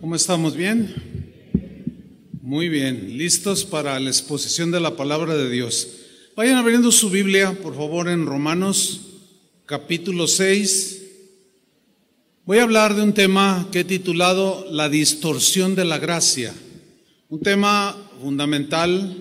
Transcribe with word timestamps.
¿Cómo 0.00 0.16
estamos? 0.16 0.56
¿Bien? 0.56 0.94
Muy 2.40 2.70
bien, 2.70 3.18
listos 3.18 3.66
para 3.66 4.00
la 4.00 4.08
exposición 4.08 4.70
de 4.70 4.80
la 4.80 4.96
palabra 4.96 5.36
de 5.36 5.50
Dios. 5.50 5.88
Vayan 6.34 6.56
abriendo 6.56 6.90
su 6.90 7.10
Biblia, 7.10 7.52
por 7.62 7.76
favor, 7.76 8.08
en 8.08 8.24
Romanos 8.24 9.02
capítulo 9.66 10.26
6. 10.26 11.02
Voy 12.46 12.58
a 12.60 12.62
hablar 12.62 12.94
de 12.94 13.02
un 13.02 13.12
tema 13.12 13.68
que 13.70 13.80
he 13.80 13.84
titulado 13.84 14.66
La 14.70 14.88
distorsión 14.88 15.74
de 15.74 15.84
la 15.84 15.98
gracia. 15.98 16.54
Un 17.28 17.40
tema 17.40 17.94
fundamental, 18.22 19.18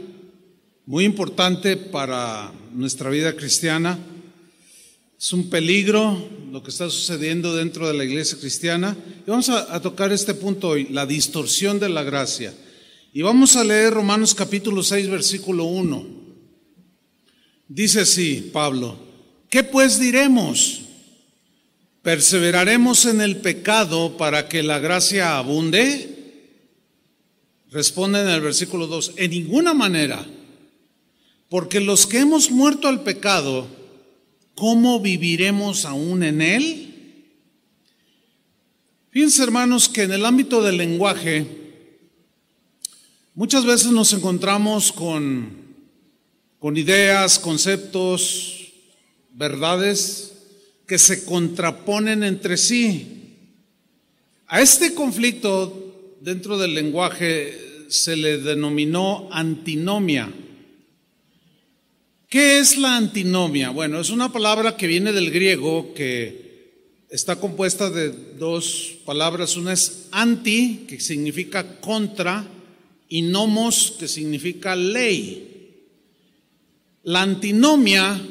muy 0.86 1.04
importante 1.04 1.75
para 1.75 2.54
nuestra 2.73 3.09
vida 3.09 3.36
cristiana. 3.36 4.00
Es 5.20 5.33
un 5.33 5.49
peligro 5.49 6.29
lo 6.49 6.63
que 6.63 6.70
está 6.70 6.89
sucediendo 6.89 7.54
dentro 7.54 7.86
de 7.86 7.93
la 7.93 8.05
iglesia 8.05 8.39
cristiana. 8.39 8.95
Y 9.27 9.29
vamos 9.29 9.49
a, 9.49 9.81
tocar 9.81 10.13
este 10.13 10.33
punto 10.33 10.69
hoy, 10.69 10.88
la 10.91 11.05
distorsión 11.05 11.77
de 11.77 11.89
la 11.89 12.04
gracia. 12.04 12.54
Y 13.14 13.21
vamos 13.21 13.57
a 13.57 13.65
leer 13.65 13.93
Romanos 13.93 14.33
capítulo 14.33 14.82
6, 14.82 15.09
versículo 15.09 15.65
1. 15.65 16.07
Dice 17.68 18.00
así, 18.00 18.50
Pablo, 18.54 18.97
¿qué 19.50 19.65
pues 19.65 20.00
diremos? 20.00 20.83
¿Perseveraremos 22.01 23.06
en 23.06 23.20
el 23.20 23.37
pecado 23.42 24.15
para 24.15 24.47
que 24.47 24.64
la 24.64 24.79
gracia 24.79 25.37
abunde? 25.37 26.45
Responde 27.71 28.21
en 28.21 28.29
el 28.29 28.39
versículo 28.39 28.87
2, 28.87 29.15
en 29.17 29.31
ninguna 29.31 29.73
manera, 29.73 30.25
porque 31.50 31.81
los 31.81 32.08
que 32.08 32.20
hemos 32.20 32.50
muerto 32.52 32.88
al 32.88 33.03
pecado, 33.03 33.78
¿cómo 34.59 34.99
viviremos 34.99 35.86
aún 35.86 36.22
en 36.22 36.41
él? 36.41 36.86
Fíjense 39.09 39.41
hermanos 39.41 39.88
que 39.88 40.03
en 40.03 40.11
el 40.11 40.25
ámbito 40.25 40.61
del 40.61 40.75
lenguaje 40.75 41.47
muchas 43.36 43.66
veces 43.66 43.91
nos 43.91 44.11
encontramos 44.11 44.92
con, 44.92 45.50
con 46.59 46.75
ideas, 46.75 47.39
conceptos, 47.39 48.73
verdades 49.34 50.34
que 50.86 51.00
se 51.00 51.23
contraponen 51.23 52.23
entre 52.23 52.58
sí. 52.58 53.38
A 54.47 54.59
este 54.59 54.94
conflicto 54.94 56.17
dentro 56.19 56.58
del 56.58 56.73
lenguaje 56.75 57.86
se 57.88 58.17
le 58.17 58.39
denominó 58.39 59.30
antinomia. 59.31 60.30
¿Qué 62.30 62.59
es 62.59 62.77
la 62.77 62.95
antinomia? 62.95 63.72
Bueno, 63.72 63.99
es 63.99 64.11
una 64.11 64.31
palabra 64.31 64.77
que 64.77 64.85
viene 64.85 65.11
del 65.11 65.31
griego 65.31 65.95
que 65.95 66.75
está 67.09 67.38
compuesta 67.38 67.89
de 67.89 68.11
dos 68.38 68.97
palabras. 69.03 69.58
Una 69.58 69.73
es 69.73 70.09
anti, 70.11 70.85
que 70.88 71.00
significa 71.00 71.80
contra, 71.81 72.47
y 73.07 73.23
nomos, 73.23 73.95
que 73.97 74.07
significa 74.07 74.75
ley. 74.75 75.88
La 77.02 77.23
antinomia 77.23 78.22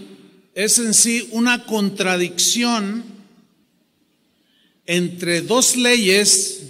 es 0.54 0.78
en 0.78 0.94
sí 0.94 1.28
una 1.32 1.64
contradicción 1.66 3.02
entre 4.86 5.40
dos 5.40 5.76
leyes, 5.76 6.62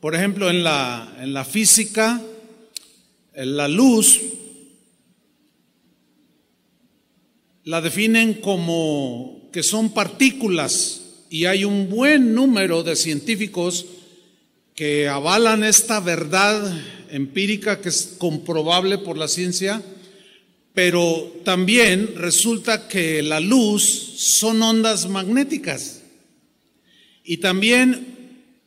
por 0.00 0.16
ejemplo, 0.16 0.50
en 0.50 0.64
la, 0.64 1.18
en 1.20 1.32
la 1.32 1.44
física, 1.44 2.20
en 3.32 3.56
la 3.56 3.68
luz 3.68 4.22
la 7.68 7.82
definen 7.82 8.32
como 8.32 9.50
que 9.52 9.62
son 9.62 9.92
partículas 9.92 11.02
y 11.28 11.44
hay 11.44 11.66
un 11.66 11.90
buen 11.90 12.34
número 12.34 12.82
de 12.82 12.96
científicos 12.96 13.84
que 14.74 15.06
avalan 15.06 15.62
esta 15.62 16.00
verdad 16.00 16.80
empírica 17.10 17.82
que 17.82 17.90
es 17.90 18.14
comprobable 18.16 18.96
por 18.96 19.18
la 19.18 19.28
ciencia, 19.28 19.82
pero 20.72 21.30
también 21.44 22.14
resulta 22.16 22.88
que 22.88 23.22
la 23.22 23.38
luz 23.38 24.14
son 24.16 24.62
ondas 24.62 25.06
magnéticas 25.06 26.00
y 27.22 27.36
también 27.36 28.16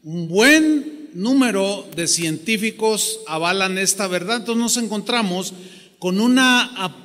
un 0.03 0.27
buen 0.27 1.09
número 1.15 1.89
de 1.95 2.07
científicos 2.07 3.21
avalan 3.25 3.79
esta 3.79 4.07
verdad. 4.07 4.41
Entonces 4.41 4.61
nos 4.61 4.77
encontramos 4.77 5.55
con 5.97 6.19
una 6.19 6.95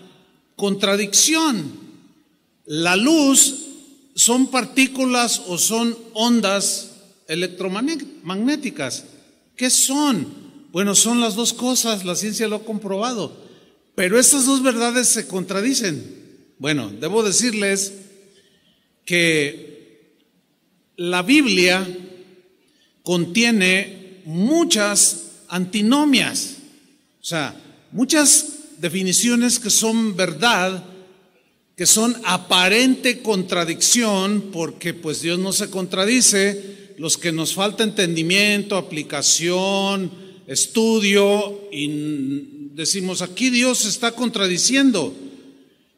contradicción. 0.56 1.85
La 2.66 2.96
luz 2.96 3.66
son 4.14 4.48
partículas 4.48 5.42
o 5.46 5.58
son 5.58 5.96
ondas 6.14 6.90
electromagnéticas. 7.28 9.04
¿Qué 9.56 9.70
son? 9.70 10.26
Bueno, 10.72 10.94
son 10.94 11.20
las 11.20 11.36
dos 11.36 11.52
cosas, 11.52 12.04
la 12.04 12.16
ciencia 12.16 12.48
lo 12.48 12.56
ha 12.56 12.64
comprobado. 12.64 13.44
Pero 13.94 14.18
estas 14.18 14.46
dos 14.46 14.62
verdades 14.62 15.08
se 15.08 15.26
contradicen. 15.26 16.26
Bueno, 16.58 16.92
debo 17.00 17.22
decirles 17.22 17.92
que 19.04 20.16
la 20.96 21.22
Biblia 21.22 21.86
contiene 23.02 24.22
muchas 24.24 25.26
antinomias, 25.48 26.56
o 27.20 27.24
sea, 27.24 27.54
muchas 27.92 28.46
definiciones 28.78 29.60
que 29.60 29.70
son 29.70 30.16
verdad, 30.16 30.84
que 31.76 31.84
son 31.84 32.16
aparente 32.24 33.20
contradicción, 33.20 34.46
porque 34.50 34.94
pues 34.94 35.20
Dios 35.20 35.38
no 35.38 35.52
se 35.52 35.68
contradice, 35.68 36.94
los 36.96 37.18
que 37.18 37.32
nos 37.32 37.52
falta 37.52 37.84
entendimiento, 37.84 38.78
aplicación, 38.78 40.10
estudio, 40.46 41.68
y 41.70 42.70
decimos, 42.72 43.20
aquí 43.20 43.50
Dios 43.50 43.84
está 43.84 44.12
contradiciendo. 44.12 45.14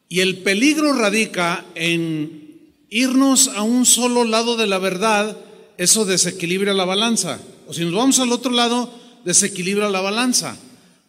Y 0.09 0.19
el 0.19 0.39
peligro 0.39 0.91
radica 0.91 1.65
en 1.75 2.59
irnos 2.89 3.47
a 3.47 3.61
un 3.61 3.85
solo 3.85 4.25
lado 4.25 4.57
de 4.57 4.67
la 4.67 4.79
verdad, 4.79 5.37
eso 5.77 6.03
desequilibra 6.03 6.73
la 6.73 6.83
balanza. 6.83 7.39
O 7.67 7.73
si 7.73 7.85
nos 7.85 7.93
vamos 7.93 8.19
al 8.19 8.33
otro 8.33 8.51
lado, 8.51 8.93
desequilibra 9.23 9.89
la 9.89 10.01
balanza. 10.01 10.57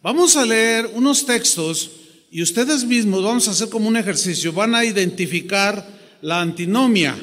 Vamos 0.01 0.37
a 0.37 0.45
leer 0.45 0.89
unos 0.93 1.25
textos 1.25 1.91
y 2.31 2.41
ustedes 2.41 2.85
mismos 2.85 3.21
vamos 3.23 3.47
a 3.47 3.51
hacer 3.51 3.67
como 3.67 3.89
un 3.89 3.97
ejercicio, 3.97 4.53
van 4.53 4.73
a 4.73 4.85
identificar 4.85 5.85
la 6.21 6.39
antinomia 6.39 7.13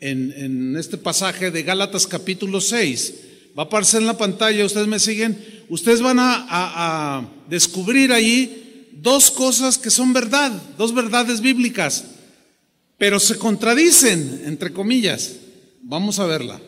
en, 0.00 0.76
este 0.76 0.98
pasaje 0.98 1.50
de 1.50 1.62
Gálatas 1.62 2.06
capítulo 2.06 2.60
6. 2.60 3.14
Va 3.58 3.62
a 3.62 3.66
aparecer 3.66 4.02
en 4.02 4.06
la 4.06 4.18
pantalla, 4.18 4.66
ustedes 4.66 4.86
me 4.86 4.98
siguen, 4.98 5.64
ustedes 5.70 6.02
van 6.02 6.18
a 6.20 7.26
descubrir 7.48 8.12
allí 8.12 8.90
dos 8.92 9.30
cosas 9.30 9.78
que 9.78 9.88
son 9.90 10.12
verdad, 10.12 10.52
dos 10.76 10.94
verdades 10.94 11.40
bíblicas, 11.40 12.04
pero 12.98 13.18
se 13.18 13.38
contradicen, 13.38 14.42
entre 14.44 14.74
comillas. 14.74 15.36
Vamos 15.82 16.18
a 16.18 16.26
verla. 16.26 16.60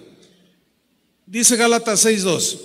Dice 1.27 1.57
Gálatas 1.57 2.07
6.2, 2.07 2.59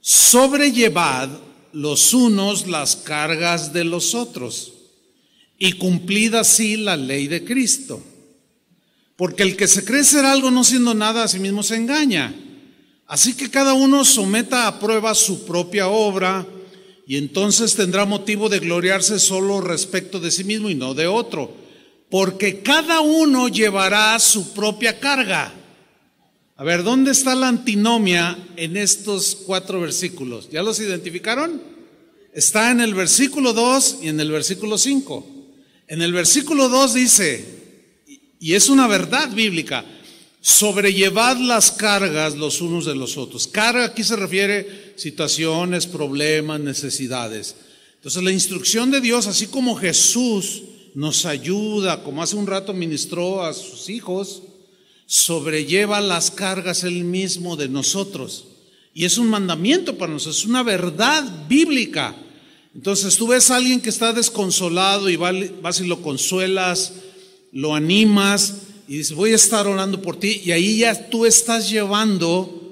sobrellevad 0.00 1.45
los 1.76 2.14
unos 2.14 2.66
las 2.66 2.96
cargas 2.96 3.74
de 3.74 3.84
los 3.84 4.14
otros 4.14 4.72
y 5.58 5.72
cumplida 5.72 6.40
así 6.40 6.78
la 6.78 6.96
ley 6.96 7.28
de 7.28 7.44
Cristo. 7.44 8.02
Porque 9.14 9.42
el 9.42 9.56
que 9.56 9.68
se 9.68 9.84
cree 9.84 10.02
ser 10.02 10.24
algo 10.24 10.50
no 10.50 10.64
siendo 10.64 10.94
nada 10.94 11.24
a 11.24 11.28
sí 11.28 11.38
mismo 11.38 11.62
se 11.62 11.76
engaña. 11.76 12.34
Así 13.06 13.34
que 13.34 13.50
cada 13.50 13.74
uno 13.74 14.06
someta 14.06 14.66
a 14.66 14.80
prueba 14.80 15.14
su 15.14 15.44
propia 15.44 15.88
obra 15.88 16.46
y 17.06 17.18
entonces 17.18 17.74
tendrá 17.74 18.06
motivo 18.06 18.48
de 18.48 18.60
gloriarse 18.60 19.20
solo 19.20 19.60
respecto 19.60 20.18
de 20.18 20.30
sí 20.30 20.44
mismo 20.44 20.70
y 20.70 20.74
no 20.74 20.94
de 20.94 21.06
otro. 21.06 21.54
Porque 22.08 22.62
cada 22.62 23.00
uno 23.00 23.48
llevará 23.48 24.18
su 24.18 24.54
propia 24.54 24.98
carga. 24.98 25.52
A 26.58 26.64
ver, 26.64 26.82
¿dónde 26.82 27.10
está 27.10 27.34
la 27.34 27.48
antinomia 27.48 28.38
en 28.56 28.78
estos 28.78 29.36
cuatro 29.44 29.78
versículos? 29.78 30.48
¿Ya 30.50 30.62
los 30.62 30.80
identificaron? 30.80 31.60
Está 32.32 32.70
en 32.70 32.80
el 32.80 32.94
versículo 32.94 33.52
2 33.52 33.98
y 34.02 34.08
en 34.08 34.18
el 34.20 34.30
versículo 34.30 34.78
5. 34.78 35.26
En 35.88 36.00
el 36.00 36.14
versículo 36.14 36.70
2 36.70 36.94
dice, 36.94 37.44
y 38.40 38.54
es 38.54 38.70
una 38.70 38.86
verdad 38.86 39.30
bíblica, 39.32 39.84
sobrellevad 40.40 41.36
las 41.36 41.72
cargas 41.72 42.36
los 42.36 42.62
unos 42.62 42.86
de 42.86 42.94
los 42.94 43.18
otros. 43.18 43.46
Carga 43.48 43.84
aquí 43.84 44.02
se 44.02 44.16
refiere 44.16 44.94
situaciones, 44.96 45.86
problemas, 45.86 46.60
necesidades. 46.60 47.54
Entonces 47.96 48.22
la 48.22 48.32
instrucción 48.32 48.90
de 48.90 49.02
Dios, 49.02 49.26
así 49.26 49.48
como 49.48 49.76
Jesús 49.76 50.62
nos 50.94 51.26
ayuda, 51.26 52.02
como 52.02 52.22
hace 52.22 52.36
un 52.36 52.46
rato 52.46 52.72
ministró 52.72 53.44
a 53.44 53.52
sus 53.52 53.90
hijos, 53.90 54.42
sobrelleva 55.06 56.00
las 56.00 56.30
cargas 56.30 56.84
él 56.84 57.04
mismo 57.04 57.56
de 57.56 57.68
nosotros. 57.68 58.48
Y 58.92 59.04
es 59.04 59.18
un 59.18 59.28
mandamiento 59.28 59.96
para 59.96 60.12
nosotros, 60.12 60.38
es 60.38 60.46
una 60.46 60.62
verdad 60.62 61.46
bíblica. 61.48 62.16
Entonces 62.74 63.16
tú 63.16 63.28
ves 63.28 63.50
a 63.50 63.56
alguien 63.56 63.80
que 63.80 63.88
está 63.88 64.12
desconsolado 64.12 65.08
y 65.08 65.16
vas 65.16 65.80
y 65.80 65.86
lo 65.86 66.02
consuelas, 66.02 66.92
lo 67.52 67.74
animas 67.74 68.54
y 68.88 68.98
dices, 68.98 69.16
voy 69.16 69.32
a 69.32 69.36
estar 69.36 69.66
orando 69.66 70.02
por 70.02 70.18
ti. 70.18 70.42
Y 70.44 70.52
ahí 70.52 70.78
ya 70.78 71.08
tú 71.08 71.26
estás 71.26 71.70
llevando 71.70 72.62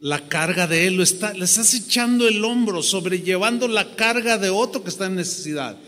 la 0.00 0.28
carga 0.28 0.66
de 0.66 0.86
él, 0.86 0.96
lo 0.96 1.02
está, 1.02 1.32
le 1.32 1.46
estás 1.46 1.72
echando 1.72 2.28
el 2.28 2.44
hombro, 2.44 2.82
sobrellevando 2.82 3.68
la 3.68 3.96
carga 3.96 4.36
de 4.36 4.50
otro 4.50 4.82
que 4.82 4.90
está 4.90 5.06
en 5.06 5.16
necesidad. 5.16 5.78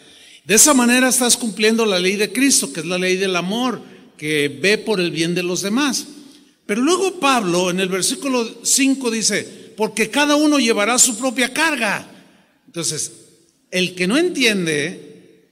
De 0.45 0.55
esa 0.55 0.73
manera 0.73 1.09
estás 1.09 1.37
cumpliendo 1.37 1.85
la 1.85 1.99
ley 1.99 2.17
de 2.17 2.33
Cristo, 2.33 2.73
que 2.73 2.81
es 2.81 2.87
la 2.87 2.99
ley 2.99 3.17
del 3.17 3.37
amor, 3.37 3.83
que 4.17 4.49
ve 4.49 4.79
por 4.79 5.01
el 5.01 5.11
bien 5.11 5.35
de 5.35 5.43
los 5.43 5.63
demás. 5.63 6.07
Pero 6.67 6.83
luego 6.83 7.21
Pablo 7.21 7.71
en 7.71 7.81
el 7.81 7.89
versículo 7.89 8.49
5 8.63 9.11
dice, 9.11 9.73
porque 9.77 10.11
cada 10.11 10.37
uno 10.37 10.59
llevará 10.59 10.99
su 10.99 11.17
propia 11.17 11.53
carga. 11.53 12.11
Entonces, 12.67 13.13
el 13.71 13.95
que 13.95 14.07
no 14.07 14.17
entiende, 14.17 15.45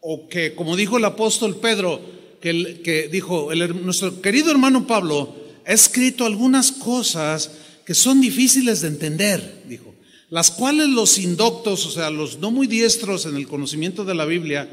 o 0.00 0.28
que 0.28 0.54
como 0.54 0.76
dijo 0.76 0.98
el 0.98 1.04
apóstol 1.04 1.56
Pedro, 1.56 2.00
que, 2.40 2.80
que 2.82 3.08
dijo, 3.08 3.50
nuestro 3.54 4.20
querido 4.20 4.50
hermano 4.50 4.86
Pablo 4.86 5.34
ha 5.66 5.72
escrito 5.72 6.26
algunas 6.26 6.72
cosas 6.72 7.50
que 7.86 7.94
son 7.94 8.20
difíciles 8.20 8.80
de 8.80 8.88
entender, 8.88 9.62
dijo, 9.68 9.94
las 10.30 10.50
cuales 10.50 10.88
los 10.88 11.18
indoctos, 11.18 11.86
o 11.86 11.90
sea, 11.90 12.10
los 12.10 12.38
no 12.38 12.50
muy 12.50 12.66
diestros 12.66 13.26
en 13.26 13.36
el 13.36 13.46
conocimiento 13.46 14.04
de 14.04 14.14
la 14.14 14.24
Biblia, 14.24 14.68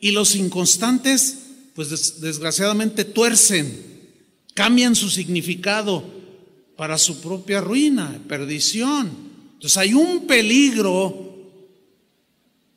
y 0.00 0.10
los 0.10 0.34
inconstantes, 0.34 1.45
pues 1.76 2.20
desgraciadamente 2.20 3.04
tuercen, 3.04 3.84
cambian 4.54 4.96
su 4.96 5.10
significado 5.10 6.02
para 6.74 6.96
su 6.96 7.20
propia 7.20 7.60
ruina, 7.60 8.18
perdición. 8.26 9.10
Entonces 9.52 9.76
hay 9.76 9.92
un 9.92 10.26
peligro. 10.26 11.34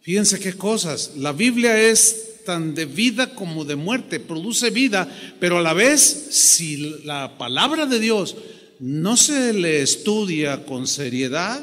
Fíjense 0.02 0.40
qué 0.40 0.54
cosas. 0.54 1.14
La 1.16 1.32
Biblia 1.32 1.82
es 1.82 2.44
tan 2.46 2.76
de 2.76 2.86
vida 2.86 3.34
como 3.36 3.64
de 3.64 3.78
muerte, 3.78 4.20
produce 4.20 4.70
vida, 4.70 5.08
pero 5.40 5.60
a 5.60 5.62
la 5.62 5.74
vez, 5.74 6.02
si 6.02 6.78
la 7.06 7.38
palabra 7.38 7.86
de 7.86 8.00
Dios 8.00 8.36
no 8.80 9.16
se 9.16 9.54
le 9.54 9.82
estudia 9.82 10.66
con 10.66 10.88
seriedad, 10.88 11.62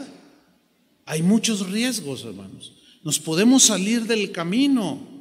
hay 1.04 1.22
muchos 1.22 1.70
riesgos, 1.70 2.24
hermanos. 2.24 2.72
Nos 3.02 3.18
podemos 3.18 3.64
salir 3.64 4.06
del 4.06 4.32
camino. 4.32 5.15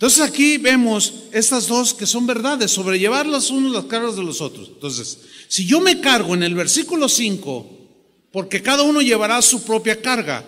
Entonces 0.00 0.22
aquí 0.22 0.56
vemos 0.56 1.12
estas 1.30 1.66
dos 1.66 1.92
que 1.92 2.06
son 2.06 2.26
verdades, 2.26 2.70
sobrellevar 2.70 3.26
las 3.26 3.50
unos 3.50 3.70
las 3.70 3.84
cargas 3.84 4.16
de 4.16 4.22
los 4.22 4.40
otros. 4.40 4.68
Entonces, 4.68 5.18
si 5.46 5.66
yo 5.66 5.78
me 5.78 6.00
cargo 6.00 6.32
en 6.32 6.42
el 6.42 6.54
versículo 6.54 7.06
5, 7.06 7.70
porque 8.32 8.62
cada 8.62 8.82
uno 8.82 9.02
llevará 9.02 9.42
su 9.42 9.62
propia 9.62 10.00
carga, 10.00 10.42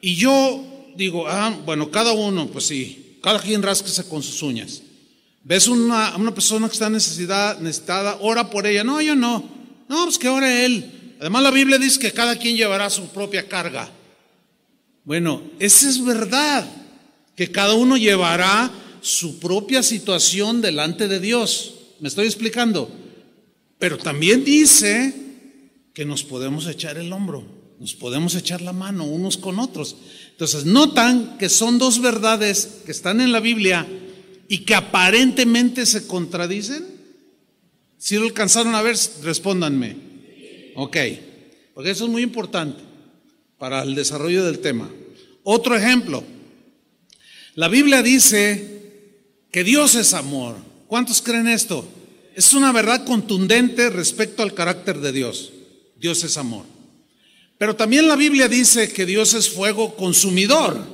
y 0.00 0.16
yo 0.16 0.60
digo, 0.96 1.28
ah, 1.28 1.56
bueno, 1.64 1.88
cada 1.88 2.10
uno, 2.14 2.48
pues 2.48 2.66
sí, 2.66 3.18
cada 3.22 3.38
quien 3.40 3.62
rasquese 3.62 4.08
con 4.08 4.24
sus 4.24 4.42
uñas. 4.42 4.82
Ves 5.44 5.68
una, 5.68 6.16
una 6.16 6.34
persona 6.34 6.66
que 6.66 6.72
está 6.72 6.90
necesidad, 6.90 7.60
necesitada, 7.60 8.18
ora 8.22 8.50
por 8.50 8.66
ella. 8.66 8.82
No, 8.82 9.00
yo 9.00 9.14
no. 9.14 9.48
No, 9.88 10.02
pues 10.02 10.18
que 10.18 10.28
ore 10.28 10.64
él. 10.64 11.14
Además 11.20 11.44
la 11.44 11.52
Biblia 11.52 11.78
dice 11.78 12.00
que 12.00 12.10
cada 12.10 12.36
quien 12.36 12.56
llevará 12.56 12.90
su 12.90 13.06
propia 13.10 13.46
carga. 13.46 13.88
Bueno, 15.04 15.42
esa 15.60 15.88
es 15.88 16.04
verdad, 16.04 16.68
que 17.36 17.52
cada 17.52 17.74
uno 17.74 17.96
llevará 17.96 18.68
su 19.06 19.38
propia 19.38 19.82
situación 19.82 20.60
delante 20.60 21.06
de 21.06 21.20
Dios. 21.20 21.74
¿Me 22.00 22.08
estoy 22.08 22.26
explicando? 22.26 22.90
Pero 23.78 23.98
también 23.98 24.44
dice 24.44 25.14
que 25.94 26.04
nos 26.04 26.24
podemos 26.24 26.66
echar 26.66 26.98
el 26.98 27.12
hombro, 27.12 27.46
nos 27.78 27.94
podemos 27.94 28.34
echar 28.34 28.60
la 28.62 28.72
mano 28.72 29.04
unos 29.04 29.36
con 29.36 29.58
otros. 29.58 29.96
Entonces, 30.32 30.64
notan 30.64 31.38
que 31.38 31.48
son 31.48 31.78
dos 31.78 32.00
verdades 32.00 32.80
que 32.84 32.92
están 32.92 33.20
en 33.20 33.32
la 33.32 33.40
Biblia 33.40 33.86
y 34.48 34.58
que 34.58 34.74
aparentemente 34.74 35.86
se 35.86 36.06
contradicen? 36.06 36.84
Si 37.98 38.16
lo 38.16 38.24
alcanzaron 38.24 38.74
a 38.74 38.82
ver, 38.82 38.96
respóndanme. 39.22 39.96
Ok, 40.74 40.96
porque 41.74 41.90
eso 41.90 42.04
es 42.04 42.10
muy 42.10 42.22
importante 42.22 42.82
para 43.56 43.82
el 43.82 43.94
desarrollo 43.94 44.44
del 44.44 44.58
tema. 44.58 44.90
Otro 45.44 45.76
ejemplo, 45.76 46.24
la 47.54 47.68
Biblia 47.68 48.02
dice 48.02 48.76
que 49.56 49.64
Dios 49.64 49.94
es 49.94 50.12
amor. 50.12 50.54
¿Cuántos 50.86 51.22
creen 51.22 51.48
esto? 51.48 51.88
Es 52.34 52.52
una 52.52 52.72
verdad 52.72 53.06
contundente 53.06 53.88
respecto 53.88 54.42
al 54.42 54.52
carácter 54.52 54.98
de 55.00 55.12
Dios. 55.12 55.50
Dios 55.98 56.22
es 56.24 56.36
amor. 56.36 56.66
Pero 57.56 57.74
también 57.74 58.06
la 58.06 58.16
Biblia 58.16 58.48
dice 58.48 58.92
que 58.92 59.06
Dios 59.06 59.32
es 59.32 59.48
fuego 59.48 59.96
consumidor 59.96 60.86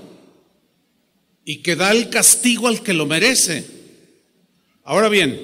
y 1.44 1.56
que 1.56 1.74
da 1.74 1.90
el 1.90 2.08
castigo 2.08 2.68
al 2.68 2.84
que 2.84 2.92
lo 2.92 3.04
merece. 3.04 3.66
Ahora 4.84 5.08
bien, 5.08 5.40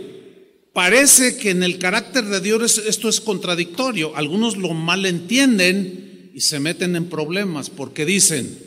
parece 0.72 1.38
que 1.38 1.50
en 1.50 1.64
el 1.64 1.80
carácter 1.80 2.24
de 2.24 2.40
Dios 2.40 2.78
esto 2.86 3.08
es 3.08 3.20
contradictorio. 3.20 4.14
Algunos 4.14 4.56
lo 4.56 4.74
malentienden 4.74 6.30
y 6.32 6.40
se 6.40 6.60
meten 6.60 6.94
en 6.94 7.08
problemas 7.08 7.68
porque 7.68 8.04
dicen, 8.04 8.60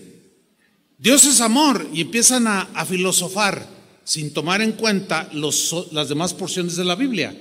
Dios 0.98 1.26
es 1.26 1.40
amor 1.40 1.88
y 1.94 2.02
empiezan 2.02 2.48
a, 2.48 2.86
filosofar 2.86 3.80
sin 4.04 4.34
tomar 4.34 4.62
en 4.62 4.74
cuenta 4.74 5.30
las 5.34 6.10
demás 6.10 6.34
porciones 6.34 6.76
de 6.76 6.86
la 6.86 6.96
Biblia. 6.96 7.36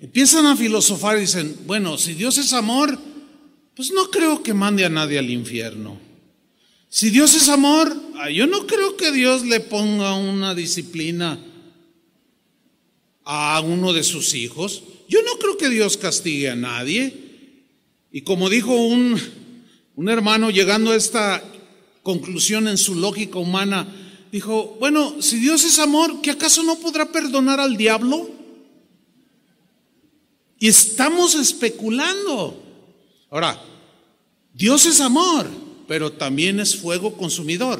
Empiezan 0.00 0.46
a 0.46 0.56
filosofar 0.56 1.16
y 1.16 1.22
dicen, 1.22 1.56
bueno, 1.66 1.96
si 1.96 2.14
Dios 2.14 2.38
es 2.38 2.52
amor, 2.52 2.98
pues 3.74 3.92
no 3.92 4.10
creo 4.10 4.42
que 4.42 4.54
mande 4.54 4.84
a 4.84 4.88
nadie 4.88 5.18
al 5.18 5.30
infierno. 5.30 5.98
Si 6.88 7.10
Dios 7.10 7.34
es 7.34 7.48
amor, 7.48 7.96
ah, 8.16 8.28
yo 8.28 8.46
no 8.46 8.66
creo 8.66 8.96
que 8.96 9.12
Dios 9.12 9.46
le 9.46 9.60
ponga 9.60 10.14
una 10.14 10.54
disciplina 10.54 11.38
a 13.24 13.60
uno 13.60 13.92
de 13.92 14.02
sus 14.02 14.34
hijos. 14.34 14.82
Yo 15.08 15.20
no 15.22 15.38
creo 15.38 15.56
que 15.56 15.70
Dios 15.70 15.96
castigue 15.96 16.50
a 16.50 16.56
nadie. 16.56 17.14
Y 18.10 18.22
como 18.22 18.50
dijo 18.50 18.74
un, 18.74 19.18
un 19.96 20.08
hermano 20.08 20.50
llegando 20.50 20.90
a 20.90 20.96
esta 20.96 21.42
conclusión 22.02 22.68
en 22.68 22.76
su 22.76 22.94
lógica 22.94 23.38
humana, 23.38 23.86
dijo, 24.32 24.76
bueno, 24.80 25.22
si 25.22 25.38
Dios 25.38 25.62
es 25.62 25.78
amor, 25.78 26.20
¿qué 26.22 26.32
acaso 26.32 26.64
no 26.64 26.76
podrá 26.80 27.12
perdonar 27.12 27.60
al 27.60 27.76
diablo? 27.76 28.28
Y 30.58 30.66
estamos 30.66 31.36
especulando. 31.36 32.60
Ahora, 33.30 33.62
Dios 34.52 34.86
es 34.86 35.00
amor 35.00 35.62
pero 35.92 36.10
también 36.10 36.58
es 36.58 36.74
fuego 36.74 37.18
consumidor. 37.18 37.78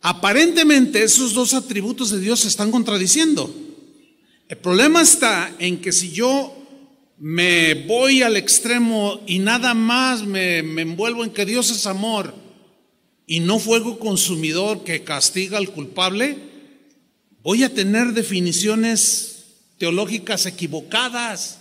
Aparentemente 0.00 1.02
esos 1.02 1.34
dos 1.34 1.52
atributos 1.52 2.08
de 2.10 2.18
Dios 2.18 2.40
se 2.40 2.48
están 2.48 2.70
contradiciendo. 2.70 3.54
El 4.48 4.56
problema 4.56 5.02
está 5.02 5.54
en 5.58 5.82
que 5.82 5.92
si 5.92 6.12
yo 6.12 6.56
me 7.18 7.74
voy 7.74 8.22
al 8.22 8.38
extremo 8.38 9.20
y 9.26 9.38
nada 9.38 9.74
más 9.74 10.22
me, 10.22 10.62
me 10.62 10.80
envuelvo 10.80 11.24
en 11.24 11.30
que 11.30 11.44
Dios 11.44 11.70
es 11.70 11.86
amor 11.86 12.32
y 13.26 13.40
no 13.40 13.58
fuego 13.58 13.98
consumidor 13.98 14.84
que 14.84 15.02
castiga 15.02 15.58
al 15.58 15.70
culpable, 15.70 16.38
voy 17.42 17.64
a 17.64 17.74
tener 17.74 18.12
definiciones 18.12 19.44
teológicas 19.78 20.46
equivocadas, 20.46 21.58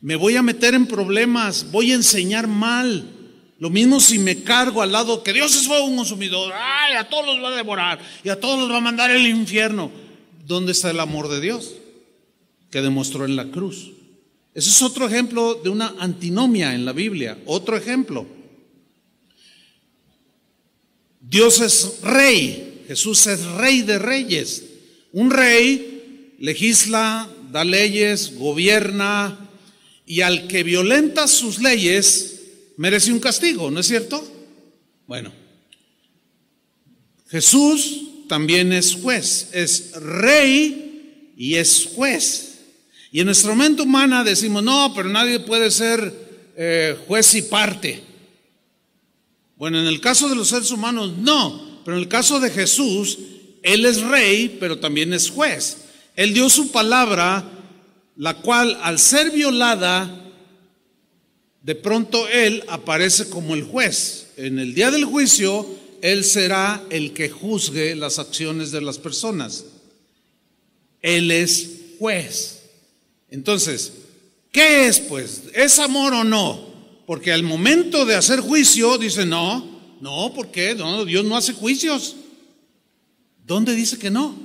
me 0.00 0.16
voy 0.16 0.36
a 0.36 0.42
meter 0.42 0.74
en 0.74 0.86
problemas, 0.86 1.70
voy 1.70 1.92
a 1.92 1.96
enseñar 1.96 2.46
mal. 2.46 3.12
Lo 3.58 3.70
mismo 3.70 4.00
si 4.00 4.18
me 4.18 4.42
cargo 4.42 4.82
al 4.82 4.92
lado 4.92 5.22
que 5.22 5.32
Dios 5.32 5.56
es 5.56 5.66
fuego 5.66 5.86
consumidor, 5.96 6.52
ay, 6.54 6.94
a 6.94 7.08
todos 7.08 7.26
los 7.26 7.42
va 7.42 7.48
a 7.48 7.56
devorar 7.56 7.98
y 8.22 8.28
a 8.28 8.38
todos 8.38 8.58
los 8.60 8.70
va 8.70 8.76
a 8.76 8.82
mandar 8.82 9.10
el 9.10 9.26
infierno. 9.26 9.90
¿Dónde 10.46 10.72
está 10.72 10.90
el 10.90 11.00
amor 11.00 11.28
de 11.28 11.40
Dios 11.40 11.72
que 12.70 12.82
demostró 12.82 13.24
en 13.24 13.34
la 13.34 13.46
cruz? 13.46 13.92
Ese 14.54 14.70
es 14.70 14.82
otro 14.82 15.06
ejemplo 15.06 15.54
de 15.54 15.70
una 15.70 15.94
antinomia 15.98 16.74
en 16.74 16.84
la 16.84 16.92
Biblia. 16.92 17.38
Otro 17.46 17.76
ejemplo. 17.76 18.26
Dios 21.28 21.60
es 21.60 22.00
rey, 22.02 22.84
Jesús 22.86 23.26
es 23.26 23.44
rey 23.44 23.82
de 23.82 23.98
reyes. 23.98 24.62
Un 25.12 25.30
rey 25.30 26.34
legisla, 26.38 27.28
da 27.50 27.64
leyes, 27.64 28.34
gobierna 28.36 29.50
y 30.06 30.20
al 30.20 30.46
que 30.46 30.62
violenta 30.62 31.26
sus 31.26 31.58
leyes 31.58 32.40
merece 32.76 33.12
un 33.12 33.18
castigo, 33.18 33.70
¿no 33.70 33.80
es 33.80 33.86
cierto? 33.86 34.24
Bueno, 35.06 35.32
Jesús 37.28 38.02
también 38.28 38.72
es 38.72 38.94
juez, 38.94 39.48
es 39.52 39.92
rey 39.94 41.32
y 41.36 41.56
es 41.56 41.88
juez. 41.94 42.60
Y 43.10 43.20
en 43.20 43.26
nuestra 43.26 43.54
mente 43.54 43.82
humana 43.82 44.22
decimos, 44.22 44.62
no, 44.62 44.92
pero 44.94 45.08
nadie 45.08 45.40
puede 45.40 45.70
ser 45.70 46.12
eh, 46.56 46.96
juez 47.06 47.34
y 47.34 47.42
parte. 47.42 48.05
Bueno, 49.56 49.80
en 49.80 49.86
el 49.86 50.00
caso 50.00 50.28
de 50.28 50.36
los 50.36 50.48
seres 50.48 50.70
humanos, 50.70 51.12
no, 51.18 51.80
pero 51.84 51.96
en 51.96 52.02
el 52.02 52.08
caso 52.08 52.40
de 52.40 52.50
Jesús, 52.50 53.18
Él 53.62 53.84
es 53.84 54.02
rey, 54.02 54.56
pero 54.60 54.78
también 54.78 55.12
es 55.12 55.30
juez. 55.30 55.78
Él 56.14 56.34
dio 56.34 56.48
su 56.48 56.70
palabra, 56.70 57.44
la 58.16 58.34
cual 58.40 58.78
al 58.82 58.98
ser 58.98 59.30
violada, 59.30 60.24
de 61.62 61.74
pronto 61.74 62.28
Él 62.28 62.64
aparece 62.68 63.28
como 63.28 63.54
el 63.54 63.64
juez. 63.64 64.28
En 64.36 64.58
el 64.58 64.74
día 64.74 64.90
del 64.90 65.04
juicio, 65.04 65.66
Él 66.02 66.24
será 66.24 66.84
el 66.90 67.12
que 67.12 67.28
juzgue 67.30 67.96
las 67.96 68.18
acciones 68.18 68.70
de 68.70 68.82
las 68.82 68.98
personas. 68.98 69.64
Él 71.02 71.30
es 71.30 71.70
juez. 71.98 72.62
Entonces, 73.30 73.92
¿Qué 74.56 74.88
es 74.88 75.00
pues? 75.00 75.42
¿Es 75.52 75.78
amor 75.78 76.14
o 76.14 76.24
no? 76.24 76.65
Porque 77.06 77.32
al 77.32 77.44
momento 77.44 78.04
de 78.04 78.16
hacer 78.16 78.40
juicio 78.40 78.98
dice, 78.98 79.24
no, 79.24 79.64
no, 80.00 80.32
¿por 80.34 80.50
qué? 80.50 80.74
No, 80.74 81.04
Dios 81.04 81.24
no 81.24 81.36
hace 81.36 81.52
juicios. 81.52 82.16
¿Dónde 83.46 83.74
dice 83.74 83.96
que 83.98 84.10
no? 84.10 84.44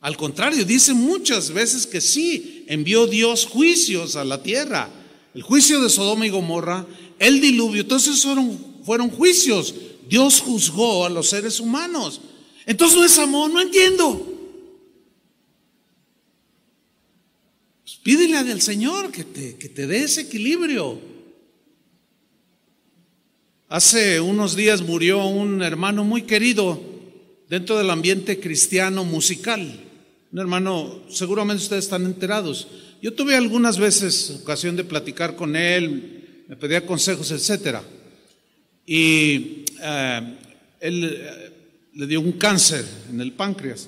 Al 0.00 0.16
contrario, 0.16 0.64
dice 0.64 0.94
muchas 0.94 1.50
veces 1.50 1.86
que 1.86 2.00
sí, 2.00 2.64
envió 2.66 3.06
Dios 3.06 3.44
juicios 3.46 4.16
a 4.16 4.24
la 4.24 4.42
tierra. 4.42 4.88
El 5.34 5.42
juicio 5.42 5.82
de 5.82 5.90
Sodoma 5.90 6.26
y 6.26 6.30
Gomorra, 6.30 6.86
el 7.18 7.40
diluvio, 7.40 7.82
entonces 7.82 8.22
fueron, 8.22 8.58
fueron 8.84 9.10
juicios. 9.10 9.74
Dios 10.08 10.40
juzgó 10.40 11.04
a 11.04 11.10
los 11.10 11.28
seres 11.28 11.60
humanos. 11.60 12.22
Entonces 12.64 12.96
no 12.98 13.04
es 13.04 13.18
amor, 13.18 13.50
no 13.50 13.60
entiendo. 13.60 14.34
Pues 17.84 17.96
pídele 18.02 18.38
al 18.38 18.62
Señor 18.62 19.10
que 19.10 19.24
te, 19.24 19.56
que 19.56 19.68
te 19.68 19.86
dé 19.86 20.04
ese 20.04 20.22
equilibrio. 20.22 21.17
Hace 23.70 24.18
unos 24.18 24.56
días 24.56 24.80
murió 24.80 25.26
un 25.26 25.60
hermano 25.60 26.02
muy 26.02 26.22
querido 26.22 26.80
dentro 27.50 27.76
del 27.76 27.90
ambiente 27.90 28.40
cristiano 28.40 29.04
musical. 29.04 29.84
Un 30.32 30.38
hermano, 30.38 31.02
seguramente 31.10 31.64
ustedes 31.64 31.84
están 31.84 32.06
enterados. 32.06 32.66
Yo 33.02 33.12
tuve 33.12 33.36
algunas 33.36 33.78
veces 33.78 34.38
ocasión 34.40 34.74
de 34.74 34.84
platicar 34.84 35.36
con 35.36 35.54
él, 35.54 36.44
me 36.48 36.56
pedía 36.56 36.86
consejos, 36.86 37.30
etcétera. 37.30 37.84
Y 38.86 39.64
eh, 39.82 40.36
él 40.80 41.04
eh, 41.04 41.52
le 41.92 42.06
dio 42.06 42.22
un 42.22 42.32
cáncer 42.32 42.86
en 43.10 43.20
el 43.20 43.32
páncreas. 43.32 43.86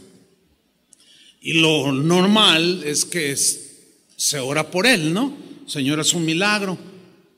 Y 1.41 1.55
lo 1.55 1.91
normal 1.91 2.83
es 2.85 3.07
que 3.07 3.35
se 3.35 4.39
ora 4.41 4.71
por 4.71 4.87
él, 4.87 5.15
¿no? 5.15 5.35
Señor, 5.67 6.01
es 6.01 6.13
un 6.13 6.27
milagro. 6.27 6.77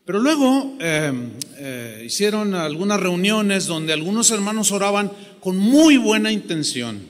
Pero 0.05 0.19
luego 0.19 0.77
em, 0.81 1.31
eh, 1.64 2.02
hicieron 2.07 2.57
algunas 2.57 2.99
reuniones 2.99 3.66
donde 3.66 3.92
algunos 3.92 4.33
hermanos 4.33 4.73
oraban 4.73 5.12
con 5.38 5.57
muy 5.57 5.97
buena 5.97 6.33
intención 6.33 7.00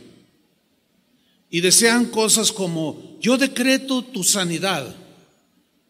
y 1.48 1.62
desean 1.62 2.04
cosas 2.10 2.52
como, 2.52 3.16
yo 3.18 3.38
decreto 3.38 4.04
tu 4.04 4.22
sanidad. 4.22 4.94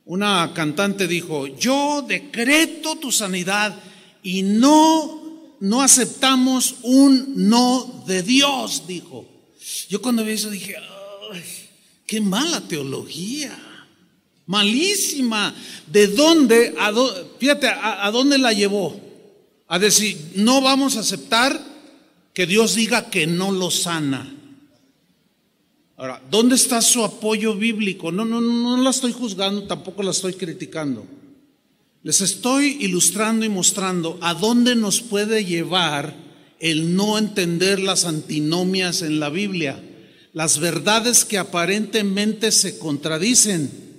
Una 0.04 0.52
cantante 0.54 1.08
dijo, 1.08 1.48
yo 1.48 2.04
decreto 2.06 2.94
tu 2.94 3.10
sanidad 3.10 3.76
y 4.22 4.42
no, 4.42 5.56
no 5.58 5.82
aceptamos 5.82 6.76
un 6.82 7.48
no 7.48 8.04
de 8.06 8.22
Dios, 8.22 8.84
dijo. 8.86 9.26
Yo 9.88 10.00
cuando 10.00 10.24
vi 10.24 10.34
eso 10.34 10.50
dije, 10.50 10.76
qué 12.06 12.20
mala 12.20 12.60
teología 12.60 13.71
malísima. 14.52 15.54
¿De 15.86 16.08
dónde? 16.08 16.74
A 16.78 16.92
fíjate, 17.38 17.68
a, 17.68 18.10
dónde 18.12 18.36
la 18.36 18.52
llevó? 18.52 19.00
A 19.66 19.78
decir, 19.78 20.32
no 20.34 20.60
vamos 20.60 20.96
a 20.96 21.00
aceptar 21.00 21.58
que 22.34 22.46
Dios 22.46 22.74
diga 22.74 23.08
que 23.08 23.26
no 23.26 23.50
lo 23.50 23.70
sana. 23.70 24.30
Ahora, 25.96 26.22
¿dónde 26.30 26.56
está 26.56 26.82
su 26.82 27.02
apoyo 27.02 27.54
bíblico? 27.54 28.12
No, 28.12 28.26
no, 28.26 28.42
no, 28.42 28.76
no 28.76 28.82
la 28.82 28.90
estoy 28.90 29.12
juzgando, 29.12 29.62
tampoco 29.62 30.02
la 30.02 30.10
estoy 30.10 30.34
criticando. 30.34 31.06
Les 32.02 32.20
estoy 32.20 32.76
ilustrando 32.80 33.46
y 33.46 33.48
mostrando 33.48 34.18
a 34.20 34.34
dónde 34.34 34.76
nos 34.76 35.00
puede 35.00 35.46
llevar 35.46 36.14
el 36.60 36.94
no 36.94 37.16
entender 37.16 37.80
las 37.80 38.04
antinomias 38.04 39.00
en 39.00 39.18
la 39.18 39.30
Biblia, 39.30 39.82
las 40.34 40.58
verdades 40.58 41.24
que 41.24 41.38
aparentemente 41.38 42.52
se 42.52 42.78
contradicen 42.78 43.91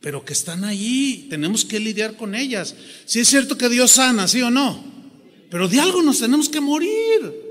pero 0.00 0.24
que 0.24 0.32
están 0.32 0.64
allí, 0.64 1.26
tenemos 1.28 1.64
que 1.64 1.80
lidiar 1.80 2.16
con 2.16 2.34
ellas. 2.34 2.74
Si 3.04 3.20
es 3.20 3.28
cierto 3.28 3.58
que 3.58 3.68
Dios 3.68 3.92
sana, 3.92 4.28
sí 4.28 4.40
o 4.42 4.50
no, 4.50 4.84
pero 5.50 5.68
de 5.68 5.80
algo 5.80 6.02
nos 6.02 6.18
tenemos 6.18 6.48
que 6.48 6.60
morir. 6.60 7.48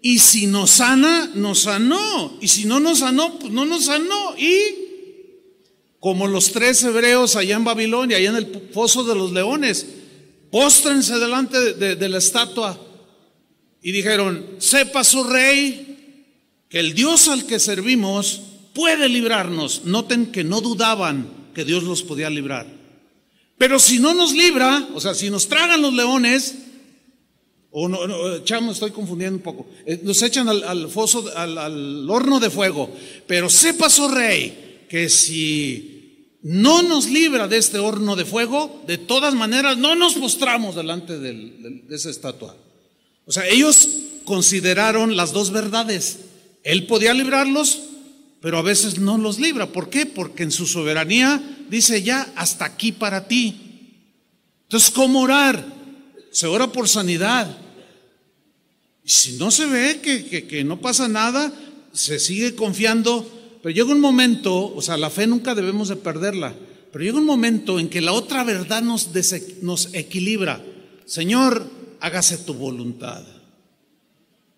Y 0.00 0.20
si 0.20 0.46
nos 0.46 0.70
sana, 0.70 1.30
nos 1.34 1.60
sanó. 1.60 2.38
Y 2.40 2.48
si 2.48 2.64
no 2.64 2.78
nos 2.78 3.00
sanó, 3.00 3.38
pues 3.38 3.52
no 3.52 3.64
nos 3.64 3.86
sanó. 3.86 4.36
Y 4.38 4.52
como 5.98 6.28
los 6.28 6.52
tres 6.52 6.82
hebreos 6.84 7.34
allá 7.34 7.56
en 7.56 7.64
Babilonia, 7.64 8.16
allá 8.16 8.30
en 8.30 8.36
el 8.36 8.70
foso 8.72 9.02
de 9.02 9.16
los 9.16 9.32
leones, 9.32 9.86
póstrense 10.52 11.18
delante 11.18 11.74
de, 11.74 11.96
de 11.96 12.08
la 12.08 12.18
estatua 12.18 12.80
y 13.82 13.92
dijeron, 13.92 14.46
sepa 14.58 15.02
su 15.04 15.24
rey 15.24 16.24
que 16.68 16.78
el 16.78 16.94
Dios 16.94 17.28
al 17.28 17.44
que 17.46 17.58
servimos 17.58 18.40
puede 18.74 19.08
librarnos. 19.08 19.84
Noten 19.84 20.26
que 20.26 20.44
no 20.44 20.60
dudaban 20.60 21.37
que 21.58 21.64
Dios 21.64 21.82
los 21.82 22.04
podía 22.04 22.30
librar. 22.30 22.68
Pero 23.58 23.80
si 23.80 23.98
no 23.98 24.14
nos 24.14 24.32
libra, 24.32 24.88
o 24.94 25.00
sea, 25.00 25.12
si 25.12 25.28
nos 25.28 25.48
tragan 25.48 25.82
los 25.82 25.92
leones, 25.92 26.54
o 27.72 27.88
no, 27.88 28.36
echamos, 28.36 28.74
estoy 28.74 28.92
confundiendo 28.92 29.38
un 29.38 29.42
poco, 29.42 29.66
eh, 29.84 29.98
nos 30.04 30.22
echan 30.22 30.48
al, 30.48 30.88
foso, 30.88 31.28
al, 31.34 32.08
horno 32.08 32.38
de 32.38 32.48
fuego. 32.48 32.88
Pero 33.26 33.50
sepa, 33.50 33.90
su 33.90 34.06
rey, 34.06 34.86
que 34.88 35.08
si 35.08 36.36
no 36.42 36.84
nos 36.84 37.10
libra 37.10 37.48
de 37.48 37.56
este 37.56 37.80
horno 37.80 38.14
de 38.14 38.24
fuego, 38.24 38.80
de 38.86 38.98
todas 38.98 39.34
maneras 39.34 39.76
no 39.78 39.96
nos 39.96 40.14
postramos 40.14 40.76
delante 40.76 41.18
de 41.18 41.82
esa 41.90 42.10
estatua. 42.10 42.56
O 43.26 43.32
sea, 43.32 43.48
ellos 43.48 43.88
consideraron 44.24 45.16
las 45.16 45.32
dos 45.32 45.50
verdades. 45.50 46.20
Él 46.62 46.86
podía 46.86 47.14
librarlos 47.14 47.80
pero 48.40 48.58
a 48.58 48.62
veces 48.62 48.98
no 48.98 49.18
los 49.18 49.38
libra. 49.38 49.72
¿Por 49.72 49.90
qué? 49.90 50.06
Porque 50.06 50.42
en 50.42 50.52
su 50.52 50.66
soberanía 50.66 51.42
dice 51.68 52.02
ya 52.02 52.32
hasta 52.36 52.64
aquí 52.64 52.92
para 52.92 53.26
ti. 53.26 53.68
Entonces, 54.64 54.90
¿cómo 54.90 55.22
orar? 55.22 55.64
Se 56.30 56.46
ora 56.46 56.70
por 56.70 56.88
sanidad. 56.88 57.56
Y 59.02 59.10
si 59.10 59.32
no 59.38 59.50
se 59.50 59.66
ve 59.66 60.00
que, 60.02 60.46
que, 60.46 60.64
no 60.64 60.80
pasa 60.80 61.08
nada, 61.08 61.52
se 61.92 62.18
sigue 62.18 62.54
confiando, 62.54 63.26
pero 63.62 63.74
llega 63.74 63.90
un 63.90 64.00
momento, 64.00 64.74
o 64.74 64.82
sea, 64.82 64.98
la 64.98 65.08
fe 65.08 65.26
nunca 65.26 65.54
debemos 65.54 65.88
de 65.88 65.96
perderla, 65.96 66.54
pero 66.92 67.02
llega 67.02 67.16
un 67.16 67.24
momento 67.24 67.78
en 67.78 67.88
que 67.88 68.02
la 68.02 68.12
otra 68.12 68.44
verdad 68.44 68.82
nos, 68.82 69.08
nos 69.62 69.94
equilibra. 69.94 70.62
Señor, 71.06 71.70
hágase 72.00 72.36
tu 72.36 72.52
voluntad. 72.52 73.24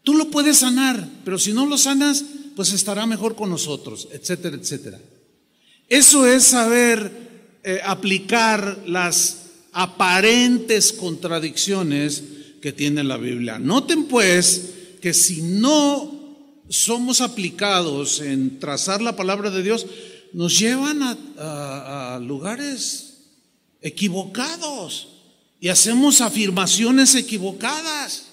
Tú 0.02 0.14
lo 0.14 0.30
puedes 0.30 0.58
sanar, 0.58 1.08
pero 1.24 1.38
si 1.38 1.52
no 1.52 1.66
lo 1.66 1.78
sanas, 1.78 2.24
pues 2.56 2.72
estará 2.72 3.06
mejor 3.06 3.36
con 3.36 3.50
nosotros, 3.50 4.08
etcétera, 4.12 4.56
etcétera. 4.56 5.00
Eso 5.88 6.26
es 6.26 6.44
saber 6.44 7.58
eh, 7.64 7.80
aplicar 7.84 8.84
las 8.86 9.46
aparentes 9.72 10.92
contradicciones 10.92 12.22
que 12.60 12.72
tiene 12.72 13.04
la 13.04 13.16
Biblia. 13.16 13.58
Noten 13.58 14.04
pues 14.04 14.70
que 15.00 15.14
si 15.14 15.42
no 15.42 16.18
somos 16.68 17.20
aplicados 17.20 18.20
en 18.20 18.58
trazar 18.60 19.02
la 19.02 19.16
palabra 19.16 19.50
de 19.50 19.62
Dios, 19.62 19.86
nos 20.32 20.58
llevan 20.58 21.00
a 21.02 22.20
lugares 22.22 23.10
equivocados 23.82 25.08
y 25.60 25.68
hacemos 25.68 26.20
afirmaciones 26.20 27.14
equivocadas. 27.14 28.29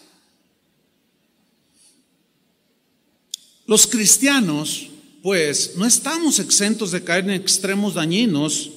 Los 3.67 3.85
cristianos, 3.85 4.87
pues, 5.21 5.73
no 5.75 5.85
estamos 5.85 6.39
exentos 6.39 6.91
de 6.91 7.03
caer 7.03 7.25
en 7.25 7.31
extremos 7.31 7.95
dañinos 7.95 8.71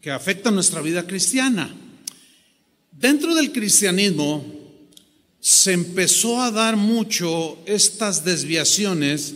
que 0.00 0.10
afectan 0.10 0.54
nuestra 0.54 0.80
vida 0.80 1.06
cristiana. 1.06 1.70
Dentro 2.90 3.34
del 3.34 3.52
cristianismo 3.52 4.42
se 5.38 5.74
empezó 5.74 6.40
a 6.40 6.50
dar 6.50 6.78
mucho 6.78 7.58
estas 7.66 8.24
desviaciones 8.24 9.34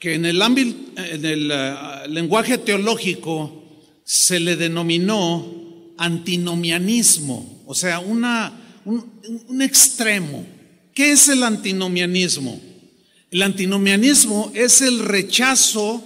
que 0.00 0.14
en 0.14 0.26
el, 0.26 0.42
en 0.42 1.24
el 1.24 1.50
uh, 1.52 2.10
lenguaje 2.10 2.58
teológico 2.58 3.62
se 4.02 4.40
le 4.40 4.56
denominó 4.56 5.94
antinomianismo, 5.98 7.62
o 7.64 7.74
sea, 7.76 8.00
una, 8.00 8.80
un, 8.84 9.08
un 9.46 9.62
extremo. 9.62 10.44
¿Qué 10.92 11.12
es 11.12 11.28
el 11.28 11.44
antinomianismo? 11.44 12.60
El 13.30 13.42
antinomianismo 13.42 14.52
es 14.54 14.82
el 14.82 15.00
rechazo 15.00 16.02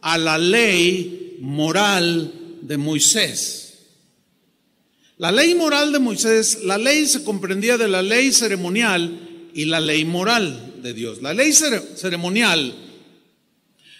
a 0.00 0.16
la 0.18 0.38
ley 0.38 1.36
moral 1.40 2.32
de 2.62 2.76
Moisés. 2.76 3.66
La 5.18 5.32
ley 5.32 5.54
moral 5.54 5.92
de 5.92 5.98
Moisés, 5.98 6.60
la 6.64 6.78
ley 6.78 7.06
se 7.06 7.24
comprendía 7.24 7.76
de 7.76 7.88
la 7.88 8.02
ley 8.02 8.32
ceremonial 8.32 9.50
y 9.52 9.66
la 9.66 9.80
ley 9.80 10.04
moral 10.04 10.76
de 10.82 10.94
Dios. 10.94 11.20
La 11.20 11.34
ley 11.34 11.52
ceremonial 11.52 12.74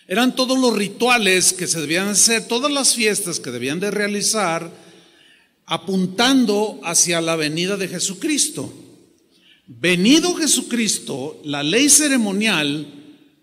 eran 0.06 0.34
todos 0.34 0.58
los 0.58 0.74
rituales 0.74 1.52
que 1.52 1.66
se 1.66 1.80
debían 1.80 2.08
hacer, 2.08 2.48
todas 2.48 2.72
las 2.72 2.94
fiestas 2.94 3.38
que 3.38 3.50
debían 3.50 3.80
de 3.80 3.90
realizar, 3.90 4.70
apuntando 5.66 6.80
hacia 6.84 7.20
la 7.20 7.36
venida 7.36 7.76
de 7.76 7.88
Jesucristo. 7.88 8.72
Venido 9.72 10.34
Jesucristo, 10.34 11.40
la 11.44 11.62
ley 11.62 11.88
ceremonial 11.88 12.88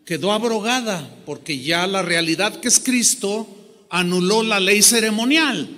quedó 0.03 0.33
abrogada 0.33 1.09
porque 1.25 1.59
ya 1.59 1.87
la 1.87 2.01
realidad 2.01 2.59
que 2.59 2.67
es 2.67 2.81
Cristo 2.81 3.47
anuló 3.89 4.43
la 4.43 4.59
ley 4.59 4.81
ceremonial, 4.81 5.69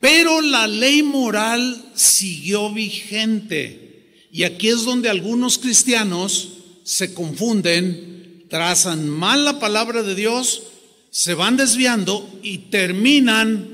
pero 0.00 0.40
la 0.40 0.66
ley 0.66 1.04
moral 1.04 1.92
siguió 1.94 2.72
vigente. 2.72 4.26
Y 4.32 4.42
aquí 4.42 4.66
es 4.66 4.84
donde 4.84 5.08
algunos 5.08 5.58
cristianos 5.58 6.54
se 6.82 7.14
confunden, 7.14 8.46
trazan 8.50 9.08
mal 9.08 9.44
la 9.44 9.60
palabra 9.60 10.02
de 10.02 10.16
Dios, 10.16 10.64
se 11.10 11.34
van 11.34 11.56
desviando 11.56 12.28
y 12.42 12.58
terminan 12.58 13.68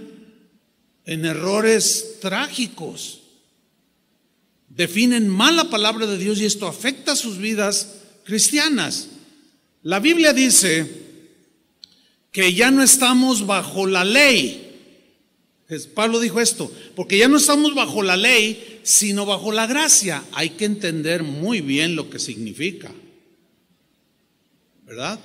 en 1.07 1.25
errores 1.25 2.19
trágicos. 2.21 3.21
Definen 4.71 5.29
mal 5.29 5.57
la 5.57 5.69
palabra 5.69 6.07
de 6.07 6.17
Dios 6.17 6.41
y 6.41 6.47
esto 6.47 6.67
afecta 6.67 7.17
sus 7.17 7.39
vidas 7.39 7.97
cristianas. 8.25 9.09
La 9.83 9.99
Biblia 9.99 10.33
dice 10.33 10.89
que 12.31 12.55
ya 12.55 12.71
no 12.71 12.83
estamos 12.83 13.47
bajo 13.47 13.87
la 13.87 14.05
ley. 14.05 14.69
Pablo 15.95 16.19
dijo 16.21 16.41
esto, 16.41 16.73
porque 16.95 17.19
ya 17.19 17.29
no 17.29 17.37
estamos 17.37 17.75
bajo 17.75 18.03
la 18.03 18.17
ley, 18.17 18.81
sino 18.83 19.27
bajo 19.27 19.53
la 19.53 19.67
gracia. 19.67 20.25
Hay 20.33 20.51
que 20.51 20.65
entender 20.65 21.25
muy 21.25 21.61
bien 21.61 21.97
lo 21.97 22.09
que 22.09 22.19
significa. 22.19 22.93
¿Verdad? 24.87 25.21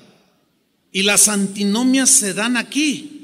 Y 0.91 1.03
las 1.03 1.27
antinomias 1.27 2.09
se 2.09 2.33
dan 2.33 2.57
aquí. 2.57 3.14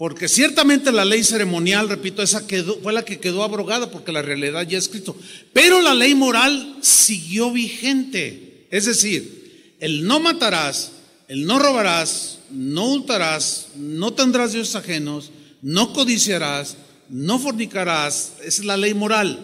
Porque 0.00 0.30
ciertamente 0.30 0.92
la 0.92 1.04
ley 1.04 1.22
ceremonial, 1.22 1.86
repito, 1.86 2.22
esa 2.22 2.46
quedó, 2.46 2.80
fue 2.80 2.90
la 2.90 3.04
que 3.04 3.20
quedó 3.20 3.42
abrogada 3.42 3.90
porque 3.90 4.12
la 4.12 4.22
realidad 4.22 4.66
ya 4.66 4.78
es 4.78 4.84
escrito. 4.84 5.14
Pero 5.52 5.82
la 5.82 5.92
ley 5.92 6.14
moral 6.14 6.78
siguió 6.80 7.52
vigente. 7.52 8.66
Es 8.70 8.86
decir, 8.86 9.74
el 9.78 10.06
no 10.06 10.18
matarás, 10.18 10.92
el 11.28 11.44
no 11.44 11.58
robarás, 11.58 12.38
no 12.50 12.86
hurtarás, 12.86 13.66
no 13.76 14.14
tendrás 14.14 14.54
dioses 14.54 14.74
ajenos, 14.74 15.32
no 15.60 15.92
codiciarás, 15.92 16.78
no 17.10 17.38
fornicarás. 17.38 18.36
Esa 18.38 18.62
es 18.62 18.64
la 18.64 18.78
ley 18.78 18.94
moral 18.94 19.38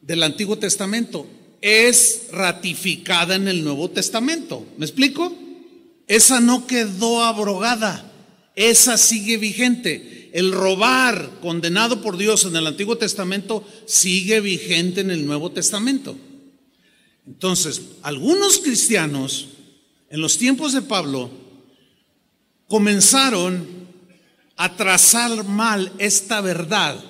del 0.00 0.24
Antiguo 0.24 0.58
Testamento. 0.58 1.28
Es 1.60 2.22
ratificada 2.32 3.36
en 3.36 3.46
el 3.46 3.62
Nuevo 3.62 3.88
Testamento. 3.88 4.66
¿Me 4.78 4.84
explico? 4.84 5.32
Esa 6.08 6.40
no 6.40 6.66
quedó 6.66 7.22
abrogada. 7.22 8.09
Esa 8.60 8.98
sigue 8.98 9.38
vigente. 9.38 10.28
El 10.34 10.52
robar 10.52 11.38
condenado 11.40 12.02
por 12.02 12.18
Dios 12.18 12.44
en 12.44 12.54
el 12.56 12.66
Antiguo 12.66 12.98
Testamento 12.98 13.66
sigue 13.86 14.40
vigente 14.40 15.00
en 15.00 15.10
el 15.10 15.24
Nuevo 15.24 15.50
Testamento. 15.50 16.14
Entonces, 17.26 17.80
algunos 18.02 18.58
cristianos 18.58 19.48
en 20.10 20.20
los 20.20 20.36
tiempos 20.36 20.74
de 20.74 20.82
Pablo, 20.82 21.30
comenzaron 22.68 23.66
a 24.56 24.76
trazar 24.76 25.44
mal 25.44 25.90
esta 25.98 26.42
verdad. 26.42 27.02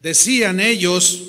Decían 0.00 0.60
ellos 0.60 1.22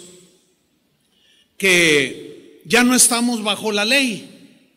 que 1.57 2.61
ya 2.65 2.83
no 2.83 2.93
estamos 2.93 3.41
bajo 3.41 3.71
la 3.71 3.83
ley, 3.83 4.69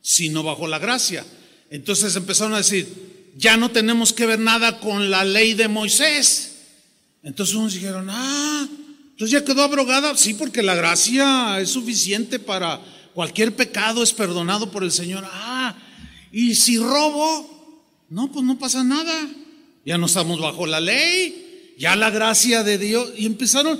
sino 0.00 0.42
bajo 0.42 0.66
la 0.66 0.80
gracia. 0.80 1.24
Entonces 1.70 2.16
empezaron 2.16 2.54
a 2.54 2.58
decir, 2.58 3.13
ya 3.36 3.56
no 3.56 3.70
tenemos 3.70 4.12
que 4.12 4.26
ver 4.26 4.38
nada 4.38 4.78
con 4.80 5.10
la 5.10 5.24
ley 5.24 5.54
de 5.54 5.68
Moisés. 5.68 6.56
Entonces 7.22 7.54
unos 7.54 7.74
dijeron, 7.74 8.08
ah, 8.10 8.68
entonces 9.10 9.30
ya 9.30 9.44
quedó 9.44 9.62
abrogada. 9.62 10.16
Sí, 10.16 10.34
porque 10.34 10.62
la 10.62 10.74
gracia 10.74 11.60
es 11.60 11.70
suficiente 11.70 12.38
para 12.38 12.80
cualquier 13.12 13.54
pecado 13.54 14.02
es 14.02 14.12
perdonado 14.12 14.70
por 14.70 14.84
el 14.84 14.92
Señor. 14.92 15.24
Ah, 15.26 15.76
y 16.30 16.54
si 16.54 16.78
robo, 16.78 17.82
no, 18.10 18.30
pues 18.30 18.44
no 18.44 18.58
pasa 18.58 18.84
nada. 18.84 19.28
Ya 19.84 19.98
no 19.98 20.06
estamos 20.06 20.40
bajo 20.40 20.66
la 20.66 20.80
ley, 20.80 21.74
ya 21.78 21.96
la 21.96 22.10
gracia 22.10 22.62
de 22.62 22.78
Dios. 22.78 23.12
Y 23.16 23.26
empezaron, 23.26 23.78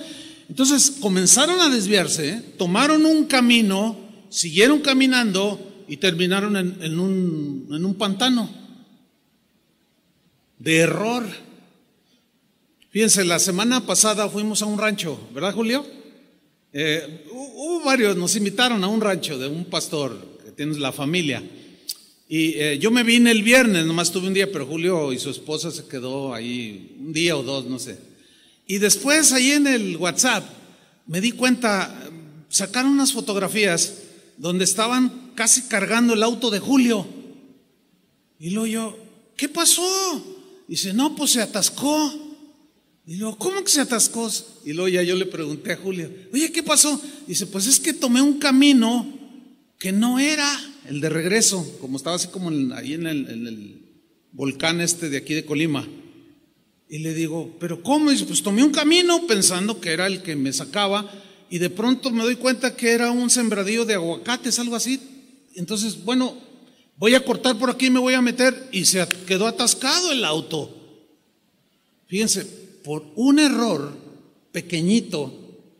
entonces 0.48 0.96
comenzaron 1.00 1.60
a 1.60 1.68
desviarse, 1.68 2.42
tomaron 2.58 3.06
un 3.06 3.24
camino, 3.24 3.96
siguieron 4.30 4.80
caminando 4.80 5.84
y 5.88 5.98
terminaron 5.98 6.56
en, 6.56 6.98
un, 6.98 7.68
en 7.70 7.84
un 7.84 7.94
pantano 7.94 8.63
de 10.58 10.78
error. 10.78 11.24
Fíjense, 12.90 13.24
la 13.24 13.38
semana 13.38 13.86
pasada 13.86 14.28
fuimos 14.28 14.62
a 14.62 14.66
un 14.66 14.78
rancho, 14.78 15.18
¿verdad, 15.34 15.52
Julio? 15.52 15.84
Eh, 16.72 17.26
hubo 17.30 17.84
varios, 17.84 18.16
nos 18.16 18.36
invitaron 18.36 18.82
a 18.82 18.88
un 18.88 19.00
rancho 19.00 19.38
de 19.38 19.48
un 19.48 19.64
pastor 19.64 20.38
que 20.44 20.52
tiene 20.52 20.78
la 20.78 20.92
familia. 20.92 21.42
Y 22.28 22.54
eh, 22.54 22.78
yo 22.78 22.90
me 22.90 23.02
vine 23.02 23.30
el 23.30 23.42
viernes, 23.42 23.84
nomás 23.84 24.10
tuve 24.10 24.28
un 24.28 24.34
día, 24.34 24.50
pero 24.50 24.66
Julio 24.66 25.12
y 25.12 25.18
su 25.18 25.30
esposa 25.30 25.70
se 25.70 25.86
quedó 25.86 26.32
ahí 26.32 26.96
un 26.98 27.12
día 27.12 27.36
o 27.36 27.42
dos, 27.42 27.66
no 27.66 27.78
sé. 27.78 27.98
Y 28.66 28.78
después 28.78 29.32
ahí 29.32 29.52
en 29.52 29.66
el 29.66 29.96
WhatsApp 29.96 30.44
me 31.06 31.20
di 31.20 31.32
cuenta, 31.32 32.10
sacaron 32.48 32.92
unas 32.92 33.12
fotografías 33.12 34.02
donde 34.36 34.64
estaban 34.64 35.32
casi 35.34 35.62
cargando 35.62 36.14
el 36.14 36.22
auto 36.22 36.50
de 36.50 36.60
Julio. 36.60 37.06
Y 38.40 38.50
luego 38.50 38.66
yo, 38.66 38.98
¿qué 39.36 39.48
pasó? 39.48 39.82
Dice, 40.66 40.92
no, 40.92 41.14
pues 41.14 41.32
se 41.32 41.42
atascó. 41.42 42.12
Y 43.06 43.16
luego, 43.16 43.36
¿cómo 43.36 43.62
que 43.62 43.70
se 43.70 43.80
atascó? 43.80 44.30
Y 44.64 44.72
luego 44.72 44.88
ya 44.88 45.02
yo 45.02 45.14
le 45.14 45.26
pregunté 45.26 45.72
a 45.72 45.76
Julio, 45.76 46.10
oye, 46.32 46.50
¿qué 46.50 46.62
pasó? 46.62 47.00
Dice, 47.26 47.46
pues 47.46 47.66
es 47.66 47.78
que 47.78 47.92
tomé 47.92 48.22
un 48.22 48.38
camino 48.38 49.06
que 49.78 49.92
no 49.92 50.18
era 50.18 50.48
el 50.88 51.00
de 51.00 51.10
regreso, 51.10 51.76
como 51.80 51.96
estaba 51.96 52.16
así 52.16 52.28
como 52.28 52.50
ahí 52.74 52.94
en 52.94 53.06
el, 53.06 53.80
volcán 54.32 54.80
este 54.80 55.10
de 55.10 55.18
aquí 55.18 55.34
de 55.34 55.44
Colima. 55.44 55.86
Y 56.88 56.98
le 56.98 57.14
digo, 57.14 57.56
¿pero 57.60 57.82
cómo? 57.82 58.10
Dice, 58.10 58.24
pues 58.24 58.42
tomé 58.42 58.62
un 58.64 58.72
camino 58.72 59.26
pensando 59.26 59.80
que 59.80 59.92
era 59.92 60.06
el 60.06 60.22
que 60.22 60.36
me 60.36 60.52
sacaba 60.52 61.10
y 61.50 61.58
de 61.58 61.70
pronto 61.70 62.10
me 62.10 62.24
doy 62.24 62.36
cuenta 62.36 62.76
que 62.76 62.90
era 62.90 63.10
un 63.10 63.30
sembradío 63.30 63.84
de 63.84 63.94
aguacates, 63.94 64.58
algo 64.58 64.76
así. 64.76 65.00
Entonces, 65.54 66.04
bueno, 66.04 66.36
voy 66.96 67.14
a 67.14 67.24
cortar 67.24 67.58
por 67.58 67.70
aquí, 67.70 67.90
me 67.90 68.00
voy 68.00 68.14
a 68.14 68.22
meter 68.22 68.68
y 68.72 68.84
se 68.84 69.06
quedó 69.26 69.46
atascado 69.46 70.12
el 70.12 70.24
auto. 70.24 70.74
Fíjense, 72.06 72.44
por 72.84 73.04
un 73.16 73.38
error 73.38 73.96
pequeñito 74.52 75.32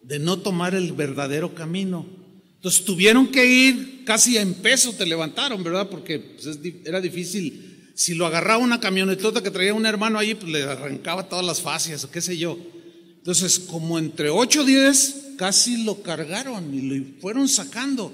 de 0.03 0.19
no 0.19 0.39
tomar 0.39 0.75
el 0.75 0.93
verdadero 0.93 1.55
camino. 1.55 2.07
Entonces 2.57 2.85
tuvieron 2.85 3.29
que 3.29 3.45
ir 3.45 4.05
casi 4.05 4.39
en 4.39 4.55
peso, 4.55 4.93
te 4.93 5.07
levantaron, 5.07 5.63
¿verdad? 5.63 5.89
Porque 5.89 6.19
pues, 6.19 6.59
era 6.85 7.01
difícil. 7.01 7.93
Si 7.95 8.15
lo 8.15 8.27
agarraba 8.27 8.59
una 8.59 8.81
camionetota 8.81 9.43
que 9.43 9.51
traía 9.51 9.75
un 9.75 9.87
hermano 9.87 10.19
ahí, 10.19 10.35
pues 10.35 10.51
le 10.51 10.63
arrancaba 10.63 11.29
todas 11.29 11.45
las 11.45 11.61
fascias 11.61 12.05
o 12.05 12.11
qué 12.11 12.21
sé 12.21 12.37
yo. 12.37 12.59
Entonces, 13.19 13.59
como 13.59 13.99
entre 13.99 14.31
8 14.31 14.63
o 14.63 14.65
10, 14.65 15.17
casi 15.39 15.85
lo 15.85 16.03
cargaron 16.03 16.75
y 16.75 16.83
lo 16.83 17.05
fueron 17.21 17.49
sacando. 17.49 18.13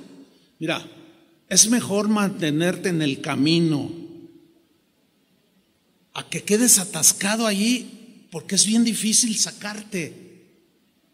Mira, 0.58 0.86
es 1.50 1.68
mejor 1.68 2.08
mantenerte 2.08 2.88
en 2.88 3.02
el 3.02 3.20
camino 3.20 3.90
a 6.14 6.28
que 6.28 6.44
quedes 6.44 6.78
atascado 6.78 7.46
allí 7.46 8.28
porque 8.30 8.54
es 8.54 8.64
bien 8.66 8.84
difícil 8.84 9.36
sacarte. 9.36 10.46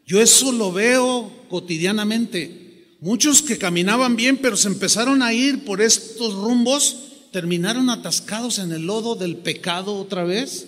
Yo 0.06 0.20
eso 0.20 0.52
lo 0.52 0.72
veo 0.72 1.32
cotidianamente. 1.48 2.96
Muchos 3.00 3.40
que 3.40 3.56
caminaban 3.56 4.14
bien, 4.14 4.36
pero 4.36 4.58
se 4.58 4.68
empezaron 4.68 5.22
a 5.22 5.32
ir 5.32 5.64
por 5.64 5.80
estos 5.80 6.34
rumbos, 6.34 7.28
terminaron 7.32 7.88
atascados 7.88 8.58
en 8.58 8.72
el 8.72 8.82
lodo 8.82 9.14
del 9.14 9.36
pecado 9.38 9.94
otra 9.96 10.24
vez. 10.24 10.66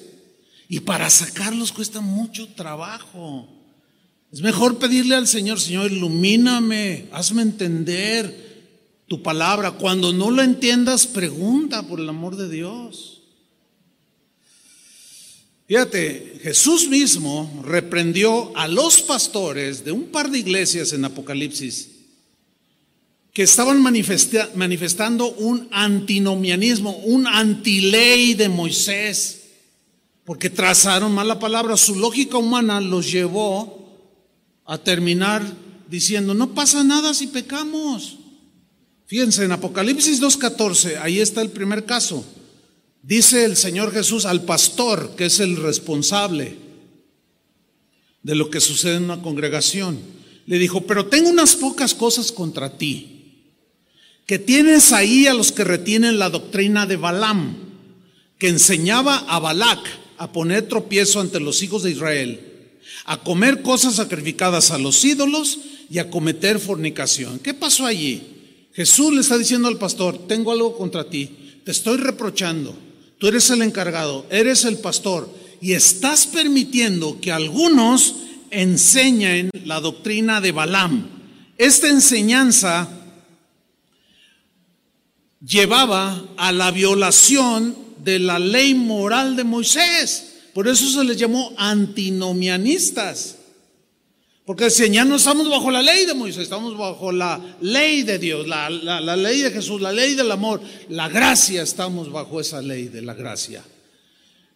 Y 0.70 0.80
para 0.80 1.10
sacarlos 1.10 1.72
cuesta 1.72 2.00
mucho 2.00 2.48
trabajo. 2.54 3.46
Es 4.32 4.40
mejor 4.40 4.78
pedirle 4.78 5.14
al 5.14 5.26
Señor, 5.26 5.60
Señor, 5.60 5.92
ilumíname, 5.92 7.08
hazme 7.12 7.42
entender 7.42 8.47
tu 9.08 9.22
palabra. 9.22 9.72
Cuando 9.72 10.12
no 10.12 10.30
la 10.30 10.44
entiendas, 10.44 11.06
pregunta 11.06 11.82
por 11.82 11.98
el 11.98 12.08
amor 12.08 12.36
de 12.36 12.48
Dios. 12.48 13.22
Fíjate, 15.66 16.38
Jesús 16.42 16.88
mismo 16.88 17.62
reprendió 17.64 18.56
a 18.56 18.68
los 18.68 19.02
pastores 19.02 19.84
de 19.84 19.92
un 19.92 20.04
par 20.04 20.30
de 20.30 20.38
iglesias 20.38 20.92
en 20.92 21.04
Apocalipsis 21.04 21.90
que 23.34 23.42
estaban 23.42 23.80
manifestando 23.80 25.30
un 25.30 25.68
antinomianismo, 25.70 26.96
un 27.04 27.26
antiley 27.26 28.34
de 28.34 28.48
Moisés, 28.48 29.42
porque 30.24 30.50
trazaron 30.50 31.14
mala 31.14 31.38
palabra. 31.38 31.76
Su 31.76 31.94
lógica 31.94 32.36
humana 32.36 32.80
los 32.80 33.12
llevó 33.12 33.78
a 34.64 34.78
terminar 34.78 35.44
diciendo, 35.88 36.34
no 36.34 36.52
pasa 36.52 36.82
nada 36.82 37.14
si 37.14 37.28
pecamos. 37.28 38.17
Fíjense, 39.08 39.44
en 39.44 39.52
Apocalipsis 39.52 40.20
2.14, 40.20 41.00
ahí 41.00 41.18
está 41.20 41.40
el 41.40 41.48
primer 41.48 41.86
caso. 41.86 42.26
Dice 43.02 43.46
el 43.46 43.56
Señor 43.56 43.90
Jesús 43.90 44.26
al 44.26 44.42
pastor, 44.42 45.16
que 45.16 45.24
es 45.24 45.40
el 45.40 45.56
responsable 45.56 46.58
de 48.22 48.34
lo 48.34 48.50
que 48.50 48.60
sucede 48.60 48.96
en 48.96 49.04
una 49.04 49.22
congregación. 49.22 49.98
Le 50.44 50.58
dijo, 50.58 50.82
pero 50.82 51.06
tengo 51.06 51.30
unas 51.30 51.56
pocas 51.56 51.94
cosas 51.94 52.32
contra 52.32 52.76
ti, 52.76 53.46
que 54.26 54.38
tienes 54.38 54.92
ahí 54.92 55.26
a 55.26 55.32
los 55.32 55.52
que 55.52 55.64
retienen 55.64 56.18
la 56.18 56.28
doctrina 56.28 56.84
de 56.84 56.96
Balaam, 56.96 57.56
que 58.36 58.48
enseñaba 58.48 59.20
a 59.20 59.38
Balac 59.38 59.80
a 60.18 60.32
poner 60.32 60.68
tropiezo 60.68 61.20
ante 61.20 61.40
los 61.40 61.62
hijos 61.62 61.82
de 61.82 61.92
Israel, 61.92 62.40
a 63.06 63.22
comer 63.22 63.62
cosas 63.62 63.94
sacrificadas 63.94 64.70
a 64.70 64.76
los 64.76 65.02
ídolos 65.02 65.60
y 65.88 65.98
a 65.98 66.10
cometer 66.10 66.58
fornicación. 66.58 67.38
¿Qué 67.38 67.54
pasó 67.54 67.86
allí? 67.86 68.37
Jesús 68.78 69.12
le 69.12 69.22
está 69.22 69.36
diciendo 69.36 69.66
al 69.66 69.76
pastor, 69.76 70.28
tengo 70.28 70.52
algo 70.52 70.76
contra 70.76 71.02
ti, 71.10 71.60
te 71.64 71.72
estoy 71.72 71.96
reprochando, 71.96 72.78
tú 73.18 73.26
eres 73.26 73.50
el 73.50 73.62
encargado, 73.62 74.24
eres 74.30 74.64
el 74.64 74.78
pastor 74.78 75.28
y 75.60 75.72
estás 75.72 76.28
permitiendo 76.28 77.20
que 77.20 77.32
algunos 77.32 78.14
enseñen 78.52 79.50
la 79.64 79.80
doctrina 79.80 80.40
de 80.40 80.52
Balaam. 80.52 81.08
Esta 81.56 81.88
enseñanza 81.88 82.88
llevaba 85.44 86.24
a 86.36 86.52
la 86.52 86.70
violación 86.70 87.76
de 88.04 88.20
la 88.20 88.38
ley 88.38 88.76
moral 88.76 89.34
de 89.34 89.42
Moisés. 89.42 90.36
Por 90.54 90.68
eso 90.68 90.88
se 90.88 91.02
les 91.02 91.16
llamó 91.16 91.52
antinomianistas. 91.56 93.37
Porque 94.48 94.64
decían, 94.64 94.94
ya 94.94 95.04
no 95.04 95.16
estamos 95.16 95.46
bajo 95.50 95.70
la 95.70 95.82
ley 95.82 96.06
de 96.06 96.14
Moisés, 96.14 96.44
estamos 96.44 96.74
bajo 96.74 97.12
la 97.12 97.38
ley 97.60 98.02
de 98.02 98.18
Dios, 98.18 98.48
la, 98.48 98.70
ley 98.70 99.42
de 99.42 99.50
Jesús, 99.50 99.78
la 99.78 99.92
ley 99.92 100.14
del 100.14 100.32
amor, 100.32 100.62
la 100.88 101.10
gracia, 101.10 101.60
estamos 101.60 102.10
bajo 102.10 102.40
esa 102.40 102.62
ley 102.62 102.88
de 102.88 103.02
la 103.02 103.12
gracia. 103.12 103.62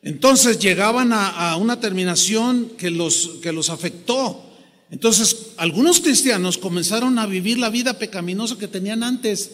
Entonces 0.01 0.59
llegaban 0.59 1.13
a, 1.13 1.51
a 1.51 1.57
una 1.57 1.79
terminación 1.79 2.71
que 2.79 2.89
los, 2.89 3.33
que 3.43 3.53
los 3.53 3.69
afectó. 3.69 4.43
Entonces 4.91 5.49
algunos 5.59 6.01
cristianos 6.01 6.57
comenzaron 6.57 7.19
a 7.19 7.27
vivir 7.27 7.59
la 7.59 7.69
vida 7.69 7.99
pecaminosa 7.99 8.57
que 8.57 8.69
tenían 8.69 9.03
antes 9.03 9.51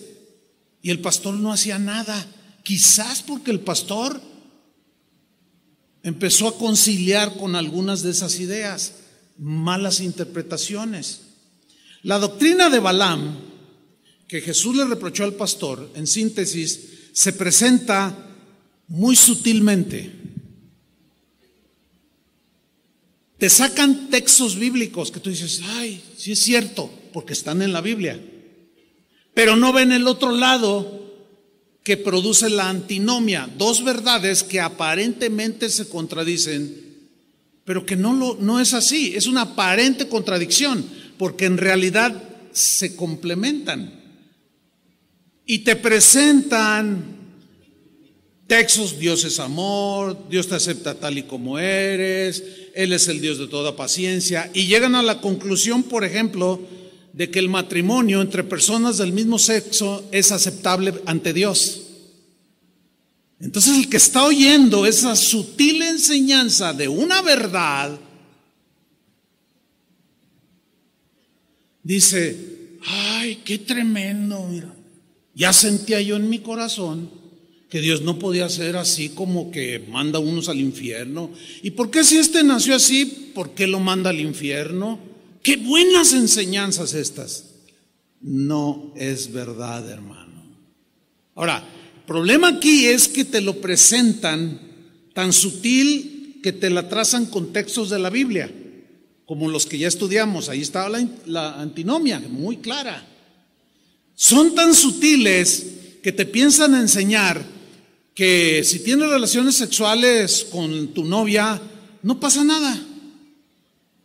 y 0.82 0.90
el 0.90 1.00
pastor 1.00 1.34
no 1.34 1.52
hacía 1.52 1.80
nada. 1.80 2.24
Quizás 2.62 3.24
porque 3.24 3.50
el 3.50 3.58
pastor 3.58 4.20
empezó 6.04 6.46
a 6.46 6.56
conciliar 6.56 7.36
con 7.36 7.56
algunas 7.56 8.04
de 8.04 8.12
esas 8.12 8.38
ideas, 8.38 8.92
malas 9.38 10.00
interpretaciones. 10.00 11.22
La 12.02 12.18
doctrina 12.18 12.70
de 12.70 12.78
Balaam, 12.78 13.36
que 14.26 14.40
Jesús 14.40 14.76
le 14.76 14.84
reprochó 14.84 15.24
al 15.24 15.34
pastor, 15.34 15.90
en 15.94 16.06
síntesis, 16.06 17.10
se 17.12 17.32
presenta 17.32 18.36
muy 18.88 19.16
sutilmente. 19.16 20.12
Te 23.38 23.48
sacan 23.48 24.10
textos 24.10 24.56
bíblicos 24.56 25.10
que 25.10 25.20
tú 25.20 25.30
dices, 25.30 25.60
ay, 25.64 26.02
sí 26.16 26.32
es 26.32 26.40
cierto, 26.40 26.90
porque 27.12 27.32
están 27.32 27.62
en 27.62 27.72
la 27.72 27.80
Biblia 27.80 28.20
pero 29.38 29.54
no 29.54 29.72
ven 29.72 29.92
el 29.92 30.08
otro 30.08 30.32
lado 30.32 31.14
que 31.84 31.96
produce 31.96 32.50
la 32.50 32.68
antinomia, 32.68 33.48
dos 33.56 33.84
verdades 33.84 34.42
que 34.42 34.60
aparentemente 34.60 35.70
se 35.70 35.88
contradicen, 35.88 36.87
pero 37.68 37.84
que 37.84 37.96
no, 37.96 38.14
lo, 38.14 38.38
no 38.40 38.60
es 38.60 38.72
así, 38.72 39.12
es 39.14 39.26
una 39.26 39.42
aparente 39.42 40.08
contradicción, 40.08 40.82
porque 41.18 41.44
en 41.44 41.58
realidad 41.58 42.14
se 42.50 42.96
complementan. 42.96 43.92
Y 45.44 45.58
te 45.58 45.76
presentan 45.76 47.04
textos, 48.46 48.98
Dios 48.98 49.22
es 49.24 49.38
amor, 49.38 50.16
Dios 50.30 50.48
te 50.48 50.54
acepta 50.54 50.94
tal 50.94 51.18
y 51.18 51.24
como 51.24 51.58
eres, 51.58 52.42
Él 52.74 52.94
es 52.94 53.06
el 53.06 53.20
Dios 53.20 53.36
de 53.36 53.48
toda 53.48 53.76
paciencia, 53.76 54.50
y 54.54 54.66
llegan 54.66 54.94
a 54.94 55.02
la 55.02 55.20
conclusión, 55.20 55.82
por 55.82 56.06
ejemplo, 56.06 56.62
de 57.12 57.28
que 57.28 57.38
el 57.38 57.50
matrimonio 57.50 58.22
entre 58.22 58.44
personas 58.44 58.96
del 58.96 59.12
mismo 59.12 59.38
sexo 59.38 60.08
es 60.10 60.32
aceptable 60.32 60.94
ante 61.04 61.34
Dios. 61.34 61.87
Entonces 63.40 63.78
el 63.78 63.88
que 63.88 63.98
está 63.98 64.24
oyendo 64.24 64.84
esa 64.84 65.14
sutil 65.14 65.82
enseñanza 65.82 66.72
de 66.72 66.88
una 66.88 67.22
verdad, 67.22 67.98
dice, 71.82 72.78
ay, 72.84 73.36
qué 73.44 73.58
tremendo, 73.58 74.46
mira. 74.48 74.74
Ya 75.34 75.52
sentía 75.52 76.00
yo 76.00 76.16
en 76.16 76.28
mi 76.28 76.40
corazón 76.40 77.10
que 77.70 77.80
Dios 77.80 78.02
no 78.02 78.18
podía 78.18 78.48
ser 78.48 78.76
así 78.76 79.10
como 79.10 79.50
que 79.50 79.78
manda 79.88 80.18
unos 80.18 80.48
al 80.48 80.58
infierno. 80.58 81.30
¿Y 81.62 81.70
por 81.70 81.90
qué 81.90 82.02
si 82.02 82.16
este 82.16 82.42
nació 82.42 82.74
así, 82.74 83.30
por 83.34 83.50
qué 83.50 83.66
lo 83.66 83.78
manda 83.78 84.10
al 84.10 84.20
infierno? 84.20 84.98
Qué 85.42 85.56
buenas 85.56 86.12
enseñanzas 86.12 86.94
estas. 86.94 87.44
No 88.20 88.92
es 88.96 89.32
verdad, 89.32 89.88
hermano. 89.88 90.42
Ahora, 91.36 91.64
problema 92.08 92.48
aquí 92.48 92.86
es 92.86 93.06
que 93.06 93.24
te 93.24 93.42
lo 93.42 93.60
presentan 93.60 94.58
tan 95.12 95.32
sutil 95.32 96.40
que 96.42 96.52
te 96.52 96.70
la 96.70 96.88
trazan 96.88 97.26
con 97.26 97.52
textos 97.52 97.90
de 97.90 97.98
la 97.98 98.08
Biblia, 98.08 98.50
como 99.26 99.50
los 99.50 99.66
que 99.66 99.76
ya 99.76 99.88
estudiamos. 99.88 100.48
Ahí 100.48 100.62
estaba 100.62 100.88
la, 100.88 101.06
la 101.26 101.60
antinomia, 101.60 102.18
muy 102.18 102.56
clara. 102.56 103.06
Son 104.14 104.54
tan 104.54 104.74
sutiles 104.74 105.66
que 106.02 106.12
te 106.12 106.24
piensan 106.24 106.74
enseñar 106.74 107.44
que 108.14 108.64
si 108.64 108.80
tienes 108.80 109.10
relaciones 109.10 109.56
sexuales 109.56 110.46
con 110.50 110.94
tu 110.94 111.04
novia, 111.04 111.60
no 112.02 112.18
pasa 112.18 112.42
nada 112.42 112.82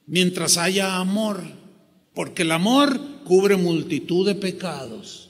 mientras 0.06 0.58
haya 0.58 0.98
amor, 0.98 1.42
porque 2.13 2.42
el 2.42 2.52
amor 2.52 3.00
cubre 3.24 3.56
multitud 3.56 4.28
de 4.28 4.36
pecados. 4.36 5.30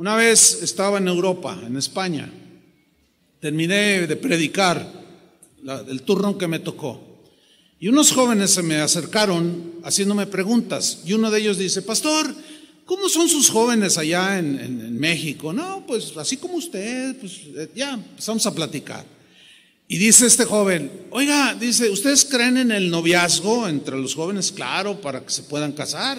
Una 0.00 0.16
vez 0.16 0.62
estaba 0.62 0.96
en 0.96 1.08
Europa, 1.08 1.60
en 1.62 1.76
España, 1.76 2.32
terminé 3.38 4.06
de 4.06 4.16
predicar 4.16 4.90
el 5.88 6.02
turno 6.04 6.38
que 6.38 6.48
me 6.48 6.58
tocó. 6.58 7.22
Y 7.78 7.88
unos 7.88 8.10
jóvenes 8.10 8.50
se 8.50 8.62
me 8.62 8.76
acercaron 8.76 9.74
haciéndome 9.84 10.26
preguntas. 10.26 11.02
Y 11.04 11.12
uno 11.12 11.30
de 11.30 11.40
ellos 11.40 11.58
dice, 11.58 11.82
pastor, 11.82 12.34
¿cómo 12.86 13.10
son 13.10 13.28
sus 13.28 13.50
jóvenes 13.50 13.98
allá 13.98 14.38
en, 14.38 14.58
en 14.58 14.98
México? 14.98 15.52
No, 15.52 15.84
pues 15.86 16.16
así 16.16 16.38
como 16.38 16.54
usted, 16.54 17.18
pues 17.20 17.38
ya 17.74 17.92
empezamos 17.92 18.46
a 18.46 18.54
platicar. 18.54 19.04
Y 19.86 19.98
dice 19.98 20.24
este 20.24 20.46
joven, 20.46 20.90
oiga, 21.10 21.54
dice, 21.60 21.90
¿ustedes 21.90 22.24
creen 22.24 22.56
en 22.56 22.72
el 22.72 22.90
noviazgo 22.90 23.68
entre 23.68 23.98
los 23.98 24.14
jóvenes? 24.14 24.50
Claro, 24.50 24.98
para 24.98 25.20
que 25.20 25.30
se 25.30 25.42
puedan 25.42 25.72
casar. 25.72 26.18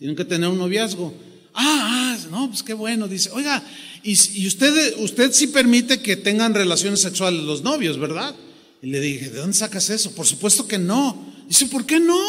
Tienen 0.00 0.16
que 0.16 0.24
tener 0.24 0.48
un 0.48 0.58
noviazgo. 0.58 1.14
Ah, 1.54 2.16
ah 2.16 2.18
no, 2.30 2.48
pues 2.48 2.62
qué 2.62 2.74
bueno. 2.74 3.08
Dice, 3.08 3.30
oiga, 3.30 3.62
y, 4.02 4.46
usted, 4.46 4.98
usted 4.98 5.32
sí 5.32 5.46
permite 5.46 6.02
que 6.02 6.16
tengan 6.16 6.52
relaciones 6.52 7.00
sexuales 7.00 7.42
los 7.42 7.62
novios, 7.62 7.98
¿verdad? 7.98 8.34
Y 8.82 8.88
le 8.88 9.00
dije, 9.00 9.30
¿de 9.30 9.38
dónde 9.38 9.56
sacas 9.56 9.88
eso? 9.88 10.14
Por 10.14 10.26
supuesto 10.26 10.66
que 10.66 10.78
no. 10.78 11.32
Dice, 11.48 11.66
¿por 11.66 11.86
qué 11.86 12.00
no? 12.00 12.20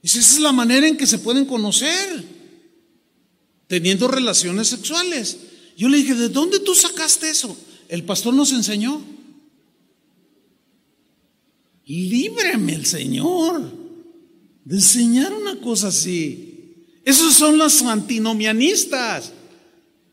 Dice, 0.00 0.20
esa 0.20 0.34
es 0.34 0.40
la 0.40 0.52
manera 0.52 0.86
en 0.86 0.96
que 0.96 1.06
se 1.06 1.18
pueden 1.18 1.44
conocer, 1.44 2.24
teniendo 3.66 4.08
relaciones 4.08 4.68
sexuales. 4.68 5.38
Yo 5.76 5.88
le 5.88 5.98
dije, 5.98 6.14
¿de 6.14 6.28
dónde 6.28 6.60
tú 6.60 6.74
sacaste 6.74 7.28
eso? 7.28 7.56
El 7.88 8.04
pastor 8.04 8.32
nos 8.32 8.52
enseñó. 8.52 9.02
Líbreme 11.84 12.74
el 12.74 12.86
Señor 12.86 13.70
de 14.64 14.76
enseñar 14.76 15.32
una 15.32 15.60
cosa 15.60 15.88
así. 15.88 16.51
Esos 17.04 17.34
son 17.34 17.58
los 17.58 17.82
antinomianistas. 17.82 19.32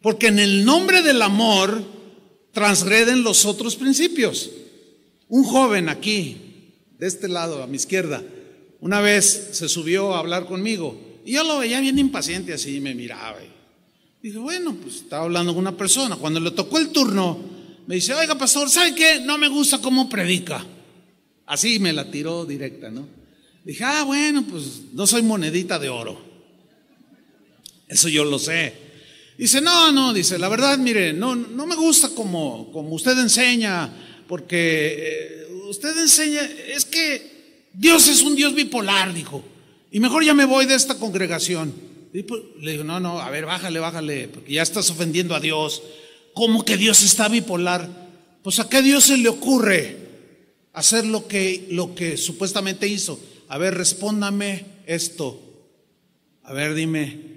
Porque 0.02 0.28
en 0.28 0.40
el 0.40 0.66
nombre 0.66 1.02
del 1.02 1.22
amor 1.22 1.84
transgreden 2.54 3.24
los 3.24 3.46
otros 3.46 3.76
principios. 3.76 4.50
Un 5.28 5.44
joven 5.44 5.90
aquí, 5.90 6.38
de 6.98 7.08
este 7.08 7.28
lado, 7.28 7.62
a 7.62 7.68
mi 7.68 7.76
izquierda, 7.76 8.24
una 8.80 9.02
vez 9.02 9.50
se 9.52 9.68
subió 9.68 10.16
a 10.16 10.20
hablar 10.20 10.46
conmigo 10.46 10.98
y 11.26 11.34
yo 11.34 11.44
lo 11.44 11.60
veía 11.60 11.80
bien 11.82 12.00
impaciente 12.00 12.54
así 12.54 12.78
y 12.78 12.80
me 12.80 12.96
miraba. 12.96 13.38
Y 13.44 14.28
dije, 14.28 14.40
bueno, 14.40 14.76
pues 14.82 14.96
estaba 14.96 15.24
hablando 15.24 15.54
con 15.54 15.62
una 15.62 15.78
persona. 15.78 16.16
Cuando 16.16 16.40
le 16.40 16.52
tocó 16.52 16.78
el 16.78 16.90
turno, 16.90 17.40
me 17.88 17.96
dice, 17.96 18.14
oiga, 18.14 18.36
pastor, 18.36 18.70
¿sabe 18.70 18.96
qué? 18.96 19.20
No 19.20 19.38
me 19.38 19.48
gusta 19.48 19.80
cómo 19.80 20.10
predica. 20.10 20.66
Así 21.46 21.80
me 21.80 21.94
la 21.94 22.10
tiró 22.10 22.46
directa, 22.46 22.90
¿no? 22.90 23.08
Dije, 23.66 23.84
ah, 23.84 24.04
bueno, 24.04 24.44
pues 24.50 24.82
no 24.94 25.06
soy 25.06 25.22
monedita 25.22 25.78
de 25.78 25.90
oro. 25.90 26.29
Eso 27.90 28.08
yo 28.08 28.24
lo 28.24 28.40
sé. 28.40 28.74
Dice, 29.38 29.62
no, 29.62 29.92
no, 29.92 30.14
dice, 30.14 30.38
la 30.38 30.48
verdad, 30.48 30.78
mire, 30.78 31.12
no, 31.12 31.36
no 31.36 31.66
me 31.66 31.76
gusta 31.76 32.10
como, 32.10 32.72
como 32.72 32.90
usted 32.90 33.18
enseña, 33.18 33.90
porque 34.28 34.96
eh, 35.00 35.48
usted 35.70 35.98
enseña, 35.98 36.42
es 36.42 36.86
que 36.86 37.66
Dios 37.74 38.08
es 38.08 38.22
un 38.22 38.36
Dios 38.36 38.54
bipolar, 38.54 39.14
dijo, 39.14 39.44
y 39.92 40.00
mejor 40.00 40.24
ya 40.24 40.34
me 40.34 40.46
voy 40.46 40.66
de 40.66 40.76
esta 40.76 40.96
congregación. 40.96 41.74
Y 42.14 42.24
pues, 42.24 42.42
le 42.60 42.72
digo, 42.72 42.84
no, 42.84 43.00
no, 43.00 43.20
a 43.20 43.30
ver, 43.30 43.46
bájale, 43.46 43.80
bájale, 43.80 44.28
porque 44.28 44.54
ya 44.54 44.62
estás 44.62 44.90
ofendiendo 44.90 45.36
a 45.36 45.40
Dios. 45.40 45.82
¿Cómo 46.34 46.66
que 46.66 46.78
Dios 46.78 47.02
está 47.04 47.28
bipolar? 47.28 47.90
Pues 48.44 48.60
a 48.60 48.70
qué 48.70 48.82
Dios 48.82 49.06
se 49.06 49.18
le 49.18 49.30
ocurre 49.30 49.98
hacer 50.74 51.06
lo 51.06 51.28
que, 51.28 51.68
lo 51.72 51.96
que 51.96 52.18
supuestamente 52.18 52.88
hizo. 52.88 53.20
A 53.48 53.58
ver, 53.58 53.76
respóndame 53.76 54.66
esto. 54.86 55.42
A 56.44 56.54
ver, 56.54 56.74
dime. 56.74 57.29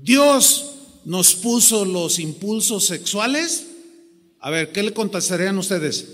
Dios 0.00 0.66
nos 1.04 1.34
puso 1.34 1.84
los 1.84 2.18
impulsos 2.18 2.84
sexuales? 2.86 3.66
A 4.40 4.50
ver, 4.50 4.72
¿qué 4.72 4.82
le 4.82 4.92
contestarían 4.92 5.58
ustedes? 5.58 6.06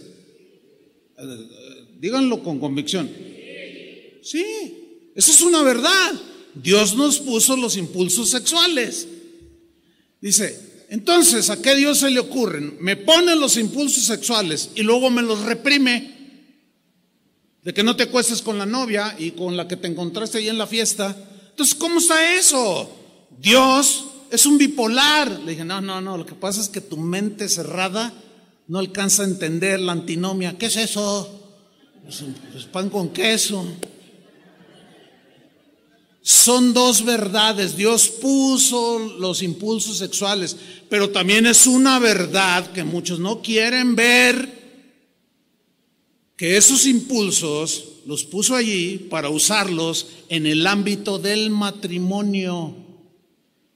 Eh, 1.19 1.87
díganlo 2.01 2.43
con 2.43 2.59
convicción. 2.59 3.11
Sí, 4.23 4.45
eso 5.15 5.31
es 5.31 5.41
una 5.43 5.63
verdad. 5.63 6.13
Dios 6.55 6.95
nos 6.95 7.19
puso 7.19 7.57
los 7.57 7.77
impulsos 7.77 8.31
sexuales. 8.31 9.07
Dice, 10.21 10.87
entonces, 10.89 11.51
¿a 11.51 11.61
qué 11.61 11.75
Dios 11.75 11.99
se 11.99 12.11
le 12.11 12.21
ocurren? 12.21 12.77
Me 12.81 12.97
pone 12.97 13.37
los 13.37 13.57
impulsos 13.57 14.05
sexuales 14.05 14.71
y 14.75 14.83
luego 14.83 15.11
me 15.11 15.23
los 15.23 15.41
reprime. 15.41 16.15
De 17.63 17.75
que 17.75 17.83
no 17.83 17.97
te 17.97 18.05
acuestes 18.05 18.43
con 18.43 18.59
la 18.59 18.67
novia 18.67 19.17
y 19.19 19.33
con 19.33 19.57
la 19.57 19.67
que 19.67 19.77
te 19.77 19.89
encontraste 19.89 20.39
ahí 20.39 20.49
en 20.49 20.59
la 20.59 20.67
fiesta. 20.67 21.17
Entonces, 21.51 21.75
¿cómo 21.75 21.99
está 21.99 22.37
eso? 22.37 23.04
Dios 23.41 24.07
es 24.31 24.47
un 24.47 24.59
bipolar. 24.59 25.41
Le 25.41 25.53
dije, 25.53 25.65
no, 25.65 25.81
no, 25.81 26.01
no, 26.01 26.17
lo 26.17 26.27
que 26.27 26.35
pasa 26.35 26.61
es 26.61 26.69
que 26.69 26.81
tu 26.81 26.97
mente 26.97 27.49
cerrada 27.49 28.13
no 28.67 28.79
alcanza 28.79 29.23
a 29.23 29.27
entender 29.27 29.81
la 29.81 29.93
antinomia. 29.93 30.57
¿Qué 30.59 30.67
es 30.67 30.77
eso? 30.77 31.41
Pues, 32.03 32.25
pues 32.53 32.65
pan 32.65 32.91
con 32.91 33.11
queso. 33.11 33.65
Son 36.23 36.73
dos 36.73 37.05
verdades. 37.05 37.77
Dios 37.77 38.09
puso 38.09 38.99
los 39.19 39.43
impulsos 39.43 39.99
sexuales, 39.99 40.57
pero 40.89 41.11
también 41.11 41.45
es 41.47 41.67
una 41.67 41.99
verdad 41.99 42.73
que 42.73 42.83
muchos 42.83 43.19
no 43.19 43.43
quieren 43.43 43.95
ver, 43.95 44.65
que 46.37 46.57
esos 46.57 46.87
impulsos 46.87 47.85
los 48.07 48.25
puso 48.25 48.57
allí 48.57 48.97
para 49.11 49.29
usarlos 49.29 50.07
en 50.31 50.47
el 50.47 50.67
ámbito 50.67 51.19
del 51.19 51.51
matrimonio, 51.51 52.75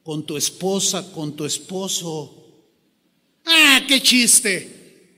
con 0.08 0.24
tu 0.24 0.38
esposa, 0.38 1.12
con 1.12 1.36
tu 1.36 1.44
esposo. 1.44 2.34
Ah, 3.44 3.82
qué 3.86 4.00
chiste. 4.00 5.12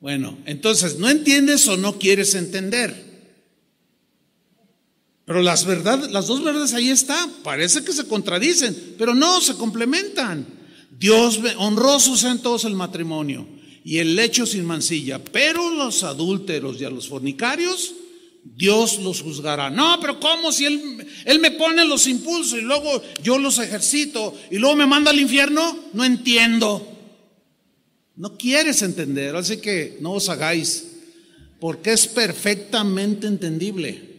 Bueno, 0.00 0.38
entonces, 0.46 0.98
¿no 0.98 1.06
entiendes 1.06 1.68
o 1.68 1.76
no 1.76 1.98
quieres 1.98 2.34
entender? 2.34 3.36
Pero 5.26 5.42
las, 5.42 5.66
verdad, 5.66 6.08
las 6.08 6.28
dos 6.28 6.42
verdades 6.42 6.72
ahí 6.72 6.88
están. 6.88 7.30
Parece 7.42 7.84
que 7.84 7.92
se 7.92 8.06
contradicen, 8.06 8.94
pero 8.96 9.14
no, 9.14 9.42
se 9.42 9.52
complementan. 9.52 10.46
Dios 10.98 11.40
honrosos 11.58 12.24
en 12.24 12.38
todos 12.38 12.64
el 12.64 12.74
matrimonio 12.74 13.46
y 13.84 13.98
el 13.98 14.16
lecho 14.16 14.46
sin 14.46 14.64
mancilla. 14.64 15.22
Pero 15.22 15.68
los 15.74 16.04
adúlteros 16.04 16.80
y 16.80 16.86
a 16.86 16.90
los 16.90 17.06
fornicarios, 17.06 17.92
Dios 18.44 18.98
los 18.98 19.22
juzgará. 19.22 19.70
No, 19.70 19.98
pero 20.00 20.18
¿cómo 20.20 20.52
si 20.52 20.64
él, 20.64 21.06
él 21.24 21.38
me 21.38 21.50
pone 21.52 21.84
los 21.84 22.06
impulsos 22.06 22.58
y 22.58 22.62
luego 22.62 23.02
yo 23.22 23.38
los 23.38 23.58
ejercito 23.58 24.34
y 24.50 24.58
luego 24.58 24.76
me 24.76 24.86
manda 24.86 25.10
al 25.10 25.20
infierno? 25.20 25.78
No 25.92 26.04
entiendo. 26.04 26.86
No 28.16 28.36
quieres 28.36 28.82
entender, 28.82 29.34
así 29.36 29.58
que 29.58 29.96
no 30.00 30.12
os 30.12 30.28
hagáis, 30.28 30.88
porque 31.58 31.92
es 31.92 32.06
perfectamente 32.06 33.26
entendible 33.26 34.10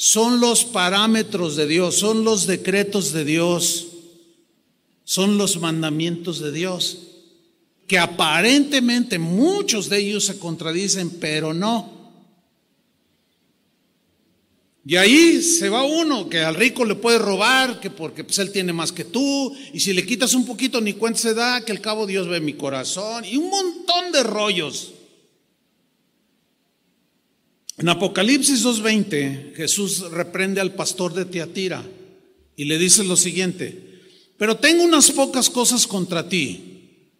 son 0.00 0.38
los 0.38 0.64
parámetros 0.64 1.56
de 1.56 1.66
Dios, 1.66 1.96
son 1.96 2.22
los 2.22 2.46
decretos 2.46 3.12
de 3.12 3.24
Dios, 3.24 3.88
son 5.02 5.38
los 5.38 5.60
mandamientos 5.60 6.38
de 6.38 6.52
Dios, 6.52 6.98
que 7.88 7.98
aparentemente 7.98 9.18
muchos 9.18 9.88
de 9.88 9.98
ellos 9.98 10.26
se 10.26 10.38
contradicen, 10.38 11.10
pero 11.18 11.52
no. 11.52 11.97
Y 14.88 14.96
ahí 14.96 15.42
se 15.42 15.68
va 15.68 15.82
uno, 15.82 16.30
que 16.30 16.38
al 16.38 16.54
rico 16.54 16.82
le 16.82 16.94
puede 16.94 17.18
robar, 17.18 17.78
que 17.78 17.90
porque 17.90 18.24
pues, 18.24 18.38
él 18.38 18.50
tiene 18.50 18.72
más 18.72 18.90
que 18.90 19.04
tú, 19.04 19.54
y 19.74 19.80
si 19.80 19.92
le 19.92 20.06
quitas 20.06 20.32
un 20.32 20.46
poquito 20.46 20.80
ni 20.80 20.94
cuenta 20.94 21.20
se 21.20 21.34
da, 21.34 21.62
que 21.62 21.72
al 21.72 21.82
cabo 21.82 22.06
Dios 22.06 22.26
ve 22.26 22.40
mi 22.40 22.54
corazón, 22.54 23.22
y 23.26 23.36
un 23.36 23.50
montón 23.50 24.12
de 24.12 24.22
rollos. 24.22 24.94
En 27.76 27.90
Apocalipsis 27.90 28.64
2.20, 28.64 29.54
Jesús 29.56 30.10
reprende 30.10 30.62
al 30.62 30.72
pastor 30.72 31.12
de 31.12 31.26
Teatira 31.26 31.84
y 32.56 32.64
le 32.64 32.78
dice 32.78 33.04
lo 33.04 33.18
siguiente, 33.18 34.00
pero 34.38 34.56
tengo 34.56 34.84
unas 34.84 35.10
pocas 35.10 35.50
cosas 35.50 35.86
contra 35.86 36.30
ti, 36.30 37.10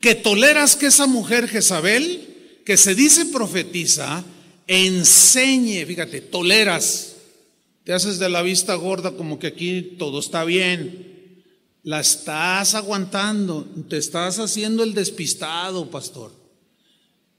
que 0.00 0.14
toleras 0.14 0.76
que 0.76 0.88
esa 0.88 1.06
mujer 1.06 1.48
Jezabel, 1.48 2.60
que 2.66 2.76
se 2.76 2.94
dice 2.94 3.24
profetiza, 3.24 4.22
enseñe, 4.66 5.84
fíjate, 5.86 6.20
toleras, 6.20 7.16
te 7.84 7.92
haces 7.92 8.18
de 8.18 8.28
la 8.28 8.42
vista 8.42 8.74
gorda 8.74 9.12
como 9.12 9.38
que 9.38 9.48
aquí 9.48 9.96
todo 9.98 10.20
está 10.20 10.44
bien, 10.44 11.42
la 11.82 12.00
estás 12.00 12.74
aguantando, 12.74 13.68
te 13.88 13.98
estás 13.98 14.38
haciendo 14.38 14.82
el 14.82 14.94
despistado, 14.94 15.90
pastor. 15.90 16.32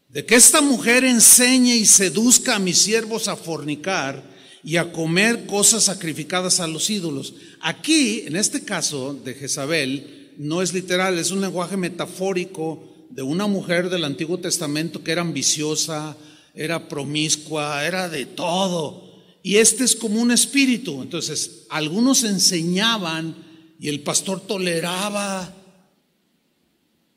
De 0.09 0.25
que 0.25 0.35
esta 0.35 0.61
mujer 0.61 1.03
enseñe 1.03 1.75
y 1.75 1.85
seduzca 1.85 2.55
a 2.55 2.59
mis 2.59 2.77
siervos 2.77 3.27
a 3.27 3.35
fornicar 3.35 4.23
y 4.63 4.77
a 4.77 4.91
comer 4.91 5.45
cosas 5.45 5.83
sacrificadas 5.83 6.59
a 6.59 6.67
los 6.67 6.89
ídolos. 6.89 7.33
Aquí, 7.59 8.23
en 8.25 8.35
este 8.35 8.63
caso 8.63 9.13
de 9.13 9.33
Jezabel, 9.33 10.33
no 10.37 10.61
es 10.61 10.73
literal, 10.73 11.17
es 11.17 11.31
un 11.31 11.41
lenguaje 11.41 11.75
metafórico 11.77 12.83
de 13.09 13.21
una 13.23 13.47
mujer 13.47 13.89
del 13.89 14.03
Antiguo 14.03 14.39
Testamento 14.39 15.03
que 15.03 15.11
era 15.11 15.21
ambiciosa, 15.21 16.15
era 16.55 16.87
promiscua, 16.87 17.85
era 17.85 18.09
de 18.09 18.25
todo. 18.25 19.23
Y 19.43 19.57
este 19.57 19.83
es 19.83 19.95
como 19.95 20.21
un 20.21 20.31
espíritu. 20.31 21.01
Entonces, 21.01 21.65
algunos 21.69 22.23
enseñaban 22.23 23.35
y 23.79 23.89
el 23.89 24.01
pastor 24.01 24.41
toleraba 24.41 25.53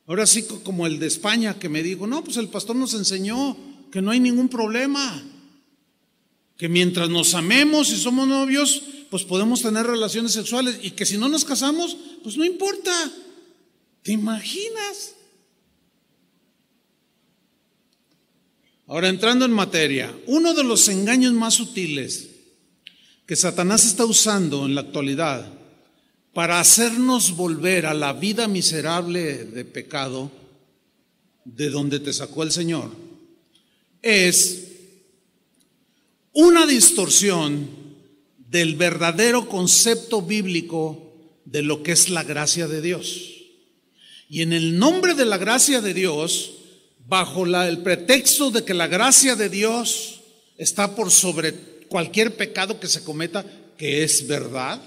Ahora 0.08 0.26
sí, 0.26 0.42
como 0.64 0.86
el 0.86 0.98
de 0.98 1.06
España 1.06 1.58
que 1.58 1.68
me 1.68 1.82
dijo, 1.82 2.06
no, 2.06 2.24
pues 2.24 2.38
el 2.38 2.48
pastor 2.48 2.74
nos 2.74 2.94
enseñó 2.94 3.58
que 3.92 4.00
no 4.00 4.10
hay 4.10 4.18
ningún 4.18 4.48
problema, 4.48 5.22
que 6.56 6.70
mientras 6.70 7.10
nos 7.10 7.34
amemos 7.34 7.90
y 7.90 7.96
somos 7.98 8.26
novios, 8.26 8.82
pues 9.10 9.24
podemos 9.24 9.60
tener 9.60 9.86
relaciones 9.86 10.32
sexuales 10.32 10.78
y 10.82 10.92
que 10.92 11.04
si 11.04 11.18
no 11.18 11.28
nos 11.28 11.44
casamos, 11.44 11.94
pues 12.22 12.38
no 12.38 12.44
importa. 12.46 12.90
¿Te 14.02 14.12
imaginas? 14.12 15.14
Ahora 18.88 19.10
entrando 19.10 19.44
en 19.44 19.52
materia, 19.52 20.10
uno 20.24 20.54
de 20.54 20.64
los 20.64 20.88
engaños 20.88 21.34
más 21.34 21.54
sutiles 21.54 22.30
que 23.26 23.36
Satanás 23.36 23.84
está 23.84 24.06
usando 24.06 24.64
en 24.64 24.74
la 24.74 24.80
actualidad 24.80 25.46
para 26.32 26.58
hacernos 26.58 27.36
volver 27.36 27.84
a 27.84 27.92
la 27.92 28.14
vida 28.14 28.48
miserable 28.48 29.44
de 29.44 29.66
pecado 29.66 30.32
de 31.44 31.68
donde 31.68 32.00
te 32.00 32.14
sacó 32.14 32.42
el 32.42 32.50
Señor, 32.50 32.90
es 34.00 34.68
una 36.32 36.64
distorsión 36.66 37.68
del 38.38 38.76
verdadero 38.76 39.50
concepto 39.50 40.22
bíblico 40.22 41.12
de 41.44 41.60
lo 41.60 41.82
que 41.82 41.92
es 41.92 42.08
la 42.08 42.24
gracia 42.24 42.66
de 42.68 42.80
Dios. 42.80 43.34
Y 44.30 44.40
en 44.40 44.54
el 44.54 44.78
nombre 44.78 45.12
de 45.12 45.26
la 45.26 45.36
gracia 45.36 45.82
de 45.82 45.92
Dios, 45.92 46.57
bajo 47.08 47.46
el 47.46 47.78
pretexto 47.78 48.50
de 48.50 48.64
que 48.64 48.74
la 48.74 48.86
gracia 48.86 49.34
de 49.34 49.48
Dios 49.48 50.20
está 50.58 50.94
por 50.94 51.10
sobre 51.10 51.54
cualquier 51.88 52.36
pecado 52.36 52.78
que 52.78 52.86
se 52.86 53.02
cometa, 53.02 53.44
que 53.76 54.04
es 54.04 54.26
verdad, 54.26 54.80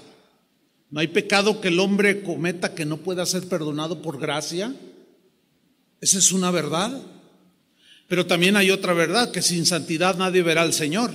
no 0.92 1.00
hay 1.00 1.08
pecado 1.08 1.60
que 1.62 1.68
el 1.68 1.80
hombre 1.80 2.22
cometa 2.22 2.74
que 2.74 2.84
no 2.84 2.98
pueda 2.98 3.24
ser 3.24 3.48
perdonado 3.48 4.02
por 4.02 4.20
gracia. 4.20 4.74
Esa 6.02 6.18
es 6.18 6.32
una 6.32 6.50
verdad. 6.50 7.00
Pero 8.08 8.26
también 8.26 8.56
hay 8.56 8.70
otra 8.70 8.92
verdad, 8.92 9.30
que 9.30 9.40
sin 9.40 9.64
santidad 9.64 10.18
nadie 10.18 10.42
verá 10.42 10.60
al 10.60 10.74
Señor. 10.74 11.10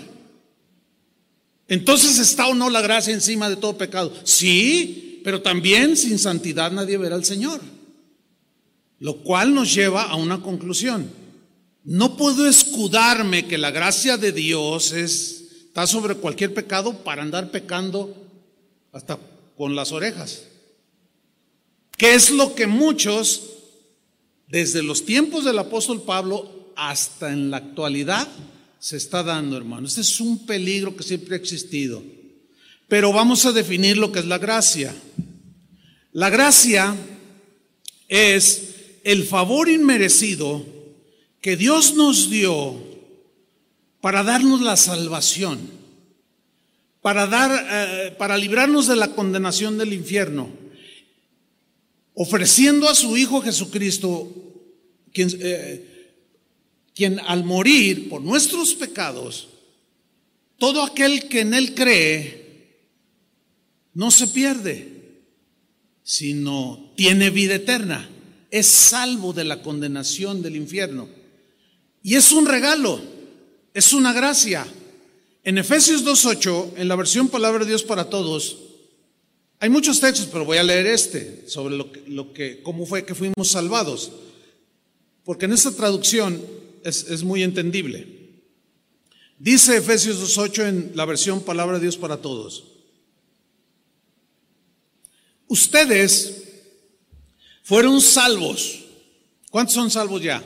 Entonces 1.68 2.18
está 2.18 2.48
o 2.48 2.56
no 2.56 2.72
la 2.72 2.82
gracia 2.82 3.14
encima 3.14 3.50
de 3.52 3.56
todo 3.56 3.78
pecado. 3.78 4.12
Sí, 4.24 5.22
pero 5.24 5.44
también 5.44 5.96
sin 5.96 6.18
santidad 6.18 6.72
nadie 6.72 6.98
verá 6.98 7.16
al 7.16 7.26
Señor. 7.26 7.62
Lo 9.00 9.18
cual 9.18 9.54
nos 9.54 9.74
lleva 9.74 10.04
a 10.04 10.16
una 10.16 10.42
conclusión. 10.42 11.10
No 11.84 12.18
puedo 12.18 12.48
escudarme 12.48 13.48
que 13.48 13.58
la 13.58 13.72
gracia 13.72 14.18
de 14.18 14.32
Dios 14.32 14.92
es, 14.92 15.46
está 15.68 15.88
sobre 15.88 16.16
cualquier 16.16 16.54
pecado 16.54 17.04
para 17.04 17.22
andar 17.22 17.50
pecando 17.52 18.14
hasta 18.92 19.18
con 19.56 19.76
las 19.76 19.92
orejas. 19.92 20.44
¿Qué 21.96 22.14
es 22.14 22.30
lo 22.30 22.56
que 22.56 22.68
muchos, 22.68 23.42
desde 24.48 24.84
los 24.84 25.06
tiempos 25.06 25.46
del 25.46 25.58
apóstol 25.60 26.02
Pablo 26.04 26.74
hasta 26.76 27.32
en 27.32 27.50
la 27.50 27.58
actualidad, 27.58 28.28
se 28.80 28.98
está 28.98 29.24
dando, 29.24 29.58
hermano? 29.58 29.88
Este 29.88 30.02
es 30.02 30.20
un 30.20 30.46
peligro 30.46 30.96
que 30.96 31.04
siempre 31.04 31.36
ha 31.36 31.40
existido. 31.40 32.04
Pero 32.88 33.12
vamos 33.12 33.46
a 33.46 33.52
definir 33.52 33.98
lo 33.98 34.12
que 34.12 34.20
es 34.20 34.26
la 34.26 34.38
gracia. 34.38 34.96
La 36.12 36.30
gracia 36.30 36.96
es 38.08 38.76
el 39.08 39.24
favor 39.24 39.70
inmerecido 39.70 40.66
que 41.40 41.56
Dios 41.56 41.96
nos 41.96 42.30
dio 42.30 42.76
para 44.02 44.24
darnos 44.24 44.62
la 44.62 44.76
salvación 44.76 45.78
para 47.08 47.26
dar, 47.26 47.52
eh, 47.72 48.16
para 48.18 48.38
librarnos 48.38 48.86
de 48.86 48.98
la 48.98 49.16
condenación 49.16 49.78
del 49.78 49.94
infierno. 49.94 50.50
ofreciendo 52.20 52.90
a 52.90 52.96
su 52.96 53.16
Hijo 53.16 53.42
Jesucristo, 53.42 54.34
eh, 55.14 56.16
quien 56.96 57.20
al 57.20 57.44
morir 57.44 58.10
por 58.10 58.22
nuestros 58.24 58.74
pecados, 58.74 59.48
todo 60.58 60.82
aquel 60.84 61.30
que 61.30 61.42
en 61.42 61.54
Él 61.54 61.76
cree, 61.76 62.90
no 63.94 64.10
se 64.10 64.28
pierde, 64.30 65.22
sino 66.02 66.92
tiene 66.98 67.30
vida 67.30 67.54
eterna, 67.54 68.10
es 68.52 68.68
salvo 68.68 69.34
de 69.34 69.44
la 69.44 69.62
condenación 69.62 70.42
del 70.42 70.56
infierno. 70.56 71.10
Y 72.04 72.16
es 72.16 72.32
un 72.32 72.46
regalo, 72.46 73.02
es 73.74 73.94
una 73.94 74.14
gracia. 74.14 74.66
En 75.44 75.58
Efesios 75.58 76.06
2.8, 76.06 76.74
en 76.78 76.88
la 76.88 76.96
versión 76.96 77.30
Palabra 77.30 77.64
de 77.64 77.72
Dios 77.72 77.84
para 77.84 78.10
Todos, 78.10 78.58
hay 79.60 79.70
muchos 79.70 80.00
textos, 80.00 80.30
pero 80.32 80.46
voy 80.46 80.58
a 80.58 80.64
leer 80.64 80.86
este 80.86 81.48
sobre 81.48 81.76
lo 81.76 81.92
que, 81.92 82.04
lo 82.08 82.32
que 82.32 82.62
cómo 82.62 82.86
fue 82.86 83.06
que 83.06 83.16
fuimos 83.16 83.50
salvados, 83.50 84.12
porque 85.24 85.46
en 85.46 85.54
esta 85.54 85.72
traducción 85.72 86.40
es, 86.84 87.10
es 87.10 87.24
muy 87.24 87.44
entendible. 87.44 88.08
Dice 89.40 89.78
Efesios 89.78 90.38
2.8 90.38 90.68
en 90.68 90.92
la 90.96 91.06
versión 91.06 91.42
Palabra 91.42 91.78
de 91.78 91.84
Dios 91.84 91.98
para 91.98 92.18
Todos. 92.18 92.66
Ustedes 95.48 96.47
fueron 97.68 98.00
salvos. 98.00 98.86
¿Cuántos 99.52 99.76
son 99.76 99.92
salvos 99.92 100.24
ya? 100.24 100.42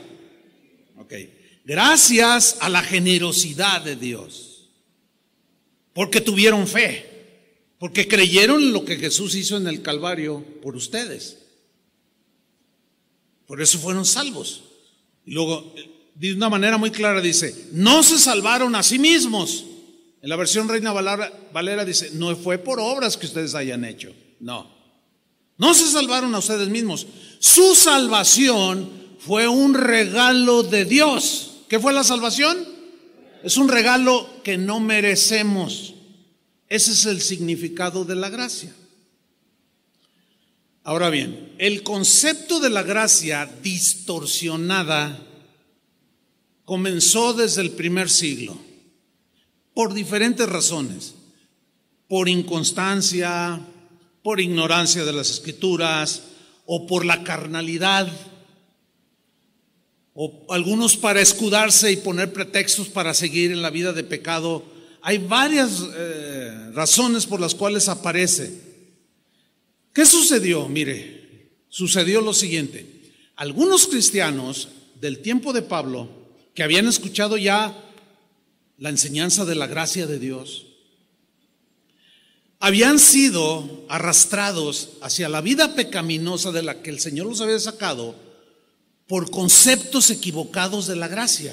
Ok. 0.98 1.14
Gracias 1.64 2.56
a 2.58 2.68
la 2.68 2.82
generosidad 2.82 3.80
de 3.80 3.94
Dios. 3.94 4.70
Porque 5.92 6.20
tuvieron 6.20 6.66
fe. 6.66 7.08
Porque 7.78 8.08
creyeron 8.08 8.72
lo 8.72 8.84
que 8.84 8.96
Jesús 8.96 9.36
hizo 9.36 9.56
en 9.56 9.68
el 9.68 9.82
Calvario 9.82 10.44
por 10.62 10.74
ustedes. 10.74 11.38
Por 13.46 13.62
eso 13.62 13.78
fueron 13.78 14.04
salvos. 14.04 14.64
Y 15.24 15.30
luego, 15.30 15.72
de 16.16 16.34
una 16.34 16.48
manera 16.48 16.76
muy 16.76 16.90
clara, 16.90 17.20
dice, 17.20 17.68
no 17.70 18.02
se 18.02 18.18
salvaron 18.18 18.74
a 18.74 18.82
sí 18.82 18.98
mismos. 18.98 19.64
En 20.22 20.28
la 20.28 20.34
versión 20.34 20.68
Reina 20.68 20.90
Valera, 20.90 21.84
dice, 21.84 22.10
no 22.14 22.34
fue 22.34 22.58
por 22.58 22.80
obras 22.80 23.16
que 23.16 23.26
ustedes 23.26 23.54
hayan 23.54 23.84
hecho. 23.84 24.12
No. 24.40 24.81
No 25.62 25.74
se 25.74 25.88
salvaron 25.88 26.34
a 26.34 26.40
ustedes 26.40 26.68
mismos. 26.68 27.06
Su 27.38 27.76
salvación 27.76 28.90
fue 29.20 29.46
un 29.46 29.74
regalo 29.74 30.64
de 30.64 30.84
Dios. 30.84 31.58
¿Qué 31.68 31.78
fue 31.78 31.92
la 31.92 32.02
salvación? 32.02 32.58
Es 33.44 33.56
un 33.56 33.68
regalo 33.68 34.28
que 34.42 34.58
no 34.58 34.80
merecemos. 34.80 35.94
Ese 36.68 36.90
es 36.90 37.06
el 37.06 37.20
significado 37.20 38.04
de 38.04 38.16
la 38.16 38.28
gracia. 38.28 38.74
Ahora 40.82 41.10
bien, 41.10 41.54
el 41.58 41.84
concepto 41.84 42.58
de 42.58 42.70
la 42.70 42.82
gracia 42.82 43.48
distorsionada 43.62 45.16
comenzó 46.64 47.34
desde 47.34 47.62
el 47.62 47.70
primer 47.70 48.10
siglo, 48.10 48.58
por 49.74 49.94
diferentes 49.94 50.48
razones, 50.48 51.14
por 52.08 52.28
inconstancia, 52.28 53.60
por 54.22 54.40
ignorancia 54.40 55.04
de 55.04 55.12
las 55.12 55.30
escrituras 55.30 56.22
o 56.66 56.86
por 56.86 57.04
la 57.04 57.24
carnalidad, 57.24 58.08
o 60.14 60.46
algunos 60.50 60.96
para 60.96 61.20
escudarse 61.20 61.90
y 61.90 61.96
poner 61.96 62.32
pretextos 62.32 62.88
para 62.88 63.14
seguir 63.14 63.50
en 63.50 63.62
la 63.62 63.70
vida 63.70 63.92
de 63.92 64.04
pecado 64.04 64.72
hay 65.02 65.18
varias 65.18 65.82
eh, 65.94 66.70
razones 66.72 67.26
por 67.26 67.40
las 67.40 67.56
cuales 67.56 67.88
aparece. 67.88 68.52
¿Qué 69.92 70.06
sucedió? 70.06 70.68
Mire, 70.68 71.50
sucedió 71.68 72.20
lo 72.20 72.32
siguiente. 72.32 72.86
Algunos 73.34 73.88
cristianos 73.88 74.68
del 75.00 75.18
tiempo 75.18 75.52
de 75.52 75.62
Pablo, 75.62 76.08
que 76.54 76.62
habían 76.62 76.86
escuchado 76.86 77.36
ya 77.36 77.76
la 78.78 78.90
enseñanza 78.90 79.44
de 79.44 79.56
la 79.56 79.66
gracia 79.66 80.06
de 80.06 80.20
Dios, 80.20 80.66
habían 82.62 83.00
sido 83.00 83.84
arrastrados 83.88 84.90
hacia 85.00 85.28
la 85.28 85.40
vida 85.40 85.74
pecaminosa 85.74 86.52
de 86.52 86.62
la 86.62 86.80
que 86.80 86.90
el 86.90 87.00
Señor 87.00 87.26
los 87.26 87.40
había 87.40 87.58
sacado 87.58 88.14
por 89.08 89.32
conceptos 89.32 90.10
equivocados 90.10 90.86
de 90.86 90.94
la 90.94 91.08
gracia. 91.08 91.52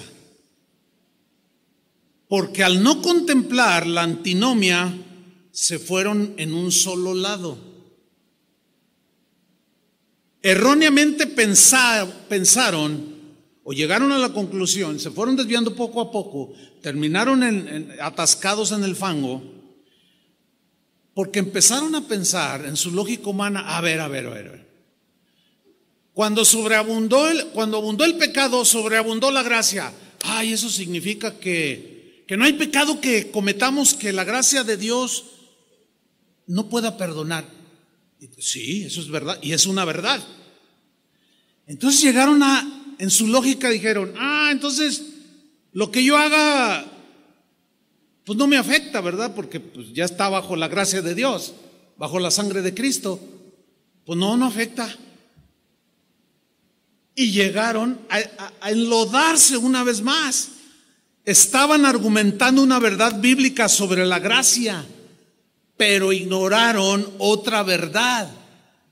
Porque 2.28 2.64
al 2.64 2.84
no 2.84 3.02
contemplar 3.02 3.88
la 3.88 4.04
antinomia, 4.04 4.96
se 5.52 5.80
fueron 5.80 6.36
en 6.38 6.54
un 6.54 6.72
solo 6.72 7.16
lado. 7.16 7.58
Erróneamente 10.44 11.26
pensaron 11.26 13.16
o 13.64 13.74
llegaron 13.74 14.12
a 14.12 14.20
la 14.20 14.32
conclusión, 14.32 15.00
se 15.00 15.10
fueron 15.10 15.36
desviando 15.36 15.76
poco 15.76 16.02
a 16.02 16.12
poco, 16.12 16.54
terminaron 16.84 17.42
atascados 18.00 18.72
en 18.74 18.84
el 18.84 18.96
fango, 18.96 19.59
porque 21.20 21.40
empezaron 21.40 21.94
a 21.96 22.08
pensar 22.08 22.64
en 22.66 22.78
su 22.78 22.92
lógica 22.92 23.28
humana, 23.30 23.76
a 23.76 23.82
ver, 23.82 24.00
a 24.00 24.08
ver, 24.08 24.28
a 24.28 24.30
ver, 24.30 24.48
a 24.48 24.52
ver. 24.52 24.70
Cuando 26.14 26.46
sobreabundó 26.46 27.28
el, 27.28 27.48
cuando 27.48 27.76
abundó 27.76 28.06
el 28.06 28.16
pecado, 28.16 28.64
sobreabundó 28.64 29.30
la 29.30 29.44
gracia. 29.44 29.92
Ay, 30.22 30.54
eso 30.54 30.70
significa 30.70 31.38
que 31.38 32.24
que 32.26 32.38
no 32.38 32.46
hay 32.46 32.54
pecado 32.54 33.02
que 33.02 33.32
cometamos 33.32 33.96
que 33.96 34.14
la 34.14 34.24
gracia 34.24 34.64
de 34.64 34.78
Dios 34.78 35.26
no 36.48 36.70
pueda 36.70 36.96
perdonar. 36.96 37.46
Sí, 38.38 38.84
eso 38.86 39.02
es 39.02 39.10
verdad, 39.10 39.40
y 39.42 39.52
es 39.52 39.66
una 39.66 39.84
verdad. 39.84 40.26
Entonces 41.68 42.00
llegaron 42.02 42.42
a, 42.44 42.96
en 42.98 43.10
su 43.10 43.28
lógica 43.28 43.70
dijeron, 43.70 44.14
ah, 44.18 44.52
entonces 44.54 45.04
lo 45.74 45.92
que 45.92 46.02
yo 46.02 46.16
haga, 46.16 46.90
pues 48.30 48.38
no 48.38 48.46
me 48.46 48.58
afecta, 48.58 49.02
¿verdad? 49.02 49.34
Porque 49.34 49.60
pues, 49.60 49.92
ya 49.92 50.06
está 50.06 50.30
bajo 50.30 50.56
la 50.56 50.68
gracia 50.68 51.02
de 51.02 51.16
Dios, 51.16 51.56
bajo 51.98 52.20
la 52.20 52.30
sangre 52.30 52.62
de 52.62 52.76
Cristo. 52.76 53.20
Pues 54.06 54.20
no, 54.20 54.38
no 54.38 54.46
afecta. 54.46 54.96
Y 57.16 57.32
llegaron 57.32 58.00
a 58.08 58.70
enlodarse 58.70 59.58
una 59.58 59.84
vez 59.84 60.04
más 60.04 60.50
estaban 61.26 61.88
argumentando 61.88 62.62
una 62.62 62.78
verdad 62.78 63.20
bíblica 63.20 63.68
sobre 63.68 64.06
la 64.06 64.20
gracia, 64.20 64.86
pero 65.76 66.14
ignoraron 66.14 67.12
otra 67.18 67.64
verdad 67.64 68.30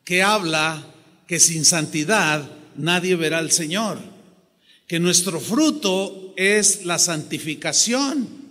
que 0.03 0.23
habla 0.23 0.83
que 1.27 1.39
sin 1.39 1.63
santidad 1.63 2.43
nadie 2.75 3.15
verá 3.15 3.37
al 3.37 3.51
Señor, 3.51 3.99
que 4.87 4.99
nuestro 4.99 5.39
fruto 5.39 6.33
es 6.37 6.85
la 6.85 6.97
santificación. 6.97 8.46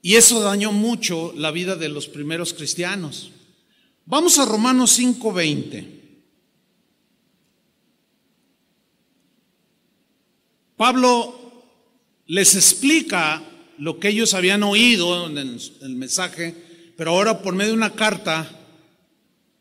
Y 0.00 0.14
eso 0.14 0.40
dañó 0.40 0.72
mucho 0.72 1.32
la 1.36 1.50
vida 1.50 1.76
de 1.76 1.88
los 1.88 2.08
primeros 2.08 2.54
cristianos. 2.54 3.30
Vamos 4.06 4.38
a 4.38 4.46
Romanos 4.46 4.98
5:20. 4.98 5.98
Pablo 10.76 11.34
les 12.26 12.54
explica 12.54 13.42
lo 13.78 13.98
que 13.98 14.08
ellos 14.08 14.34
habían 14.34 14.62
oído 14.62 15.28
en 15.28 15.38
el, 15.38 15.96
mensaje, 15.96 16.54
pero 16.96 17.10
ahora 17.10 17.42
por 17.42 17.54
medio 17.54 17.72
de 17.72 17.76
una 17.76 17.94
carta 17.94 18.48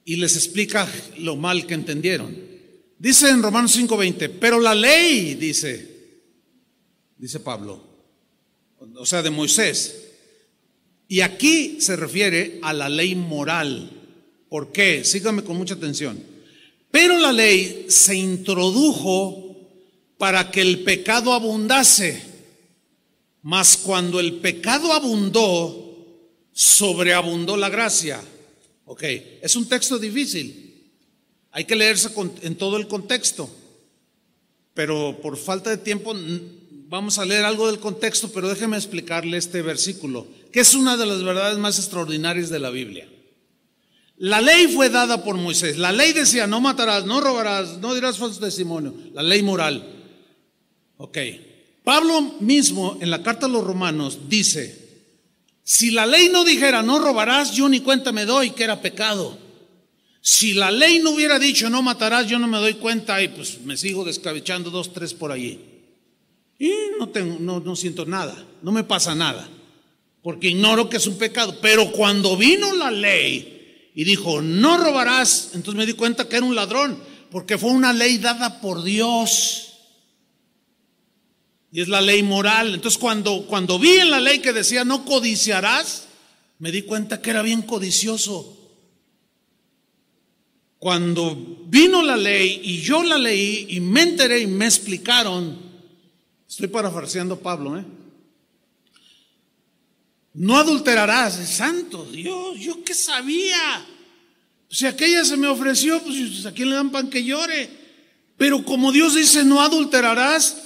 y 0.06 0.18
les 0.18 0.36
explica 0.36 0.88
lo 1.18 1.36
mal 1.36 1.66
que 1.66 1.74
entendieron. 1.74 2.36
Dice 3.00 3.30
en 3.30 3.42
Romanos 3.42 3.76
5:20, 3.76 4.30
pero 4.40 4.60
la 4.60 4.76
ley, 4.76 5.36
dice, 5.36 6.22
dice 7.18 7.40
Pablo, 7.40 7.84
o 8.96 9.06
sea, 9.06 9.22
de 9.24 9.30
Moisés. 9.30 10.07
Y 11.08 11.22
aquí 11.22 11.80
se 11.80 11.96
refiere 11.96 12.60
a 12.62 12.74
la 12.74 12.90
ley 12.90 13.16
moral. 13.16 13.92
¿Por 14.50 14.72
qué? 14.72 15.04
Síganme 15.04 15.44
con 15.44 15.58
mucha 15.58 15.76
atención. 15.76 16.22
Pero 16.92 17.18
la 17.20 17.32
ley 17.32 17.86
se 17.90 18.16
introdujo 18.16 19.56
para 20.18 20.52
que 20.52 20.62
el 20.62 20.84
pecado 20.84 21.34
abundase. 21.34 22.22
Mas 23.42 23.78
cuando 23.78 24.20
el 24.20 24.36
pecado 24.36 24.92
abundó, 24.92 25.88
sobreabundó 26.52 27.56
la 27.56 27.70
gracia. 27.70 28.22
Ok, 28.86 29.04
es 29.42 29.56
un 29.56 29.68
texto 29.68 30.00
difícil. 30.00 30.92
Hay 31.52 31.66
que 31.66 31.76
leerse 31.76 32.10
en 32.42 32.56
todo 32.56 32.78
el 32.78 32.88
contexto. 32.88 33.50
Pero 34.74 35.20
por 35.22 35.38
falta 35.38 35.70
de 35.70 35.78
tiempo 35.78 36.14
vamos 36.88 37.18
a 37.18 37.26
leer 37.26 37.46
algo 37.46 37.68
del 37.68 37.80
contexto, 37.80 38.32
pero 38.32 38.48
déjeme 38.48 38.78
explicarle 38.78 39.38
este 39.38 39.62
versículo, 39.62 40.28
que 40.52 40.62
es 40.62 40.74
una 40.74 40.98
de 40.98 41.06
las 41.06 41.24
verdades 41.24 41.58
más 41.58 41.78
extraordinarias 41.78 42.50
de 42.50 42.60
la 42.60 42.70
Biblia. 42.70 43.08
La 44.18 44.42
ley 44.42 44.68
fue 44.68 44.90
dada 44.90 45.24
por 45.24 45.36
Moisés. 45.38 45.78
La 45.78 45.92
ley 45.92 46.12
decía, 46.12 46.48
no 46.48 46.60
matarás, 46.60 47.06
no 47.06 47.22
robarás, 47.22 47.78
no 47.78 47.94
dirás 47.94 48.18
falso 48.18 48.40
testimonio. 48.40 48.94
La 49.14 49.22
ley 49.22 49.44
moral. 49.44 49.84
Ok. 50.98 51.18
Pablo 51.84 52.22
mismo 52.40 52.98
en 53.00 53.12
la 53.12 53.22
carta 53.22 53.46
a 53.46 53.50
los 53.50 53.64
romanos 53.64 54.28
dice, 54.28 54.88
si 55.64 55.92
la 55.92 56.06
ley 56.06 56.30
no 56.30 56.44
dijera 56.44 56.82
no 56.82 57.00
robarás, 57.00 57.54
yo 57.54 57.70
ni 57.70 57.82
cuenta 57.82 58.12
me 58.12 58.26
doy 58.26 58.52
que 58.52 58.64
era 58.64 58.82
pecado. 58.82 59.38
Si 60.22 60.54
la 60.54 60.72
ley 60.72 61.00
no 61.00 61.12
hubiera 61.12 61.40
dicho 61.40 61.70
no 61.70 61.82
matarás, 61.82 62.28
yo 62.28 62.40
no 62.40 62.48
me 62.48 62.58
doy 62.58 62.74
cuenta 62.74 63.22
y 63.22 63.28
pues 63.30 63.62
me 63.62 63.78
sigo 63.78 64.04
descabechando 64.04 64.70
dos, 64.72 64.92
tres 64.94 65.14
por 65.14 65.32
allí. 65.32 65.60
Y 66.60 66.72
no, 67.00 67.10
tengo, 67.10 67.38
no, 67.40 67.60
no 67.60 67.76
siento 67.76 68.06
nada, 68.06 68.46
no 68.62 68.72
me 68.72 68.84
pasa 68.84 69.14
nada, 69.14 69.48
porque 70.28 70.50
ignoro 70.50 70.90
que 70.90 70.98
es 70.98 71.08
un 71.08 71.18
pecado. 71.18 71.58
Pero 71.62 71.90
cuando 71.94 72.36
vino 72.36 72.76
la 72.76 72.92
ley 72.92 73.92
y 73.96 74.04
dijo, 74.04 74.42
no 74.42 74.78
robarás, 74.78 75.52
entonces 75.54 75.78
me 75.78 75.86
di 75.86 75.94
cuenta 75.94 76.28
que 76.28 76.36
era 76.36 76.46
un 76.46 76.54
ladrón, 76.54 77.02
porque 77.32 77.58
fue 77.58 77.72
una 77.72 77.94
ley 77.94 78.18
dada 78.18 78.60
por 78.60 78.84
Dios. 78.84 79.72
Y 81.72 81.80
es 81.80 81.88
la 81.88 82.02
ley 82.02 82.24
moral. 82.24 82.74
Entonces 82.74 82.98
cuando, 82.98 83.48
cuando 83.48 83.80
vi 83.80 83.92
en 83.92 84.12
la 84.12 84.20
ley 84.20 84.40
que 84.40 84.52
decía 84.52 84.84
no 84.84 85.06
codiciarás, 85.06 86.10
me 86.60 86.74
di 86.74 86.82
cuenta 86.82 87.22
que 87.22 87.30
era 87.30 87.42
bien 87.42 87.62
codicioso. 87.62 88.54
Cuando 90.78 91.64
vino 91.68 92.04
la 92.04 92.18
ley 92.18 92.60
y 92.66 92.82
yo 92.82 93.02
la 93.02 93.18
leí 93.18 93.68
y 93.70 93.80
me 93.80 94.02
enteré 94.02 94.42
y 94.42 94.48
me 94.48 94.66
explicaron, 94.66 95.58
estoy 96.50 96.68
parafraseando 96.68 97.36
a 97.36 97.40
Pablo, 97.40 97.78
¿eh? 97.78 97.86
No 100.38 100.56
adulterarás, 100.56 101.34
santo 101.50 102.06
Dios, 102.06 102.60
yo 102.60 102.84
qué 102.84 102.94
sabía. 102.94 103.84
Si 104.70 104.86
aquella 104.86 105.26
se 105.26 105.36
me 105.36 105.48
ofreció, 105.48 106.00
pues 106.04 106.46
a 106.46 106.52
quién 106.52 106.70
le 106.70 106.76
dan 106.76 106.92
pan 106.92 107.10
que 107.10 107.24
llore. 107.24 107.68
Pero 108.38 108.64
como 108.64 108.92
Dios 108.92 109.16
dice, 109.16 109.44
no 109.44 109.62
adulterarás, 109.62 110.58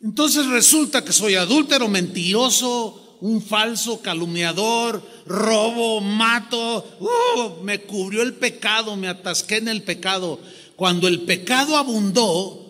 entonces 0.00 0.46
resulta 0.46 1.04
que 1.04 1.12
soy 1.12 1.34
adúltero, 1.34 1.88
mentiroso, 1.88 3.18
un 3.20 3.42
falso, 3.42 4.00
calumniador, 4.00 5.02
robo, 5.26 6.00
mato. 6.00 6.98
Uh, 7.00 7.64
me 7.64 7.80
cubrió 7.80 8.22
el 8.22 8.34
pecado, 8.34 8.94
me 8.94 9.08
atasqué 9.08 9.56
en 9.56 9.66
el 9.66 9.82
pecado. 9.82 10.38
Cuando 10.76 11.08
el 11.08 11.22
pecado 11.22 11.76
abundó, 11.76 12.64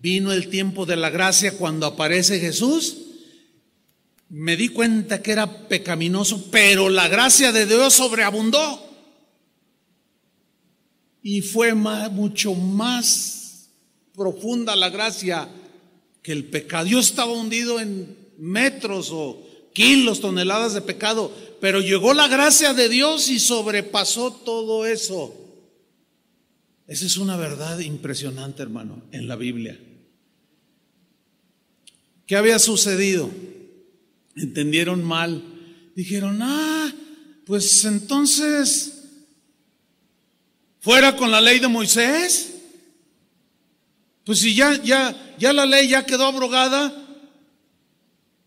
vino 0.00 0.32
el 0.32 0.48
tiempo 0.48 0.86
de 0.86 0.96
la 0.96 1.10
gracia 1.10 1.58
cuando 1.58 1.84
aparece 1.84 2.40
Jesús. 2.40 2.96
Me 4.34 4.56
di 4.56 4.70
cuenta 4.70 5.20
que 5.20 5.30
era 5.30 5.68
pecaminoso, 5.68 6.50
pero 6.50 6.88
la 6.88 7.06
gracia 7.06 7.52
de 7.52 7.66
Dios 7.66 7.92
sobreabundó. 7.92 8.82
Y 11.22 11.42
fue 11.42 11.74
mucho 11.74 12.54
más 12.54 13.68
profunda 14.14 14.74
la 14.74 14.88
gracia 14.88 15.50
que 16.22 16.32
el 16.32 16.46
pecado. 16.46 16.86
Yo 16.86 16.98
estaba 16.98 17.30
hundido 17.30 17.78
en 17.78 18.16
metros 18.38 19.10
o 19.12 19.46
kilos, 19.74 20.22
toneladas 20.22 20.72
de 20.72 20.80
pecado, 20.80 21.30
pero 21.60 21.82
llegó 21.82 22.14
la 22.14 22.26
gracia 22.26 22.72
de 22.72 22.88
Dios 22.88 23.28
y 23.28 23.38
sobrepasó 23.38 24.32
todo 24.32 24.86
eso. 24.86 25.34
Esa 26.86 27.04
es 27.04 27.18
una 27.18 27.36
verdad 27.36 27.80
impresionante, 27.80 28.62
hermano, 28.62 29.02
en 29.12 29.28
la 29.28 29.36
Biblia. 29.36 29.78
¿Qué 32.24 32.34
había 32.34 32.58
sucedido? 32.58 33.30
Entendieron 34.36 35.04
mal. 35.04 35.42
Dijeron, 35.94 36.40
ah, 36.42 36.92
pues 37.46 37.84
entonces, 37.84 39.04
fuera 40.80 41.16
con 41.16 41.30
la 41.30 41.40
ley 41.40 41.58
de 41.58 41.68
Moisés. 41.68 42.54
Pues 44.24 44.38
si 44.38 44.54
ya, 44.54 44.80
ya, 44.82 45.34
ya 45.38 45.52
la 45.52 45.66
ley 45.66 45.88
ya 45.88 46.06
quedó 46.06 46.26
abrogada, 46.26 46.94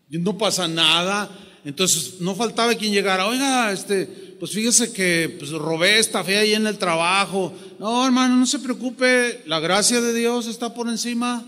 no 0.08 0.38
pasa 0.38 0.66
nada. 0.68 1.30
Entonces 1.64 2.20
no 2.20 2.34
faltaba 2.34 2.76
quien 2.76 2.92
llegara, 2.92 3.26
oiga, 3.26 3.72
este, 3.72 4.06
pues 4.38 4.52
fíjese 4.52 4.92
que 4.92 5.34
pues, 5.36 5.50
robé 5.50 5.98
esta 5.98 6.22
fe 6.22 6.38
ahí 6.38 6.54
en 6.54 6.66
el 6.66 6.78
trabajo. 6.78 7.52
No, 7.80 8.06
hermano, 8.06 8.36
no 8.36 8.46
se 8.46 8.60
preocupe, 8.60 9.42
la 9.46 9.58
gracia 9.58 10.00
de 10.00 10.14
Dios 10.14 10.46
está 10.46 10.72
por 10.72 10.88
encima. 10.88 11.44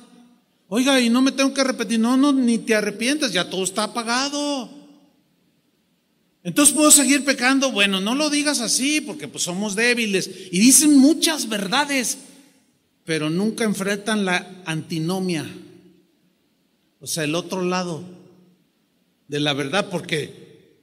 Oiga, 0.69 1.01
y 1.01 1.11
no 1.11 1.23
me 1.23 1.33
tengo 1.33 1.53
que 1.53 1.65
repetir, 1.65 1.99
no, 1.99 2.17
no, 2.17 2.33
ni 2.33 2.59
te 2.59 2.75
arrepientas, 2.75 3.33
ya 3.33 3.49
todo 3.49 3.65
está 3.65 3.93
pagado. 3.93 4.71
Entonces 6.45 6.75
puedo 6.75 6.91
seguir 6.91 7.25
pecando. 7.25 7.73
Bueno, 7.73 8.01
no 8.01 8.15
lo 8.15 8.31
digas 8.31 8.61
así, 8.61 9.01
porque 9.01 9.29
pues 9.29 9.45
somos 9.45 9.75
débiles. 9.75 10.31
Y 10.53 10.61
dicen 10.61 10.97
muchas 10.97 11.49
verdades 11.49 12.19
pero 13.09 13.31
nunca 13.31 13.65
enfrentan 13.65 14.27
la 14.27 14.47
antinomia, 14.67 15.51
o 17.01 17.07
sea, 17.07 17.25
el 17.25 17.35
otro 17.35 17.63
lado 17.63 18.05
de 19.29 19.41
la 19.41 19.55
verdad, 19.55 19.89
porque 19.89 20.77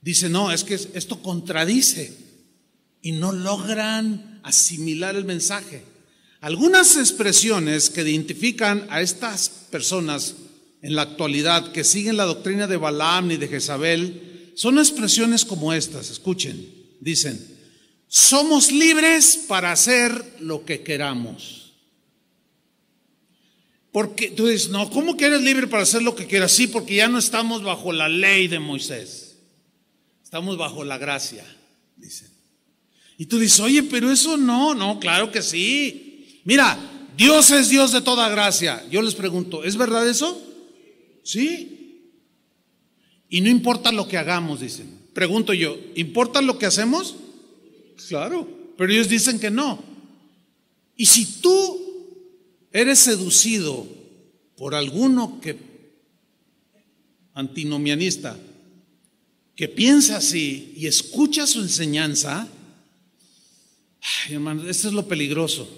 dice, 0.00 0.28
no, 0.28 0.50
es 0.50 0.64
que 0.64 0.74
esto 0.74 1.22
contradice 1.22 2.18
y 3.00 3.12
no 3.12 3.30
logran 3.30 4.40
asimilar 4.42 5.14
el 5.14 5.24
mensaje. 5.24 5.84
Algunas 6.44 6.98
expresiones 6.98 7.88
que 7.88 8.02
identifican 8.02 8.86
a 8.90 9.00
estas 9.00 9.48
personas 9.70 10.34
en 10.82 10.94
la 10.94 11.00
actualidad 11.00 11.72
que 11.72 11.84
siguen 11.84 12.18
la 12.18 12.26
doctrina 12.26 12.66
de 12.66 12.76
Balaam 12.76 13.30
y 13.30 13.38
de 13.38 13.48
Jezabel 13.48 14.52
son 14.54 14.78
expresiones 14.78 15.46
como 15.46 15.72
estas, 15.72 16.10
escuchen, 16.10 16.70
dicen, 17.00 17.42
somos 18.08 18.70
libres 18.70 19.38
para 19.48 19.72
hacer 19.72 20.34
lo 20.40 20.66
que 20.66 20.82
queramos. 20.82 21.72
Porque 23.90 24.30
tú 24.30 24.46
dices, 24.46 24.68
no, 24.68 24.90
¿cómo 24.90 25.16
que 25.16 25.24
eres 25.24 25.40
libre 25.40 25.66
para 25.66 25.84
hacer 25.84 26.02
lo 26.02 26.14
que 26.14 26.26
quieras? 26.26 26.52
Sí, 26.52 26.66
porque 26.66 26.96
ya 26.96 27.08
no 27.08 27.18
estamos 27.18 27.62
bajo 27.62 27.90
la 27.90 28.10
ley 28.10 28.48
de 28.48 28.58
Moisés. 28.58 29.38
Estamos 30.22 30.58
bajo 30.58 30.84
la 30.84 30.98
gracia, 30.98 31.46
dicen. 31.96 32.28
Y 33.16 33.24
tú 33.24 33.38
dices, 33.38 33.60
oye, 33.60 33.82
pero 33.84 34.12
eso 34.12 34.36
no, 34.36 34.74
no, 34.74 35.00
claro 35.00 35.32
que 35.32 35.40
sí. 35.40 36.03
Mira, 36.44 36.78
Dios 37.16 37.50
es 37.50 37.68
Dios 37.68 37.92
de 37.92 38.00
toda 38.00 38.28
gracia. 38.28 38.84
Yo 38.90 39.02
les 39.02 39.14
pregunto, 39.14 39.64
¿es 39.64 39.76
verdad 39.76 40.08
eso? 40.08 40.40
Sí. 41.22 42.10
Y 43.28 43.40
no 43.40 43.48
importa 43.48 43.92
lo 43.92 44.06
que 44.06 44.18
hagamos, 44.18 44.60
dicen. 44.60 44.98
Pregunto 45.12 45.54
yo, 45.54 45.78
¿importa 45.94 46.42
lo 46.42 46.58
que 46.58 46.66
hacemos? 46.66 47.16
Claro, 48.08 48.48
pero 48.76 48.92
ellos 48.92 49.08
dicen 49.08 49.38
que 49.38 49.50
no. 49.50 49.82
Y 50.96 51.06
si 51.06 51.40
tú 51.40 51.80
eres 52.72 52.98
seducido 52.98 53.86
por 54.56 54.74
alguno 54.74 55.40
que 55.40 55.56
antinomianista 57.34 58.36
que 59.56 59.68
piensa 59.68 60.16
así 60.16 60.72
y 60.76 60.86
escucha 60.86 61.46
su 61.46 61.60
enseñanza, 61.60 62.48
hermano, 64.28 64.68
esto 64.68 64.88
es 64.88 64.94
lo 64.94 65.06
peligroso, 65.06 65.68